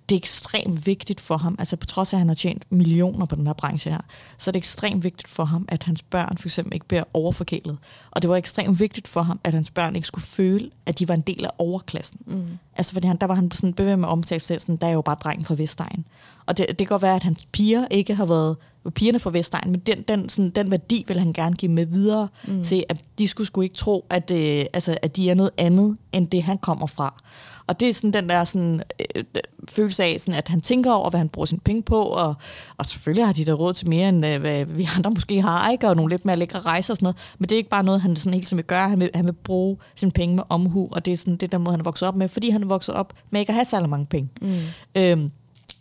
det 0.10 0.16
er 0.16 0.20
ekstremt 0.20 0.86
vigtigt 0.86 1.20
for 1.20 1.38
ham, 1.38 1.56
altså 1.60 1.76
på 1.76 1.86
trods 1.86 2.14
af, 2.14 2.18
at 2.18 2.20
han 2.20 2.28
har 2.28 2.36
tjent 2.36 2.64
millioner 2.70 3.26
på 3.26 3.36
den 3.36 3.48
her 3.48 3.54
branche 3.54 3.92
her, 3.92 4.02
så 4.38 4.50
er 4.50 4.52
det 4.52 4.60
ekstremt 4.60 5.04
vigtigt 5.04 5.28
for 5.28 5.44
ham, 5.44 5.66
at 5.68 5.84
hans 5.84 6.02
børn 6.02 6.38
for 6.38 6.48
eksempel 6.48 6.74
ikke 6.74 6.86
bliver 6.86 7.04
overforkælet. 7.14 7.78
Og 8.12 8.22
det 8.22 8.30
var 8.30 8.36
ekstremt 8.36 8.80
vigtigt 8.80 9.08
for 9.08 9.22
ham, 9.22 9.40
at 9.44 9.54
hans 9.54 9.72
børn 9.72 9.96
ikke 9.96 10.08
skulle 10.08 10.26
føle, 10.26 10.70
at 10.86 11.00
de 11.00 11.08
var 11.08 11.14
en 11.14 11.22
del 11.22 11.46
af 11.46 11.50
overklassen. 11.58 12.20
Mm. 12.26 12.48
Altså 12.76 12.94
fordi 12.94 13.08
han, 13.08 13.18
der 13.18 13.28
var 13.28 13.36
han 13.36 13.52
sådan 13.52 13.74
bevæget 13.74 14.00
med 14.00 14.08
at 14.08 14.12
omtale 14.12 14.40
selv, 14.40 14.62
sådan, 14.62 14.76
der 14.76 14.88
er 14.88 14.92
jo 14.92 15.02
bare 15.02 15.18
drengen 15.24 15.46
fra 15.46 15.56
Vestegn. 15.56 16.06
Og 16.46 16.58
det, 16.58 16.66
det 16.70 16.78
kan 16.78 16.88
godt 16.88 17.02
være, 17.02 17.16
at 17.16 17.24
hans 17.24 17.48
piger 17.52 17.88
ikke 17.92 18.16
har 18.16 18.26
været 18.26 18.58
pigerne 18.96 19.20
fra 19.20 19.30
Vestegn, 19.30 19.72
men 19.72 19.80
den, 19.80 20.02
den, 20.02 20.30
sådan, 20.30 20.50
den 20.50 20.72
værdi 20.72 21.04
vil 21.08 21.20
han 21.20 21.34
gerne 21.34 21.56
give 21.56 21.72
med 21.72 21.86
videre 21.86 22.28
mm. 22.48 22.64
til, 22.64 22.84
at 22.90 22.98
de 23.20 23.28
skulle, 23.28 23.48
skulle 23.48 23.66
ikke 23.66 23.76
tro, 23.76 24.06
at, 24.10 24.32
øh, 24.32 24.66
altså, 24.74 24.98
at 25.02 25.16
de 25.16 25.30
er 25.30 25.36
noget 25.36 25.52
andet, 25.58 25.98
end 26.12 26.28
det 26.28 26.44
han 26.44 26.58
kommer 26.58 26.88
fra. 26.88 27.24
Og 27.70 27.80
det 27.80 27.90
er 27.90 27.94
sådan 27.94 28.14
den 28.14 28.30
der 28.30 28.44
sådan, 28.44 28.84
øh, 29.16 29.24
følelse 29.70 30.04
af, 30.04 30.16
sådan, 30.20 30.34
at 30.34 30.48
han 30.48 30.62
tænker 30.62 30.92
over, 30.92 31.10
hvad 31.10 31.18
han 31.18 31.30
bruger 31.30 31.46
sine 31.46 31.60
penge 31.60 31.82
på, 31.82 32.02
og, 32.04 32.36
og 32.78 32.86
selvfølgelig 32.86 33.26
har 33.26 33.34
de 33.34 33.46
der 33.46 33.54
råd 33.54 33.74
til 33.74 33.90
mere, 33.90 34.10
end 34.10 34.26
øh, 34.26 34.42
hvad 34.42 34.66
vi 34.66 34.90
andre 34.98 35.12
måske 35.12 35.42
har, 35.42 35.72
ikke? 35.72 35.88
og 35.88 35.96
nogle 35.96 36.14
lidt 36.14 36.26
mere 36.26 36.36
lækre 36.36 36.60
rejser 36.60 36.94
og 36.94 36.98
sådan 36.98 37.06
noget. 37.06 37.18
Men 37.40 37.50
det 37.50 37.52
er 37.52 37.58
ikke 37.58 37.70
bare 37.70 37.84
noget, 37.84 38.02
han 38.02 38.16
sådan 38.16 38.34
helt 38.34 38.48
som 38.48 38.58
vil 38.58 38.66
gøre. 38.66 38.90
Han 38.90 39.00
vil, 39.00 39.10
han 39.14 39.26
vil 39.26 39.34
bruge 39.34 39.78
sine 39.96 40.12
penge 40.12 40.36
med 40.36 40.44
omhu, 40.50 40.90
og 40.92 41.06
det 41.06 41.12
er 41.14 41.18
sådan 41.18 41.36
det 41.36 41.52
der 41.52 41.58
måde, 41.58 41.72
han 41.72 41.80
er 41.80 41.84
vokset 41.84 42.08
op 42.08 42.16
med, 42.16 42.30
fordi 42.30 42.50
han 42.50 42.64
er 42.64 42.68
vokset 42.68 42.96
op 42.96 43.14
med 43.32 43.40
ikke 43.40 43.50
at 43.50 43.56
have 43.56 43.66
særlig 43.66 43.90
mange 43.90 44.06
penge. 44.06 44.30
Mm. 44.42 44.58
Øhm, 44.96 45.32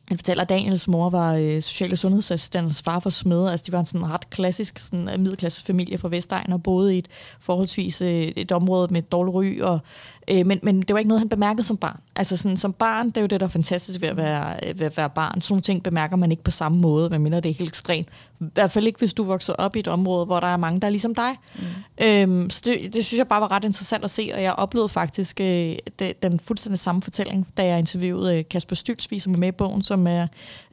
han 0.09 0.19
fortæller, 0.19 0.43
at 0.43 0.49
Daniels 0.49 0.89
mor 0.89 1.09
var 1.09 1.35
øh, 1.35 1.63
social- 1.63 1.93
og 1.93 1.99
sundhedsassistent, 1.99 2.67
hans 2.67 2.83
far 2.83 3.01
var 3.05 3.11
smed. 3.11 3.49
Altså, 3.49 3.65
de 3.67 3.73
var 3.73 3.81
en 3.81 3.87
sådan 3.87 4.11
ret 4.11 4.31
klassisk 4.31 4.79
sådan, 4.79 5.09
øh, 5.09 5.21
middelklasse 5.21 5.65
familie 5.65 5.99
fra 5.99 6.09
Vestegn 6.09 6.53
og 6.53 6.63
boede 6.63 6.95
i 6.95 6.99
et 6.99 7.09
forholdsvis 7.41 8.01
øh, 8.01 8.09
et 8.23 8.53
område 8.53 8.89
med 8.91 9.03
et 9.03 9.13
dårligt 9.13 9.35
ry. 9.35 9.61
Og, 9.61 9.81
øh, 10.31 10.47
men, 10.47 10.61
men 10.63 10.83
det 10.83 10.93
var 10.93 10.99
ikke 10.99 11.09
noget, 11.09 11.21
han 11.21 11.29
bemærkede 11.29 11.67
som 11.67 11.77
barn. 11.77 12.01
Altså 12.17 12.37
sådan, 12.37 12.57
som 12.57 12.73
barn, 12.73 13.07
det 13.07 13.17
er 13.17 13.21
jo 13.21 13.27
det, 13.27 13.41
der 13.41 13.47
er 13.47 13.51
fantastisk 13.51 14.01
ved 14.01 14.09
at 14.09 14.17
være, 14.17 14.55
ved 14.79 14.87
at 14.87 14.97
være 14.97 15.11
barn. 15.11 15.41
Sådan 15.41 15.53
nogle 15.53 15.63
ting 15.63 15.83
bemærker 15.83 16.17
man 16.17 16.31
ikke 16.31 16.43
på 16.43 16.51
samme 16.51 16.79
måde, 16.79 17.11
medmindre 17.11 17.41
det 17.41 17.51
er 17.51 17.55
helt 17.55 17.71
ekstremt. 17.71 18.09
I 18.41 18.45
hvert 18.55 18.71
fald 18.71 18.87
ikke, 18.87 18.99
hvis 18.99 19.15
du 19.15 19.25
vokser 19.25 19.53
op 19.53 19.77
i 19.77 19.79
et 19.79 19.89
område, 19.89 20.27
hvor 20.27 20.41
der 20.41 20.47
er 20.47 20.57
mange, 20.57 20.81
der 20.81 20.87
er 20.87 20.91
ligesom 20.91 21.15
dig. 21.15 21.31
Mm. 21.55 22.05
Øhm, 22.05 22.51
så 22.51 22.63
det, 22.65 22.95
det 22.95 23.07
synes 23.07 23.19
jeg 23.19 23.29
bare 23.29 23.41
var 23.41 23.53
ret 23.53 23.65
interessant 23.65 24.05
at 24.05 24.11
se, 24.11 24.31
og 24.35 24.43
jeg 24.43 24.53
oplevede 24.53 24.89
faktisk 24.89 25.41
øh, 25.41 25.77
det, 25.99 26.23
den 26.23 26.41
fuldstændig 26.41 26.79
samme 26.79 27.03
fortælling, 27.03 27.49
da 27.57 27.67
jeg 27.67 27.79
interviewede 27.79 28.39
øh, 28.39 28.45
Kasper 28.51 28.77
Stylsvig, 28.77 29.23
som 29.23 29.35
er 29.35 29.39
med 29.39 29.49
i 29.49 29.53
bogen, 29.53 29.83
som 29.83 30.07
er 30.07 30.27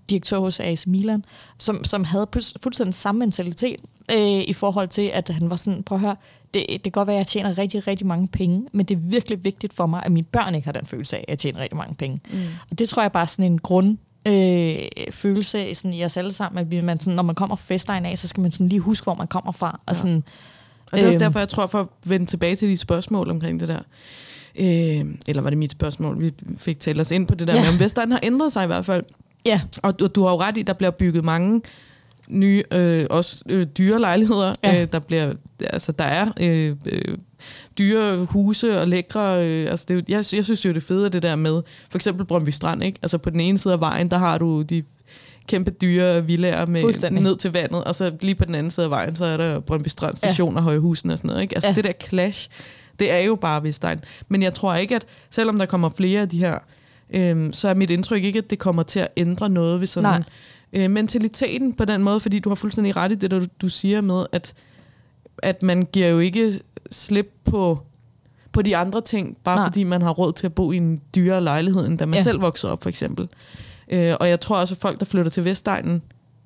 direktør 0.10 0.38
hos 0.39 0.60
AC 0.60 0.84
Milan, 0.88 1.26
som, 1.58 1.84
som 1.84 2.03
havde 2.03 2.28
fuldstændig 2.62 2.93
samme 2.93 3.20
mentalitet 3.20 3.80
øh, 4.12 4.41
i 4.41 4.53
forhold 4.53 4.88
til, 4.88 5.12
at 5.14 5.30
han 5.30 5.49
var 5.49 5.56
sådan, 5.56 5.84
prøv 5.84 5.95
at 5.95 6.01
høre, 6.01 6.16
det, 6.60 6.66
det 6.70 6.84
kan 6.84 6.91
godt 6.91 7.08
være, 7.08 7.16
at 7.16 7.20
jeg 7.20 7.28
tjener 7.28 7.58
rigtig, 7.58 7.88
rigtig 7.88 8.08
mange 8.08 8.28
penge, 8.28 8.68
men 8.72 8.86
det 8.86 8.95
er 8.95 8.99
virkelig 9.01 9.43
vigtigt 9.43 9.74
for 9.74 9.86
mig, 9.86 10.01
at 10.06 10.12
mine 10.12 10.26
børn 10.32 10.56
ikke 10.56 10.66
har 10.66 10.72
den 10.72 10.86
følelse 10.86 11.16
af, 11.18 11.20
at 11.22 11.30
jeg 11.30 11.38
tjener 11.38 11.60
rigtig 11.60 11.78
mange 11.78 11.95
penge. 11.95 12.22
Mm. 12.32 12.38
Og 12.72 12.80
det 12.80 12.89
tror 12.89 13.01
jeg 13.01 13.12
bare 13.12 13.24
er 13.24 13.28
sådan 13.28 13.51
en 13.51 13.60
grund 13.60 13.97
øh, 14.28 14.76
følelse 15.12 15.76
sådan, 15.76 15.93
i 15.93 16.03
os 16.06 16.18
alle 16.18 16.32
sammen, 16.34 16.60
at 16.60 16.72
vi, 16.72 16.82
man 16.82 16.99
sådan, 16.99 17.16
når 17.16 17.24
man 17.24 17.36
kommer 17.36 17.56
fra 17.56 17.66
Vestegn 17.70 18.06
af, 18.06 18.18
så 18.18 18.28
skal 18.28 18.41
man 18.41 18.51
sådan 18.51 18.70
lige 18.70 18.80
huske, 18.80 19.03
hvor 19.03 19.14
man 19.16 19.28
kommer 19.28 19.51
fra. 19.51 19.80
Og, 19.86 19.95
sådan, 19.95 20.24
Og 20.91 20.97
det 20.97 21.03
er 21.03 21.08
også 21.08 21.18
Øhm. 21.18 21.20
derfor, 21.20 21.39
jeg 21.39 21.49
tror, 21.49 21.68
for 21.68 21.80
at 21.80 21.88
vende 22.06 22.26
tilbage 22.26 22.56
til 22.56 22.70
de 22.70 22.78
spørgsmål 22.78 23.30
omkring 23.30 23.60
det 23.60 23.68
der. 23.68 23.80
Øh, 24.56 25.06
eller 25.28 25.41
var 25.41 25.49
det 25.49 25.58
mit 25.60 25.72
spørgsmål? 25.72 26.22
Vi 26.22 26.34
fik 26.58 26.80
talt 26.80 27.01
os 27.01 27.12
ind 27.12 27.28
på 27.28 27.36
det 27.36 27.47
der 27.47 27.56
ja. 27.56 27.62
med, 27.62 27.70
om 27.70 27.80
Vestegn 27.80 28.12
har 28.12 28.20
ændret 28.24 28.51
sig 28.53 28.64
i 28.64 28.68
hvert 28.68 28.86
fald. 28.86 29.03
ja, 29.45 29.62
Og 29.84 29.99
du, 29.99 30.08
du 30.08 30.24
har 30.24 30.32
jo 30.32 30.39
ret 30.39 30.58
i, 30.58 30.62
der 30.62 30.74
bliver 30.74 30.91
bygget 30.91 31.24
mange 31.26 31.62
nye, 32.30 32.63
øh, 32.71 33.05
også 33.09 33.43
øh, 33.49 33.65
dyre 33.78 33.99
lejligheder. 33.99 34.53
Ja. 34.63 34.82
Øh, 34.82 34.88
der 34.91 34.99
bliver, 34.99 35.34
altså 35.69 35.91
der 35.91 36.05
er 36.05 36.32
øh, 36.39 36.76
øh, 36.86 37.17
dyre 37.78 38.17
huse 38.17 38.82
og 38.82 38.88
lækre. 38.88 39.47
Øh, 39.47 39.69
altså 39.69 39.86
det, 39.88 40.09
jeg, 40.09 40.17
jeg 40.34 40.45
synes 40.45 40.65
jo, 40.65 40.73
det 40.73 40.84
fede 40.84 41.05
er 41.05 41.09
det 41.09 41.23
der 41.23 41.36
med, 41.36 41.61
for 41.89 41.97
eksempel 41.97 42.26
Brøndby 42.26 42.49
Strand, 42.49 42.84
ikke? 42.84 42.99
Altså 43.01 43.17
på 43.17 43.30
den 43.30 43.39
ene 43.39 43.57
side 43.57 43.73
af 43.73 43.80
vejen, 43.80 44.11
der 44.11 44.17
har 44.17 44.38
du 44.38 44.61
de 44.61 44.84
kæmpe 45.47 45.71
dyre 45.71 46.26
villager 46.26 46.65
med 46.65 47.11
ned 47.11 47.38
til 47.38 47.51
vandet, 47.51 47.84
og 47.84 47.95
så 47.95 48.11
lige 48.21 48.36
på 48.36 48.45
den 48.45 48.55
anden 48.55 48.71
side 48.71 48.84
af 48.84 48.89
vejen, 48.89 49.15
så 49.15 49.26
er 49.26 49.38
der 49.38 49.59
Brøndby 49.59 49.88
Strand 49.88 50.15
station 50.15 50.53
ja. 50.53 50.57
og 50.57 50.63
Højhusen 50.63 51.09
og 51.09 51.17
sådan 51.17 51.28
noget. 51.28 51.41
Ikke? 51.41 51.55
Altså 51.55 51.69
ja. 51.69 51.76
det 51.76 51.84
der 51.84 51.91
clash, 52.07 52.49
det 52.99 53.11
er 53.11 53.19
jo 53.19 53.36
bare 53.36 53.63
Vestegn. 53.63 53.99
Men 54.30 54.43
jeg 54.43 54.53
tror 54.53 54.76
ikke, 54.76 54.95
at 54.95 55.05
selvom 55.30 55.57
der 55.57 55.65
kommer 55.65 55.89
flere 55.89 56.21
af 56.21 56.30
de 56.30 56.38
her, 56.38 56.59
øhm, 57.09 57.53
så 57.53 57.69
er 57.69 57.73
mit 57.73 57.89
indtryk 57.89 58.23
ikke, 58.23 58.39
at 58.39 58.49
det 58.49 58.59
kommer 58.59 58.84
til 58.84 58.99
at 58.99 59.07
ændre 59.17 59.49
noget 59.49 59.80
ved 59.80 59.88
sådan 59.88 60.09
Nej. 60.09 60.23
Øh, 60.76 60.91
mentaliteten 60.91 61.73
på 61.73 61.86
den 61.86 62.03
måde, 62.03 62.19
fordi 62.19 62.39
du 62.39 62.49
har 62.49 62.55
fuldstændig 62.55 62.95
ret 62.95 63.11
i 63.11 63.15
det, 63.15 63.32
du, 63.32 63.45
du 63.61 63.69
siger 63.69 64.01
med, 64.01 64.26
at, 64.32 64.53
at 65.38 65.63
man 65.63 65.88
giver 65.93 66.07
jo 66.07 66.19
ikke 66.19 66.59
slip 66.91 67.32
på, 67.45 67.80
på 68.51 68.61
de 68.61 68.78
andre 68.78 69.01
ting, 69.01 69.38
bare 69.43 69.55
Nej. 69.55 69.65
Fordi 69.67 69.84
man 69.84 70.01
har 70.01 70.11
råd 70.11 70.34
til 70.34 70.45
at 70.45 70.53
bo 70.53 70.71
i 70.71 70.78
en 70.78 71.01
dyrere 71.15 71.41
lejlighed, 71.43 71.86
end 71.86 71.97
da 71.97 72.05
man 72.05 72.15
Ja. 72.17 72.23
selv 72.23 72.41
voksede 72.41 72.71
op, 72.71 72.84
for 72.84 72.89
eksempel. 72.89 73.30
Øh, 73.91 74.13
og 74.19 74.30
jeg 74.30 74.39
tror 74.39 74.57
også, 74.57 74.73
at 74.76 74.80
folk, 74.82 74.99
der 74.99 75.05
flytter 75.05 75.32
til 75.32 75.45
Vestegnen, 75.45 76.01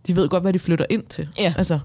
de 0.08 0.16
ved 0.16 0.30
godt, 0.30 0.44
hvad 0.44 0.54
de 0.54 0.60
flytter 0.60 0.86
ind 0.90 1.04
til. 1.04 1.28
Ja. 1.40 1.54
Altså, 1.58 1.80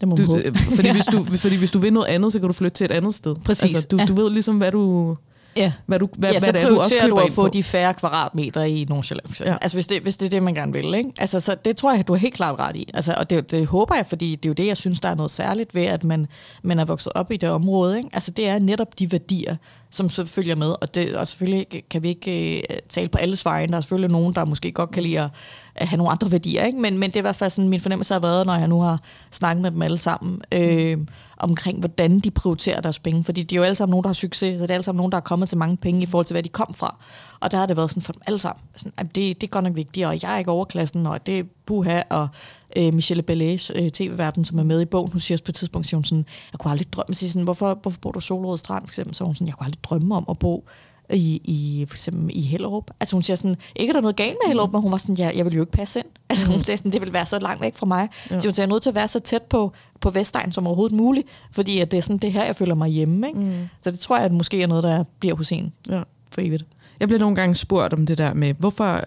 det 0.00 0.08
må 0.08 0.16
du, 0.16 0.24
håbe. 0.26 0.58
fordi, 0.74 0.90
hvis 0.90 1.04
du, 1.12 1.24
fordi 1.44 1.56
hvis 1.56 1.70
du 1.70 1.78
vil 1.78 1.92
noget 1.92 2.06
andet, 2.06 2.32
så 2.32 2.38
kan 2.40 2.46
du 2.48 2.52
flytte 2.52 2.74
til 2.76 2.84
et 2.84 2.90
andet 2.92 3.14
sted. 3.14 3.36
Præcis, 3.44 3.62
Altså, 3.74 3.88
du, 3.90 3.96
ja. 3.96 4.04
du 4.06 4.14
ved 4.14 4.30
ligesom, 4.30 4.58
hvad 4.58 4.72
du, 4.72 5.16
Ja. 5.56 5.72
hvad, 5.86 5.98
du, 5.98 6.08
hvad, 6.18 6.32
ja, 6.32 6.40
så 6.40 6.46
hvad 6.46 6.52
det 6.52 6.62
er, 6.62 6.68
du 6.68 6.80
også 6.80 6.94
køber 7.00 7.16
du 7.16 7.26
at 7.26 7.32
få 7.32 7.42
på. 7.42 7.48
de 7.48 7.62
færre 7.62 7.94
kvadratmeter 7.94 8.62
i 8.62 8.86
Nordsjælland. 8.88 9.44
Ja. 9.44 9.56
Altså 9.62 9.76
hvis 9.76 9.86
det, 9.86 10.02
hvis 10.02 10.16
det 10.16 10.26
er 10.26 10.30
det, 10.30 10.42
man 10.42 10.54
gerne 10.54 10.72
vil. 10.72 10.94
Ikke? 10.94 11.10
Altså, 11.18 11.40
så 11.40 11.56
det 11.64 11.76
tror 11.76 11.94
jeg, 11.94 12.08
du 12.08 12.12
er 12.12 12.16
helt 12.16 12.34
klart 12.34 12.58
ret 12.58 12.76
i. 12.76 12.90
Altså, 12.94 13.14
og 13.18 13.30
det, 13.30 13.50
det 13.50 13.66
håber 13.66 13.94
jeg, 13.94 14.06
fordi 14.06 14.36
det 14.36 14.44
er 14.44 14.50
jo 14.50 14.54
det, 14.54 14.66
jeg 14.66 14.76
synes, 14.76 15.00
der 15.00 15.08
er 15.08 15.14
noget 15.14 15.30
særligt 15.30 15.74
ved, 15.74 15.84
at 15.84 16.04
man, 16.04 16.26
man 16.62 16.78
er 16.78 16.84
vokset 16.84 17.12
op 17.14 17.32
i 17.32 17.36
det 17.36 17.48
område. 17.50 17.96
Ikke? 17.96 18.08
Altså 18.12 18.30
det 18.30 18.48
er 18.48 18.58
netop 18.58 18.98
de 18.98 19.12
værdier, 19.12 19.56
som 19.94 20.08
så 20.08 20.26
følger 20.26 20.54
med. 20.54 20.74
Og, 20.80 20.94
det, 20.94 21.16
og 21.16 21.26
selvfølgelig 21.26 21.82
kan 21.90 22.02
vi 22.02 22.08
ikke 22.08 22.58
øh, 22.58 22.78
tale 22.88 23.08
på 23.08 23.18
alles 23.18 23.44
vegne. 23.44 23.70
Der 23.70 23.76
er 23.76 23.80
selvfølgelig 23.80 24.10
nogen, 24.10 24.34
der 24.34 24.44
måske 24.44 24.72
godt 24.72 24.90
kan 24.90 25.02
lide 25.02 25.20
at, 25.20 25.30
at 25.74 25.88
have 25.88 25.96
nogle 25.96 26.12
andre 26.12 26.32
værdier. 26.32 26.64
Ikke? 26.64 26.78
Men, 26.78 26.98
men 26.98 27.10
det 27.10 27.16
er 27.16 27.20
i 27.20 27.22
hvert 27.22 27.36
fald 27.36 27.50
sådan, 27.50 27.68
min 27.68 27.80
fornemmelse 27.80 28.14
har 28.14 28.20
været, 28.20 28.46
når 28.46 28.54
jeg 28.54 28.68
nu 28.68 28.80
har 28.80 29.00
snakket 29.30 29.62
med 29.62 29.70
dem 29.70 29.82
alle 29.82 29.98
sammen, 29.98 30.42
øh, 30.52 30.98
omkring 31.36 31.78
hvordan 31.78 32.20
de 32.20 32.30
prioriterer 32.30 32.80
deres 32.80 32.98
penge. 32.98 33.24
Fordi 33.24 33.42
de 33.42 33.54
er 33.54 33.56
jo 33.56 33.62
alle 33.62 33.74
sammen 33.74 33.90
nogen, 33.90 34.02
der 34.02 34.08
har 34.08 34.14
succes, 34.14 34.60
så 34.60 34.62
det 34.62 34.70
er 34.70 34.74
alle 34.74 34.84
sammen 34.84 34.98
nogen, 34.98 35.12
der 35.12 35.18
er 35.18 35.22
kommet 35.22 35.48
til 35.48 35.58
mange 35.58 35.76
penge 35.76 36.02
i 36.02 36.06
forhold 36.06 36.26
til, 36.26 36.34
hvad 36.34 36.42
de 36.42 36.48
kom 36.48 36.74
fra. 36.74 36.96
Og 37.40 37.50
der 37.50 37.58
har 37.58 37.66
det 37.66 37.76
været 37.76 37.90
sådan 37.90 38.02
for 38.02 38.12
dem 38.12 38.22
alle 38.26 38.38
sammen. 38.38 38.62
Sådan, 38.76 38.92
at 38.96 39.06
det, 39.06 39.40
det 39.40 39.46
er 39.46 39.50
godt 39.50 39.64
nok 39.64 39.76
vigtigt, 39.76 40.06
og 40.06 40.22
jeg 40.22 40.34
er 40.34 40.38
ikke 40.38 40.50
overklassen, 40.50 41.06
og 41.06 41.26
det 41.26 41.38
er 41.38 41.44
buha, 41.66 42.02
og 42.10 42.28
øh, 42.76 42.94
Michelle 42.94 43.22
Bellet, 43.22 43.70
øh, 43.74 43.90
tv-verden, 43.90 44.44
som 44.44 44.58
er 44.58 44.62
med 44.62 44.80
i 44.80 44.84
bogen, 44.84 45.10
hun 45.12 45.20
siger 45.20 45.36
også 45.36 45.44
på 45.44 45.50
et 45.50 45.54
tidspunkt, 45.54 45.86
siger 45.86 45.98
hun 45.98 46.04
sådan, 46.04 46.26
jeg 46.52 46.58
kunne 46.58 46.70
aldrig 46.70 46.92
drømme, 46.92 47.14
siger 47.14 47.30
sådan, 47.30 47.44
hvorfor, 47.44 47.78
hvorfor 47.82 47.98
bor 48.00 48.12
du 48.12 48.20
Solrød 48.20 48.58
Strand, 48.58 48.86
for 48.86 48.90
eksempel? 48.90 49.14
Så 49.14 49.24
hun 49.24 49.34
sådan, 49.34 49.46
jeg 49.46 49.54
kunne 49.54 49.64
aldrig 49.66 49.84
drømme 49.84 50.16
om 50.16 50.24
at 50.30 50.38
bo 50.38 50.64
i, 51.10 51.40
i, 51.44 51.84
for 51.88 51.94
eksempel 51.94 52.36
i 52.36 52.40
Hellerup. 52.40 52.90
Altså 53.00 53.16
hun 53.16 53.22
siger 53.22 53.36
sådan, 53.36 53.56
ikke 53.76 53.90
er 53.90 53.92
der 53.92 54.00
noget 54.00 54.16
galt 54.16 54.36
med 54.42 54.48
Hellerup, 54.48 54.72
men 54.72 54.82
hun 54.82 54.92
var 54.92 54.98
sådan, 54.98 55.18
jeg, 55.18 55.32
jeg 55.36 55.44
vil 55.44 55.54
jo 55.54 55.60
ikke 55.62 55.72
passe 55.72 55.98
ind. 55.98 56.06
Altså 56.30 56.50
hun 56.50 56.60
siger 56.60 56.76
sådan, 56.76 56.92
det 56.92 57.00
vil 57.00 57.12
være 57.12 57.26
så 57.26 57.38
langt 57.38 57.60
væk 57.62 57.76
fra 57.76 57.86
mig. 57.86 58.08
Ja. 58.30 58.38
Så 58.38 58.48
hun 58.48 58.54
siger, 58.54 58.62
jeg 58.62 58.68
er 58.68 58.72
nødt 58.72 58.82
til 58.82 58.90
at 58.90 58.94
være 58.94 59.08
så 59.08 59.18
tæt 59.20 59.42
på, 59.42 59.72
på 60.00 60.10
Vestegn 60.10 60.52
som 60.52 60.66
overhovedet 60.66 60.96
muligt, 60.96 61.26
fordi 61.52 61.78
at 61.80 61.90
det 61.90 61.96
er 61.96 62.00
sådan, 62.00 62.16
det 62.18 62.32
her, 62.32 62.44
jeg 62.44 62.56
føler 62.56 62.74
mig 62.74 62.88
hjemme. 62.88 63.26
Ikke? 63.28 63.40
Mm. 63.40 63.68
Så 63.80 63.90
det 63.90 63.98
tror 63.98 64.16
jeg, 64.16 64.24
at 64.24 64.32
måske 64.32 64.62
er 64.62 64.66
noget, 64.66 64.84
der 64.84 65.04
bliver 65.20 65.34
hos 65.34 65.52
en 65.52 65.72
Ja. 65.88 66.02
for 66.30 66.40
evigt. 66.40 66.64
Jeg 67.00 67.08
bliver 67.08 67.20
nogle 67.20 67.36
gange 67.36 67.54
spurgt 67.54 67.92
om 67.94 68.06
det 68.06 68.18
der 68.18 68.34
med, 68.34 68.54
hvorfor, 68.54 69.00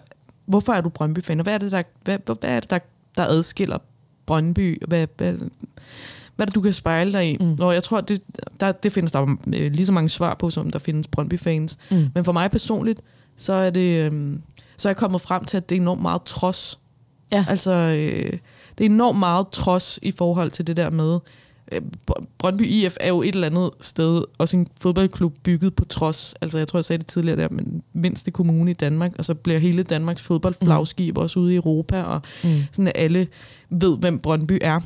hvorfor 0.46 0.72
er 0.72 0.80
du 0.80 0.88
Brøndby-fan, 0.88 1.40
og 1.40 1.42
hvad 1.42 1.54
er 1.54 1.58
det, 1.58 1.72
der, 1.72 1.82
hvad, 2.04 2.18
hvad 2.40 2.50
er 2.50 2.60
det, 2.60 2.70
der, 2.70 2.78
der 3.18 3.26
adskiller 3.26 3.78
Brøndby? 4.26 4.82
Hvad, 4.86 5.06
hvad, 5.16 5.34
hvad 6.36 6.46
der 6.46 6.52
du 6.52 6.60
kan 6.60 6.72
spejle 6.72 7.12
dig 7.12 7.30
i. 7.30 7.36
Mm. 7.40 7.56
Og 7.60 7.74
jeg 7.74 7.82
tror, 7.82 8.00
det, 8.00 8.22
der, 8.60 8.72
det 8.72 8.92
findes 8.92 9.12
der 9.12 9.36
øh, 9.46 9.72
lige 9.72 9.86
så 9.86 9.92
mange 9.92 10.08
svar 10.08 10.34
på, 10.34 10.50
som 10.50 10.70
der 10.70 10.78
findes 10.78 11.08
Brøndby-fans. 11.08 11.76
Mm. 11.90 12.08
Men 12.14 12.24
for 12.24 12.32
mig 12.32 12.50
personligt, 12.50 13.00
så 13.36 13.52
er 13.52 13.70
det... 13.70 14.12
Øh, 14.12 14.38
så 14.76 14.88
er 14.88 14.90
jeg 14.90 14.96
kommet 14.96 15.20
frem 15.20 15.44
til, 15.44 15.56
at 15.56 15.68
det 15.68 15.76
er 15.76 15.80
enormt 15.80 16.02
meget 16.02 16.22
trods. 16.22 16.78
Ja. 17.32 17.44
Altså, 17.48 17.72
øh, 17.72 18.38
det 18.78 18.86
er 18.86 18.90
enormt 18.90 19.18
meget 19.18 19.48
trods 19.48 19.98
i 20.02 20.12
forhold 20.12 20.50
til 20.50 20.66
det 20.66 20.76
der 20.76 20.90
med, 20.90 21.18
Brøndby 22.38 22.62
IF 22.62 22.96
er 23.00 23.08
jo 23.08 23.22
et 23.22 23.34
eller 23.34 23.46
andet 23.46 23.70
sted, 23.80 24.24
også 24.38 24.56
en 24.56 24.66
fodboldklub 24.80 25.34
bygget 25.42 25.74
på 25.74 25.84
trods. 25.84 26.34
Altså, 26.40 26.58
jeg 26.58 26.68
tror, 26.68 26.78
jeg 26.78 26.84
sagde 26.84 26.98
det 26.98 27.06
tidligere 27.06 27.40
der, 27.40 27.48
men 27.50 27.82
mindste 27.92 28.30
kommune 28.30 28.70
i 28.70 28.74
Danmark, 28.74 29.12
og 29.18 29.24
så 29.24 29.34
bliver 29.34 29.58
hele 29.58 29.82
Danmarks 29.82 30.22
fodboldflagskib 30.22 31.16
mm. 31.16 31.22
også 31.22 31.40
ude 31.40 31.52
i 31.52 31.56
Europa, 31.56 32.02
og 32.02 32.22
mm. 32.44 32.62
sådan 32.72 32.86
at 32.86 32.92
alle 32.94 33.26
ved, 33.70 33.98
hvem 33.98 34.18
Brøndby 34.18 34.58
er. 34.62 34.80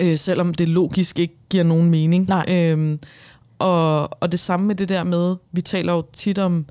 Øh, 0.00 0.16
selvom 0.16 0.54
det 0.54 0.68
logisk 0.68 1.18
ikke 1.18 1.34
giver 1.50 1.64
nogen 1.64 1.90
mening. 1.90 2.28
Nej. 2.28 2.44
Øhm, 2.48 2.98
og, 3.58 4.22
og 4.22 4.32
det 4.32 4.40
samme 4.40 4.66
med 4.66 4.74
det 4.74 4.88
der 4.88 5.04
med, 5.04 5.36
vi 5.52 5.60
taler 5.60 5.92
jo 5.92 6.04
tit 6.12 6.38
om, 6.38 6.66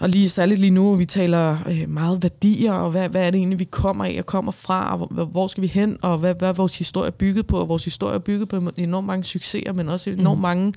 og 0.00 0.08
lige 0.08 0.30
særligt 0.30 0.60
lige 0.60 0.70
nu, 0.70 0.94
vi 0.94 1.04
taler 1.04 1.58
øh, 1.68 1.88
meget 1.88 2.22
værdier, 2.22 2.72
og 2.72 2.90
hvad, 2.90 3.08
hvad 3.08 3.26
er 3.26 3.30
det 3.30 3.38
egentlig, 3.38 3.58
vi 3.58 3.64
kommer 3.64 4.04
af 4.04 4.16
og 4.18 4.26
kommer 4.26 4.52
fra, 4.52 4.92
og 4.92 5.08
hvor, 5.10 5.24
hvor 5.24 5.46
skal 5.46 5.62
vi 5.62 5.66
hen, 5.66 5.98
og 6.02 6.18
hvad, 6.18 6.34
hvad 6.34 6.48
er 6.48 6.52
vores 6.52 6.78
historie 6.78 7.10
bygget 7.10 7.46
på, 7.46 7.58
og 7.58 7.68
vores 7.68 7.84
historie 7.84 8.14
er 8.14 8.18
bygget 8.18 8.48
på 8.48 8.70
enormt 8.76 9.06
mange 9.06 9.24
succeser, 9.24 9.72
men 9.72 9.88
også 9.88 10.10
enormt 10.10 10.38
mm. 10.38 10.42
mange 10.42 10.72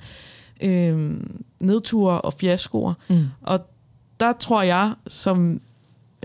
øh, 0.60 1.16
nedture 1.60 2.20
og 2.20 2.32
fiaskoer. 2.32 2.94
Mm. 3.08 3.24
Og 3.42 3.60
der 4.20 4.32
tror 4.32 4.62
jeg, 4.62 4.94
som, 5.06 5.60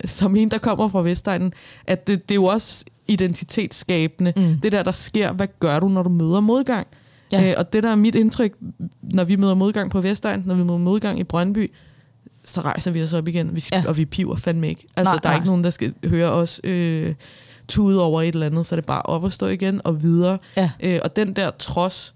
som 0.06 0.36
en, 0.36 0.50
der 0.50 0.58
kommer 0.58 0.88
fra 0.88 1.02
Vestegnen, 1.02 1.54
at 1.88 2.08
det, 2.08 2.30
det 2.30 2.32
er 2.32 2.36
jo 2.36 2.46
også 2.46 2.86
identitetsskabende. 3.08 4.34
Mm. 4.36 4.60
Det 4.64 4.72
der, 4.72 4.84
der 4.84 4.92
sker, 4.92 5.32
hvad 5.32 5.48
gør 5.60 5.80
du, 5.80 5.88
når 5.88 6.04
du 6.04 6.10
møder 6.10 6.40
modgang? 6.40 6.88
Ja. 7.32 7.50
Øh, 7.50 7.54
og 7.58 7.74
det, 7.74 7.84
der 7.84 7.90
er 7.90 7.96
mit 7.96 8.16
indtryk, 8.16 8.54
når 9.02 9.24
vi 9.24 9.36
møder 9.36 9.54
modgang 9.54 9.92
på 9.92 10.02
Vestegn, 10.02 10.44
når 10.46 10.56
vi 10.56 10.64
møder 10.64 10.80
modgang 10.80 11.20
i 11.20 11.24
Brøndby, 11.24 11.72
så 12.50 12.62
rejser 12.62 12.92
vi 12.92 13.04
os 13.04 13.14
op 13.14 13.28
igen, 13.28 13.56
vi 13.56 13.66
ja. 13.72 13.84
og 13.88 13.98
vi 13.98 14.06
piver 14.06 14.36
fandme 14.36 14.70
ikke. 14.70 14.88
Altså, 14.96 15.14
nej, 15.14 15.20
der 15.24 15.30
er 15.30 15.34
nej. 15.34 15.38
ikke 15.38 15.48
nogen, 15.48 15.64
der 15.64 15.70
skal 15.70 15.94
høre 16.04 16.32
os 16.32 16.62
øh, 16.64 17.16
tude 17.68 18.02
over 18.02 18.22
et 18.22 18.34
eller 18.34 18.46
andet, 18.46 18.66
så 18.66 18.76
er 18.76 18.78
det 18.78 18.86
bare 18.86 19.02
op 19.02 19.24
og 19.24 19.34
stå 19.34 19.48
igen 19.48 19.82
og 19.84 20.04
videre. 20.04 20.38
Ja. 20.58 20.72
Øh, 20.80 21.00
og 21.04 21.16
den 21.16 21.34
der 21.34 21.52
trods, 21.52 22.16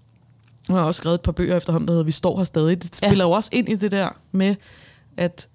jeg 0.68 0.76
har 0.76 0.82
også 0.82 0.98
skrevet 0.98 1.14
et 1.14 1.20
par 1.20 1.32
bøger 1.32 1.56
efterhånden, 1.56 1.88
der 1.88 1.92
hedder 1.92 2.04
Vi 2.04 2.10
står 2.10 2.36
her 2.36 2.44
stadig. 2.44 2.82
Det 2.82 2.96
spiller 2.96 3.24
ja. 3.24 3.28
jo 3.28 3.30
også 3.30 3.50
ind 3.52 3.68
i 3.68 3.74
det 3.74 3.92
der 3.92 4.08
med 4.32 4.54
at 5.16 5.48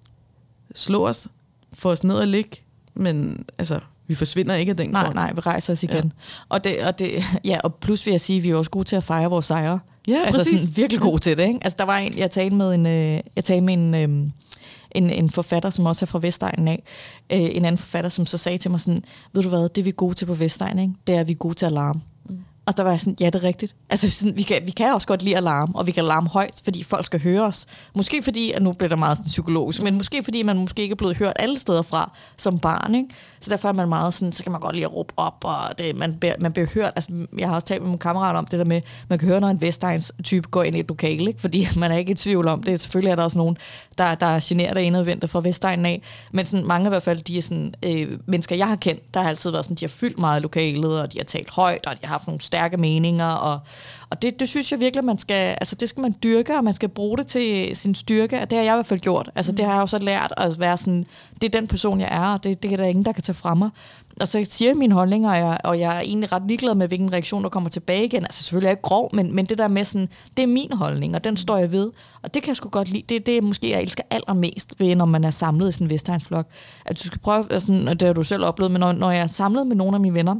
slå 0.74 1.08
os, 1.08 1.28
få 1.74 1.90
os 1.90 2.04
ned 2.04 2.14
og 2.14 2.26
ligge, 2.26 2.50
men 2.94 3.44
altså, 3.58 3.80
vi 4.06 4.14
forsvinder 4.14 4.54
ikke 4.54 4.70
af 4.70 4.76
den 4.76 4.90
Nej, 4.90 5.04
grund. 5.04 5.14
nej, 5.14 5.32
vi 5.32 5.40
rejser 5.40 5.72
os 5.72 5.82
igen. 5.82 6.04
Ja. 6.04 6.10
Og, 6.48 6.64
det, 6.64 6.84
og, 6.84 6.98
det, 6.98 7.24
ja, 7.44 7.58
og 7.64 7.74
plus 7.74 8.06
vil 8.06 8.12
jeg 8.12 8.20
sige, 8.20 8.36
at 8.36 8.42
vi 8.42 8.50
er 8.50 8.56
også 8.56 8.70
gode 8.70 8.84
til 8.84 8.96
at 8.96 9.04
fejre 9.04 9.30
vores 9.30 9.46
sejre. 9.46 9.80
Ja, 10.08 10.22
altså 10.24 10.40
præcis. 10.40 10.60
Sådan, 10.60 10.76
virkelig 10.76 11.00
gode 11.00 11.18
til 11.18 11.36
det. 11.36 11.42
Ikke? 11.42 11.58
Altså, 11.62 11.76
der 11.78 11.84
var 11.84 11.98
en, 11.98 12.18
jeg 12.18 12.30
talte 12.30 12.56
med 12.56 12.74
en, 12.74 12.86
øh, 12.86 13.20
jeg 13.36 13.44
talte 13.44 13.60
med 13.60 13.74
en, 13.74 13.94
øh, 13.94 14.30
en, 14.92 15.10
en 15.10 15.30
forfatter, 15.30 15.70
som 15.70 15.86
også 15.86 16.04
er 16.04 16.06
fra 16.06 16.18
Vestegnen 16.22 16.68
af, 16.68 16.82
øh, 17.32 17.40
en 17.40 17.64
anden 17.64 17.78
forfatter, 17.78 18.10
som 18.10 18.26
så 18.26 18.38
sagde 18.38 18.58
til 18.58 18.70
mig 18.70 18.80
sådan, 18.80 19.04
ved 19.32 19.42
du 19.42 19.48
hvad, 19.48 19.68
det 19.68 19.84
vi 19.84 19.88
er 19.88 19.94
gode 19.94 20.14
til 20.14 20.26
på 20.26 20.34
Vestegnen, 20.34 20.78
ikke? 20.78 20.94
det 21.06 21.14
er, 21.14 21.20
at 21.20 21.28
vi 21.28 21.32
er 21.32 21.36
gode 21.36 21.54
til 21.54 21.66
alarm. 21.66 22.02
Og 22.66 22.76
der 22.76 22.82
var 22.82 22.90
jeg 22.90 23.00
sådan, 23.00 23.16
ja, 23.20 23.26
det 23.26 23.34
er 23.34 23.42
rigtigt. 23.42 23.76
Altså, 23.90 24.10
sådan, 24.10 24.36
vi, 24.36 24.42
kan, 24.42 24.62
vi 24.66 24.70
kan 24.70 24.94
også 24.94 25.06
godt 25.06 25.22
lide 25.22 25.36
alarm, 25.36 25.72
og 25.74 25.86
vi 25.86 25.92
kan 25.92 26.04
alarme 26.04 26.28
højt, 26.28 26.60
fordi 26.64 26.82
folk 26.82 27.04
skal 27.04 27.22
høre 27.22 27.42
os. 27.42 27.66
Måske 27.94 28.22
fordi, 28.22 28.52
at 28.52 28.62
nu 28.62 28.72
bliver 28.72 28.88
der 28.88 28.96
meget 28.96 29.16
sådan 29.16 29.28
psykologisk, 29.28 29.82
men 29.82 29.94
måske 29.94 30.24
fordi, 30.24 30.42
man 30.42 30.56
måske 30.56 30.82
ikke 30.82 30.92
er 30.92 30.96
blevet 30.96 31.16
hørt 31.16 31.32
alle 31.36 31.58
steder 31.58 31.82
fra 31.82 32.10
som 32.36 32.58
barn. 32.58 32.94
Ikke? 32.94 33.08
Så 33.40 33.50
derfor 33.50 33.68
er 33.68 33.72
man 33.72 33.88
meget 33.88 34.14
sådan, 34.14 34.32
så 34.32 34.42
kan 34.42 34.52
man 34.52 34.60
godt 34.60 34.74
lide 34.74 34.84
at 34.84 34.94
råbe 34.94 35.14
op, 35.16 35.36
og 35.44 35.78
det, 35.78 35.96
man, 35.96 36.14
bliver, 36.14 36.34
man 36.40 36.52
bliver 36.52 36.66
hørt. 36.74 36.92
Altså, 36.96 37.26
jeg 37.38 37.48
har 37.48 37.54
også 37.54 37.66
talt 37.66 37.82
med 37.82 37.88
min 37.90 37.98
kammerat 37.98 38.36
om 38.36 38.46
det 38.46 38.58
der 38.58 38.64
med, 38.64 38.80
man 39.08 39.18
kan 39.18 39.28
høre, 39.28 39.40
når 39.40 39.48
en 39.48 39.60
Vestegns 39.60 40.12
type 40.24 40.48
går 40.48 40.62
ind 40.62 40.76
i 40.76 40.80
et 40.80 40.88
lokale, 40.88 41.28
ikke? 41.28 41.40
fordi 41.40 41.68
man 41.76 41.92
er 41.92 41.96
ikke 41.96 42.12
i 42.12 42.14
tvivl 42.14 42.48
om 42.48 42.62
det. 42.62 42.80
Selvfølgelig 42.80 43.10
er 43.10 43.16
der 43.16 43.22
også 43.22 43.38
nogen, 43.38 43.56
der, 43.98 44.14
der 44.14 44.26
er 44.26 44.40
generet 44.42 44.76
af 44.76 44.82
indadvendte 44.82 45.28
fra 45.28 45.40
Vestegnen 45.40 45.86
af, 45.86 46.02
men 46.32 46.44
sådan, 46.44 46.66
mange 46.66 46.86
i 46.86 46.88
hvert 46.88 47.02
fald, 47.02 47.22
de 47.22 47.38
er 47.38 47.42
sådan, 47.42 47.74
øh, 47.82 48.18
mennesker, 48.26 48.56
jeg 48.56 48.68
har 48.68 48.76
kendt, 48.76 49.14
der 49.14 49.22
har 49.22 49.28
altid 49.28 49.50
været 49.50 49.64
sådan, 49.64 49.76
de 49.76 49.84
har 49.84 49.88
fyldt 49.88 50.18
meget 50.18 50.42
lokalet, 50.42 51.00
og 51.00 51.12
de 51.12 51.18
har 51.18 51.24
talt 51.24 51.50
højt, 51.50 51.86
og 51.86 51.92
de 51.92 51.98
har 52.02 52.08
haft 52.08 52.26
nogle 52.26 52.40
stærke 52.50 52.76
meninger, 52.76 53.26
og, 53.26 53.58
og 54.10 54.22
det, 54.22 54.40
det 54.40 54.48
synes 54.48 54.72
jeg 54.72 54.80
virkelig, 54.80 55.04
man 55.04 55.18
skal, 55.18 55.56
altså 55.60 55.74
det 55.74 55.88
skal 55.88 56.00
man 56.00 56.14
dyrke, 56.22 56.56
og 56.56 56.64
man 56.64 56.74
skal 56.74 56.88
bruge 56.88 57.18
det 57.18 57.26
til 57.26 57.76
sin 57.76 57.94
styrke, 57.94 58.40
og 58.40 58.50
det 58.50 58.58
har 58.58 58.64
jeg 58.64 58.74
i 58.74 58.76
hvert 58.76 58.86
fald 58.86 59.00
gjort. 59.00 59.30
Altså 59.34 59.52
mm. 59.52 59.56
det 59.56 59.64
har 59.64 59.72
jeg 59.72 59.80
jo 59.80 59.86
så 59.86 59.98
lært 59.98 60.34
at 60.36 60.60
være 60.60 60.76
sådan, 60.76 61.06
det 61.40 61.54
er 61.54 61.60
den 61.60 61.68
person, 61.68 62.00
jeg 62.00 62.08
er, 62.12 62.34
og 62.34 62.44
det, 62.44 62.62
det 62.62 62.72
er 62.72 62.76
der 62.76 62.84
ingen, 62.84 63.04
der 63.04 63.12
kan 63.12 63.22
tage 63.22 63.36
fra 63.36 63.54
mig. 63.54 63.70
Og 64.20 64.28
så 64.28 64.46
siger 64.48 64.68
jeg 64.68 64.76
mine 64.76 64.94
holdninger, 64.94 65.30
og 65.30 65.36
jeg, 65.36 65.58
og 65.64 65.80
jeg 65.80 65.96
er 65.96 66.00
egentlig 66.00 66.32
ret 66.32 66.42
ligeglad 66.48 66.74
med, 66.74 66.88
hvilken 66.88 67.12
reaktion, 67.12 67.42
der 67.42 67.48
kommer 67.48 67.70
tilbage 67.70 68.04
igen. 68.04 68.22
Altså 68.22 68.42
selvfølgelig 68.42 68.66
er 68.66 68.70
jeg 68.70 68.72
ikke 68.72 68.82
grov, 68.82 69.10
men, 69.12 69.34
men 69.34 69.44
det 69.44 69.58
der 69.58 69.68
med 69.68 69.84
sådan, 69.84 70.08
det 70.36 70.42
er 70.42 70.46
min 70.46 70.72
holdning, 70.72 71.14
og 71.14 71.24
den 71.24 71.36
står 71.36 71.58
jeg 71.58 71.72
ved. 71.72 71.90
Og 72.22 72.34
det 72.34 72.42
kan 72.42 72.48
jeg 72.48 72.56
sgu 72.56 72.68
godt 72.68 72.88
lide. 72.88 73.02
Det, 73.08 73.26
det 73.26 73.36
er 73.36 73.42
måske, 73.42 73.70
jeg 73.70 73.82
elsker 73.82 74.02
allermest 74.10 74.80
ved, 74.80 74.96
når 74.96 75.04
man 75.04 75.24
er 75.24 75.30
samlet 75.30 75.68
i 75.68 75.72
sådan 75.72 75.86
en 75.86 75.90
Vestegnsflok. 75.90 76.46
At 76.84 76.98
du 76.98 77.02
skal 77.02 77.20
prøve, 77.20 77.44
sådan, 77.58 77.88
og 77.88 78.00
det 78.00 78.06
har 78.06 78.12
du 78.12 78.22
selv 78.22 78.44
oplevet, 78.44 78.72
men 78.72 78.80
når, 78.80 78.92
når 78.92 79.10
jeg 79.10 79.20
er 79.20 79.26
samlet 79.26 79.66
med 79.66 79.76
nogle 79.76 79.94
af 79.94 80.00
mine 80.00 80.14
venner, 80.14 80.36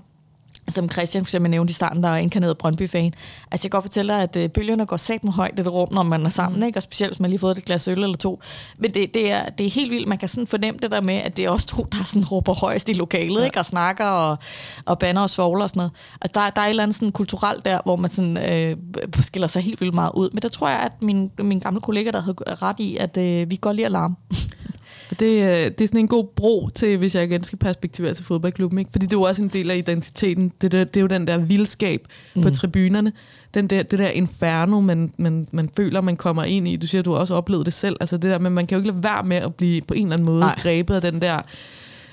som 0.69 0.91
Christian 0.91 1.25
for 1.25 1.29
eksempel 1.29 1.51
nævnte 1.51 1.71
i 1.71 1.75
starten, 1.75 2.03
der 2.03 2.09
er 2.09 2.17
inkarneret 2.17 2.59
Brøndby-fan. 2.59 3.15
Altså 3.51 3.67
jeg 3.67 3.71
kan 3.71 3.71
godt 3.71 3.85
fortælle 3.85 4.13
dig, 4.13 4.23
at 4.23 4.37
øh, 4.37 4.49
bølgerne 4.49 4.87
går 4.87 4.97
sat 4.97 5.25
med 5.25 5.33
højt 5.33 5.59
i 5.59 5.63
det 5.63 5.73
rum, 5.73 5.89
når 5.93 6.03
man 6.03 6.27
er 6.27 6.31
sammen, 6.31 6.61
mm. 6.61 6.67
ikke? 6.67 6.79
og 6.79 6.83
specielt 6.83 7.13
hvis 7.13 7.21
man 7.21 7.31
lige 7.31 7.39
har 7.39 7.41
fået 7.41 7.59
et 7.59 7.65
glas 7.65 7.89
øl 7.89 8.03
eller 8.03 8.17
to. 8.17 8.41
Men 8.79 8.95
det, 8.95 9.15
det, 9.15 9.31
er, 9.31 9.49
det 9.49 9.67
er 9.67 9.71
helt 9.71 9.91
vildt, 9.91 10.09
man 10.09 10.19
kan 10.19 10.29
sådan 10.29 10.47
fornemme 10.47 10.81
det 10.83 10.91
der 10.91 11.01
med, 11.01 11.15
at 11.15 11.37
det 11.37 11.45
er 11.45 11.51
også 11.51 11.67
to, 11.67 11.87
der 11.93 12.05
sådan 12.05 12.25
råber 12.25 12.55
højst 12.55 12.89
i 12.89 12.93
lokalet, 12.93 13.41
ja. 13.41 13.45
ikke? 13.45 13.59
og 13.59 13.67
snakker 13.67 14.05
og, 14.05 14.39
og 14.85 14.99
banner 14.99 15.23
og 15.23 15.31
svogler 15.31 15.63
og 15.63 15.71
sådan 15.71 15.79
noget. 15.79 15.93
Altså 16.21 16.41
der, 16.41 16.51
der 16.51 16.61
er 16.61 16.67
et 16.67 16.71
eller 16.71 16.83
andet 16.83 16.97
sådan 16.97 17.13
kulturelt 17.13 17.65
der, 17.65 17.81
hvor 17.85 17.97
man 17.97 18.11
sådan, 18.11 18.37
øh, 18.37 18.77
skiller 19.21 19.49
sig 19.49 19.63
helt 19.63 19.81
vildt 19.81 19.95
meget 19.95 20.13
ud. 20.15 20.31
Men 20.33 20.43
der 20.43 20.49
tror 20.49 20.69
jeg, 20.69 20.79
at 20.79 20.93
min, 21.03 21.31
min 21.39 21.59
gamle 21.59 21.81
kollega, 21.81 22.11
der 22.11 22.21
havde 22.21 22.37
ret 22.63 22.81
i, 22.81 22.97
at 22.97 23.17
øh, 23.17 23.51
vi 23.51 23.57
går 23.57 23.73
lige 23.73 23.87
alarm. 23.87 24.17
Det, 25.21 25.43
øh, 25.43 25.71
det 25.71 25.81
er 25.81 25.87
sådan 25.87 26.01
en 26.01 26.09
god 26.09 26.27
bro 26.37 26.69
til, 26.75 26.99
hvis 26.99 27.15
jeg 27.15 27.25
igen 27.25 27.45
skal 27.45 27.59
perspektivere 27.59 28.15
til 28.15 28.25
fodboldklubben. 28.25 28.79
Ikke? 28.79 28.91
Fordi 28.93 29.07
det 29.07 29.13
er 29.13 29.19
jo 29.19 29.23
også 29.23 29.43
en 29.43 29.49
del 29.49 29.71
af 29.71 29.77
identiteten. 29.77 30.53
Det, 30.63 30.73
det, 30.73 30.95
det 30.95 30.97
er 30.97 31.01
jo 31.01 31.07
den 31.07 31.27
der 31.27 31.39
vildskab 31.39 32.07
mm. 32.37 32.43
på 32.43 32.51
tribunerne. 32.51 33.13
Den 33.55 33.67
der, 33.67 33.83
det 33.83 33.99
der 33.99 34.09
inferno, 34.09 34.81
man, 34.81 35.11
man, 35.19 35.49
man 35.53 35.71
føler, 35.77 36.01
man 36.01 36.17
kommer 36.17 36.45
ind 36.45 36.69
i. 36.69 36.77
Du 36.77 36.87
siger, 36.87 37.03
du 37.03 37.13
har 37.13 37.19
også 37.19 37.35
oplevet 37.35 37.67
det 37.67 37.75
selv. 37.75 37.97
Altså 38.01 38.17
det 38.17 38.31
der, 38.31 38.39
men 38.39 38.53
man 38.53 38.67
kan 38.67 38.77
jo 38.77 38.81
ikke 38.81 38.91
lade 38.91 39.03
være 39.03 39.23
med 39.23 39.37
at 39.37 39.55
blive 39.55 39.83
på 39.83 39.95
en 39.95 40.03
eller 40.03 40.13
anden 40.13 40.27
måde 40.27 40.41
Nej. 40.41 40.59
grebet 40.59 40.95
af 40.95 41.03
den 41.03 41.23
der... 41.23 41.41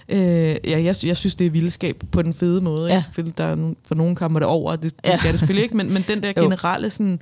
Øh, 0.09 0.19
ja, 0.19 0.57
jeg, 0.63 0.95
jeg 1.03 1.17
synes, 1.17 1.35
det 1.35 1.47
er 1.47 1.51
vildskab 1.51 2.03
på 2.11 2.21
den 2.21 2.33
fede 2.33 2.61
måde. 2.61 2.87
Ja. 2.87 2.95
Ikke? 2.95 3.03
Selvfølgelig, 3.03 3.37
der 3.37 3.43
er, 3.43 3.73
for 3.87 3.95
nogen 3.95 4.15
kommer 4.15 4.39
det 4.39 4.47
over, 4.47 4.75
det, 4.75 4.83
det 4.83 4.93
ja. 5.05 5.17
skal 5.17 5.31
det 5.31 5.39
selvfølgelig 5.39 5.63
ikke, 5.63 5.77
men, 5.77 5.93
men 5.93 6.05
den 6.07 6.23
der 6.23 6.33
generelle 6.43 6.89
sådan 6.89 7.19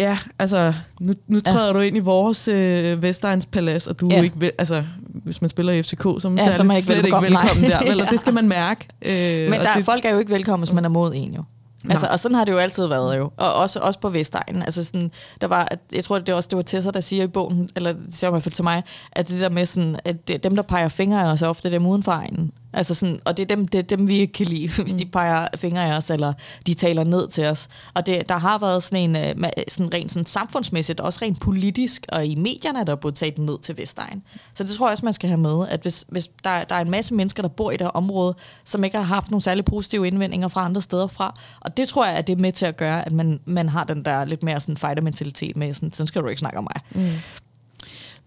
Ja, 0.00 0.18
altså, 0.38 0.74
nu, 1.00 1.12
nu 1.26 1.40
træder 1.40 1.66
ja. 1.66 1.72
du 1.72 1.78
ind 1.78 1.96
i 1.96 2.00
vores 2.00 2.48
øh, 2.48 3.02
Vestegns 3.02 3.46
Palads, 3.46 3.86
og 3.86 4.00
du 4.00 4.08
ja. 4.10 4.18
er 4.18 4.22
ikke, 4.22 4.52
altså, 4.58 4.84
hvis 5.24 5.40
man 5.40 5.48
spiller 5.48 5.72
i 5.72 5.82
FCK, 5.82 6.02
så 6.02 6.20
er 6.24 6.28
man, 6.28 6.44
ja, 6.44 6.50
så 6.50 6.62
man 6.62 6.76
ikke 6.76 6.86
slet 6.86 7.02
velkommen, 7.02 7.32
ikke 7.32 7.38
velkommen 7.38 7.70
der, 7.70 7.90
vel? 7.90 8.00
Og 8.04 8.10
det 8.10 8.20
skal 8.20 8.34
man 8.34 8.48
mærke. 8.48 8.88
Øh, 9.02 9.50
Men 9.50 9.60
der, 9.60 9.74
det, 9.74 9.84
folk 9.84 10.04
er 10.04 10.10
jo 10.10 10.18
ikke 10.18 10.30
velkommen, 10.30 10.66
hvis 10.66 10.74
man 10.74 10.84
er 10.84 10.88
mod 10.88 11.12
en, 11.14 11.34
jo. 11.34 11.42
Altså, 11.90 12.06
og 12.06 12.20
sådan 12.20 12.34
har 12.34 12.44
det 12.44 12.52
jo 12.52 12.58
altid 12.58 12.86
været 12.86 13.18
jo. 13.18 13.30
Og 13.36 13.54
også, 13.54 13.80
også 13.80 14.00
på 14.00 14.08
Vestegnen. 14.08 14.62
Altså 14.62 14.84
sådan, 14.84 15.10
der 15.40 15.46
var, 15.46 15.68
jeg 15.94 16.04
tror, 16.04 16.18
det 16.18 16.32
var 16.32 16.36
også 16.36 16.48
det 16.48 16.56
var 16.56 16.62
Tessa, 16.62 16.90
der 16.90 17.00
siger 17.00 17.24
i 17.24 17.26
bogen, 17.26 17.70
eller 17.76 17.92
det 17.92 18.14
siger 18.14 18.30
i 18.30 18.32
hvert 18.32 18.42
fald 18.42 18.52
til 18.52 18.64
mig, 18.64 18.82
at 19.12 19.28
det 19.28 19.40
der 19.40 19.48
med 19.48 19.66
sådan, 19.66 20.00
at 20.04 20.28
det, 20.28 20.44
dem, 20.44 20.56
der 20.56 20.62
peger 20.62 20.88
fingre 20.88 21.20
er 21.20 21.30
også 21.30 21.46
ofte 21.46 21.70
dem 21.70 21.86
uden 21.86 22.02
for 22.02 22.12
egen. 22.12 22.52
Altså 22.72 22.94
sådan, 22.94 23.20
og 23.24 23.36
det 23.36 23.42
er, 23.42 23.56
dem, 23.56 23.68
det 23.68 23.78
er 23.78 23.82
dem, 23.82 24.08
vi 24.08 24.18
ikke 24.18 24.32
kan 24.32 24.46
lide, 24.46 24.68
hvis 24.82 24.94
de 24.94 25.04
mm. 25.04 25.10
peger 25.10 25.46
fingre 25.56 25.84
af 25.84 25.96
os, 25.96 26.10
eller 26.10 26.32
de 26.66 26.74
taler 26.74 27.04
ned 27.04 27.28
til 27.28 27.46
os. 27.46 27.68
Og 27.94 28.06
det, 28.06 28.28
der 28.28 28.36
har 28.36 28.58
været 28.58 28.82
sådan 28.82 29.16
en, 29.16 29.16
øh, 29.16 29.50
sådan 29.68 29.94
rent 29.94 30.12
sådan 30.12 30.26
samfundsmæssigt, 30.26 31.00
også 31.00 31.18
rent 31.22 31.40
politisk, 31.40 32.06
og 32.08 32.26
i 32.26 32.34
medierne, 32.34 32.86
der 32.86 32.92
er 32.92 32.96
blevet 32.96 33.14
taget 33.14 33.38
ned 33.38 33.58
til 33.58 33.78
Vestegn. 33.78 34.22
Så 34.54 34.64
det 34.64 34.72
tror 34.72 34.86
jeg 34.86 34.92
også, 34.92 35.04
man 35.04 35.14
skal 35.14 35.28
have 35.28 35.40
med, 35.40 35.68
at 35.68 35.82
hvis, 35.82 36.04
hvis 36.08 36.28
der, 36.44 36.64
der 36.64 36.74
er 36.74 36.80
en 36.80 36.90
masse 36.90 37.14
mennesker, 37.14 37.42
der 37.42 37.48
bor 37.48 37.70
i 37.70 37.76
det 37.76 37.90
område, 37.94 38.34
som 38.64 38.84
ikke 38.84 38.96
har 38.96 39.04
haft 39.04 39.30
nogle 39.30 39.42
særlig 39.42 39.64
positive 39.64 40.06
indvendinger 40.06 40.48
fra 40.48 40.64
andre 40.64 40.82
steder 40.82 41.06
fra, 41.06 41.34
og 41.60 41.76
det 41.76 41.88
tror 41.88 42.06
jeg, 42.06 42.16
at 42.16 42.26
det 42.26 42.32
er 42.32 42.40
med 42.40 42.52
til 42.52 42.66
at 42.66 42.76
gøre, 42.76 43.06
at 43.06 43.12
man, 43.12 43.40
man 43.44 43.68
har 43.68 43.84
den 43.84 44.04
der 44.04 44.24
lidt 44.24 44.42
mere 44.42 44.60
sådan 44.60 44.76
fighter-mentalitet 44.76 45.56
med, 45.56 45.74
sådan, 45.74 45.92
sådan 45.92 46.06
skal 46.06 46.22
du 46.22 46.28
ikke 46.28 46.40
snakke 46.40 46.58
om 46.58 46.68
mig. 46.74 47.04
Mm. 47.04 47.12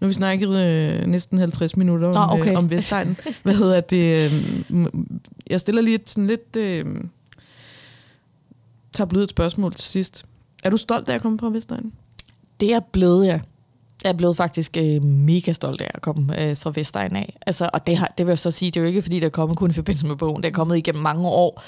Nu 0.00 0.04
har 0.04 0.08
vi 0.08 0.14
snakket 0.14 0.48
øh, 0.48 1.06
næsten 1.06 1.38
50 1.38 1.76
minutter 1.76 2.08
om, 2.08 2.40
okay. 2.40 2.50
øh, 2.50 2.58
om 2.58 2.70
Vestegnen. 2.70 3.16
Hvad 3.42 3.54
hedder 3.54 3.80
det? 3.80 4.32
Øh, 4.32 4.86
jeg 5.46 5.60
stiller 5.60 5.82
lige 5.82 5.94
et 5.94 6.10
sådan 6.10 6.26
lidt 6.26 6.56
øh, 6.56 6.84
tabloidt 8.92 9.30
spørgsmål 9.30 9.72
til 9.72 9.84
sidst. 9.84 10.24
Er 10.64 10.70
du 10.70 10.76
stolt 10.76 11.08
af 11.08 11.14
at 11.14 11.22
komme 11.22 11.38
fra 11.38 11.48
Vestegnen? 11.48 11.92
Det 12.60 12.72
er 12.72 12.80
blevet, 12.80 13.26
ja. 13.26 13.40
Jeg 14.04 14.10
er 14.10 14.16
blevet 14.16 14.36
faktisk 14.36 14.76
øh, 14.76 15.02
mega 15.02 15.52
stolt 15.52 15.80
af 15.80 15.90
at 15.94 16.02
komme 16.02 16.42
øh, 16.42 16.56
fra 16.56 16.72
Vestegn 16.74 17.16
af. 17.16 17.36
Altså, 17.46 17.70
og 17.72 17.86
det, 17.86 17.96
har, 17.96 18.12
det 18.18 18.26
vil 18.26 18.30
jeg 18.30 18.38
så 18.38 18.50
sige, 18.50 18.70
det 18.70 18.76
er 18.76 18.80
jo 18.80 18.86
ikke 18.86 19.02
fordi, 19.02 19.16
det 19.16 19.26
er 19.26 19.30
kommet 19.30 19.58
kun 19.58 19.70
i 19.70 19.72
forbindelse 19.72 20.06
med 20.06 20.16
bogen. 20.16 20.42
Det 20.42 20.48
er 20.48 20.52
kommet 20.52 20.76
igennem 20.76 21.02
mange 21.02 21.28
år. 21.28 21.62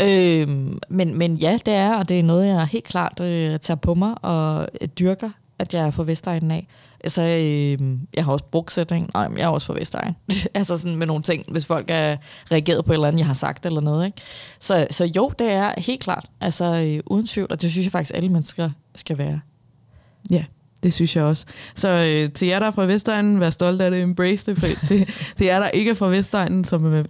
Øh, 0.00 0.48
men, 0.88 1.18
men 1.18 1.34
ja, 1.34 1.58
det 1.66 1.74
er, 1.74 1.94
og 1.94 2.08
det 2.08 2.18
er 2.18 2.22
noget, 2.22 2.46
jeg 2.46 2.66
helt 2.66 2.84
klart 2.84 3.20
øh, 3.20 3.58
tager 3.58 3.78
på 3.78 3.94
mig 3.94 4.24
og 4.24 4.68
dyrker 4.98 5.30
at 5.58 5.74
jeg 5.74 5.86
er 5.86 5.90
fra 5.90 6.02
Vestegnen 6.02 6.50
af. 6.50 6.66
Altså, 7.04 7.22
øh, 7.22 7.98
jeg 8.14 8.24
har 8.24 8.32
også 8.32 8.44
brugt 8.44 8.72
sætning. 8.72 9.10
Nej, 9.14 9.28
men 9.28 9.38
jeg 9.38 9.44
er 9.44 9.48
også 9.48 9.66
fra 9.66 9.74
Vestegn. 9.74 10.16
altså 10.54 10.78
sådan 10.78 10.96
med 10.96 11.06
nogle 11.06 11.22
ting, 11.22 11.44
hvis 11.48 11.66
folk 11.66 11.86
er 11.88 12.16
reageret 12.52 12.84
på 12.84 12.92
et 12.92 12.94
eller 12.94 13.08
andet, 13.08 13.18
jeg 13.18 13.26
har 13.26 13.34
sagt 13.34 13.66
eller 13.66 13.80
noget. 13.80 14.06
Ikke? 14.06 14.18
Så, 14.58 14.86
så 14.90 15.04
jo, 15.04 15.32
det 15.38 15.52
er 15.52 15.72
helt 15.80 16.00
klart. 16.00 16.30
Altså 16.40 16.64
øh, 16.64 17.02
uden 17.06 17.26
tvivl, 17.26 17.46
og 17.50 17.62
det 17.62 17.70
synes 17.70 17.86
jeg 17.86 17.92
faktisk, 17.92 18.14
alle 18.14 18.28
mennesker 18.28 18.70
skal 18.94 19.18
være. 19.18 19.40
Ja, 20.30 20.44
det 20.82 20.92
synes 20.92 21.16
jeg 21.16 21.24
også. 21.24 21.46
Så 21.74 21.88
øh, 21.88 22.32
til 22.32 22.48
jer, 22.48 22.58
der 22.58 22.66
er 22.66 22.70
fra 22.70 22.84
Vestegnen, 22.84 23.40
vær 23.40 23.50
stolt 23.50 23.80
af 23.80 23.90
det, 23.90 24.02
embrace 24.02 24.46
det. 24.46 24.58
For, 24.58 24.86
til, 24.86 25.08
til 25.36 25.46
jer, 25.46 25.58
der 25.58 25.68
ikke 25.68 25.90
er 25.90 25.94
fra 25.94 26.06
Vestegnen, 26.06 26.64
som 26.64 26.94
er 26.94 27.02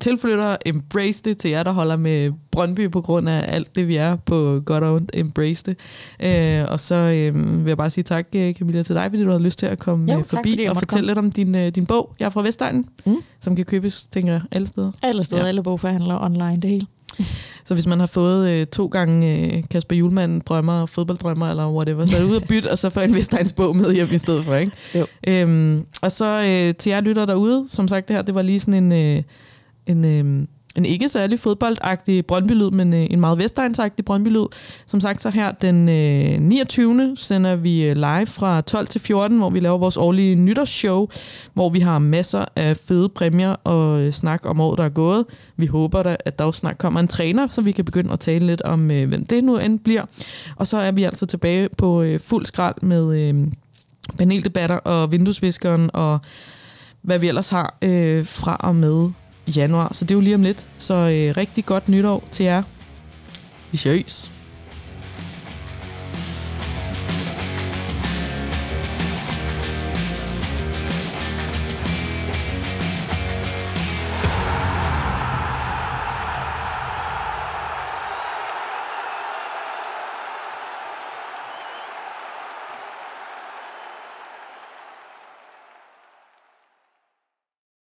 tilflytter, 0.00 0.56
embrace 0.66 1.22
det. 1.22 1.38
Til 1.38 1.50
jer, 1.50 1.62
der 1.62 1.72
holder 1.72 1.96
med 1.96 2.32
Brøndby 2.50 2.90
på 2.90 3.00
grund 3.00 3.28
af 3.28 3.44
alt 3.48 3.76
det, 3.76 3.88
vi 3.88 3.96
er 3.96 4.16
på 4.16 4.62
godt 4.66 4.84
og 4.84 4.94
ondt, 4.94 5.10
embrace 5.14 5.64
det. 5.64 5.78
Øh, 6.22 6.72
og 6.72 6.80
så 6.80 6.94
øh, 6.94 7.64
vil 7.64 7.70
jeg 7.70 7.76
bare 7.76 7.90
sige 7.90 8.04
tak, 8.04 8.26
øh, 8.34 8.54
Camilla, 8.54 8.82
til 8.82 8.94
dig, 8.94 9.10
fordi 9.10 9.24
du 9.24 9.30
har 9.30 9.38
lyst 9.38 9.58
til 9.58 9.66
at 9.66 9.78
komme 9.78 10.12
jo, 10.12 10.18
øh, 10.18 10.24
forbi 10.24 10.56
tak, 10.56 10.70
og 10.70 10.76
fortælle 10.76 11.06
lidt 11.06 11.18
om 11.18 11.32
din, 11.32 11.54
øh, 11.54 11.68
din 11.68 11.86
bog. 11.86 12.14
Jeg 12.20 12.26
er 12.26 12.30
fra 12.30 12.42
Vestegnen, 12.42 12.86
mm. 13.06 13.16
som 13.40 13.56
kan 13.56 13.64
købes, 13.64 14.06
tænker 14.06 14.32
jeg, 14.32 14.42
alle 14.50 14.66
steder. 14.66 14.92
Alle 15.02 15.24
steder, 15.24 15.42
ja. 15.42 15.48
alle 15.48 15.62
bogforhandlere 15.62 16.24
online, 16.24 16.56
det 16.56 16.70
hele. 16.70 16.86
Så 17.64 17.74
hvis 17.74 17.86
man 17.86 18.00
har 18.00 18.06
fået 18.06 18.50
øh, 18.50 18.66
to 18.66 18.86
gange 18.86 19.36
øh, 19.56 19.62
Kasper 19.70 19.96
Julemand 19.96 20.42
drømmer, 20.42 20.86
fodbolddrømmer 20.86 21.50
eller 21.50 21.68
whatever, 21.70 22.06
så 22.06 22.16
er 22.16 22.20
det 22.20 22.28
ud 22.28 22.36
at 22.36 22.48
bytte, 22.48 22.70
og 22.70 22.78
så 22.78 22.90
får 22.90 23.00
en 23.00 23.14
Vestegns 23.14 23.52
bog 23.52 23.76
med 23.76 23.94
hjem 23.94 24.08
i 24.12 24.18
stedet 24.18 24.44
for, 24.44 24.54
ikke? 24.54 24.72
Jo. 24.94 25.06
Øhm, 25.26 25.86
og 26.02 26.12
så 26.12 26.42
øh, 26.42 26.74
til 26.74 26.90
jer 26.90 27.00
lytter 27.00 27.26
derude, 27.26 27.64
som 27.68 27.88
sagt 27.88 28.08
det 28.08 28.16
her, 28.16 28.22
det 28.22 28.34
var 28.34 28.42
lige 28.42 28.60
sådan 28.60 28.92
en, 28.92 28.92
øh, 28.92 29.22
en, 29.88 30.04
øh, 30.04 30.46
en 30.76 30.84
ikke 30.84 31.08
særlig 31.08 31.40
fodboldagtig 31.40 32.26
Brøndby-lyd, 32.26 32.70
men 32.70 32.94
øh, 32.94 33.06
en 33.10 33.20
meget 33.20 33.38
Vestegnsagtig 33.38 34.04
Brøndby-lyd. 34.04 34.46
Som 34.86 35.00
sagt 35.00 35.22
så 35.22 35.30
her 35.30 35.52
den 35.52 35.88
øh, 35.88 36.40
29. 36.40 37.16
sender 37.16 37.56
vi 37.56 37.84
øh, 37.84 37.96
live 37.96 38.26
fra 38.26 38.60
12 38.60 38.86
til 38.86 39.00
14, 39.00 39.38
hvor 39.38 39.50
vi 39.50 39.60
laver 39.60 39.78
vores 39.78 39.96
årlige 39.96 40.34
nytårsshow, 40.34 41.08
hvor 41.54 41.68
vi 41.68 41.80
har 41.80 41.98
masser 41.98 42.44
af 42.56 42.76
fede 42.76 43.08
præmier 43.08 43.50
og 43.50 44.00
øh, 44.00 44.12
snak 44.12 44.46
om 44.46 44.60
året, 44.60 44.78
der 44.78 44.84
er 44.84 44.88
gået. 44.88 45.24
Vi 45.56 45.66
håber 45.66 46.02
da, 46.02 46.16
at 46.24 46.38
der 46.38 46.44
også 46.44 46.58
snart 46.58 46.78
kommer 46.78 47.00
en 47.00 47.08
træner, 47.08 47.46
så 47.46 47.62
vi 47.62 47.72
kan 47.72 47.84
begynde 47.84 48.12
at 48.12 48.20
tale 48.20 48.46
lidt 48.46 48.62
om, 48.62 48.90
øh, 48.90 49.08
hvem 49.08 49.26
det 49.26 49.44
nu 49.44 49.58
end 49.58 49.78
bliver. 49.78 50.04
Og 50.56 50.66
så 50.66 50.78
er 50.78 50.92
vi 50.92 51.04
altså 51.04 51.26
tilbage 51.26 51.68
på 51.78 52.02
øh, 52.02 52.20
fuld 52.20 52.46
skrald 52.46 52.82
med 52.82 53.20
øh, 53.20 53.48
paneldebatter 54.18 54.76
og 54.76 55.12
vinduesviskeren 55.12 55.90
og 55.94 56.20
hvad 57.02 57.18
vi 57.18 57.28
ellers 57.28 57.50
har 57.50 57.78
øh, 57.82 58.26
fra 58.26 58.56
og 58.60 58.76
med 58.76 59.10
januar. 59.56 59.92
Så 59.92 60.04
det 60.04 60.10
er 60.10 60.16
jo 60.16 60.20
lige 60.20 60.34
om 60.34 60.42
lidt. 60.42 60.66
Så 60.78 60.94
øh, 60.94 61.36
rigtig 61.36 61.66
godt 61.66 61.88
nytår 61.88 62.24
til 62.30 62.44
jer. 62.44 62.62
Vi 63.70 63.76
ses. 63.76 64.32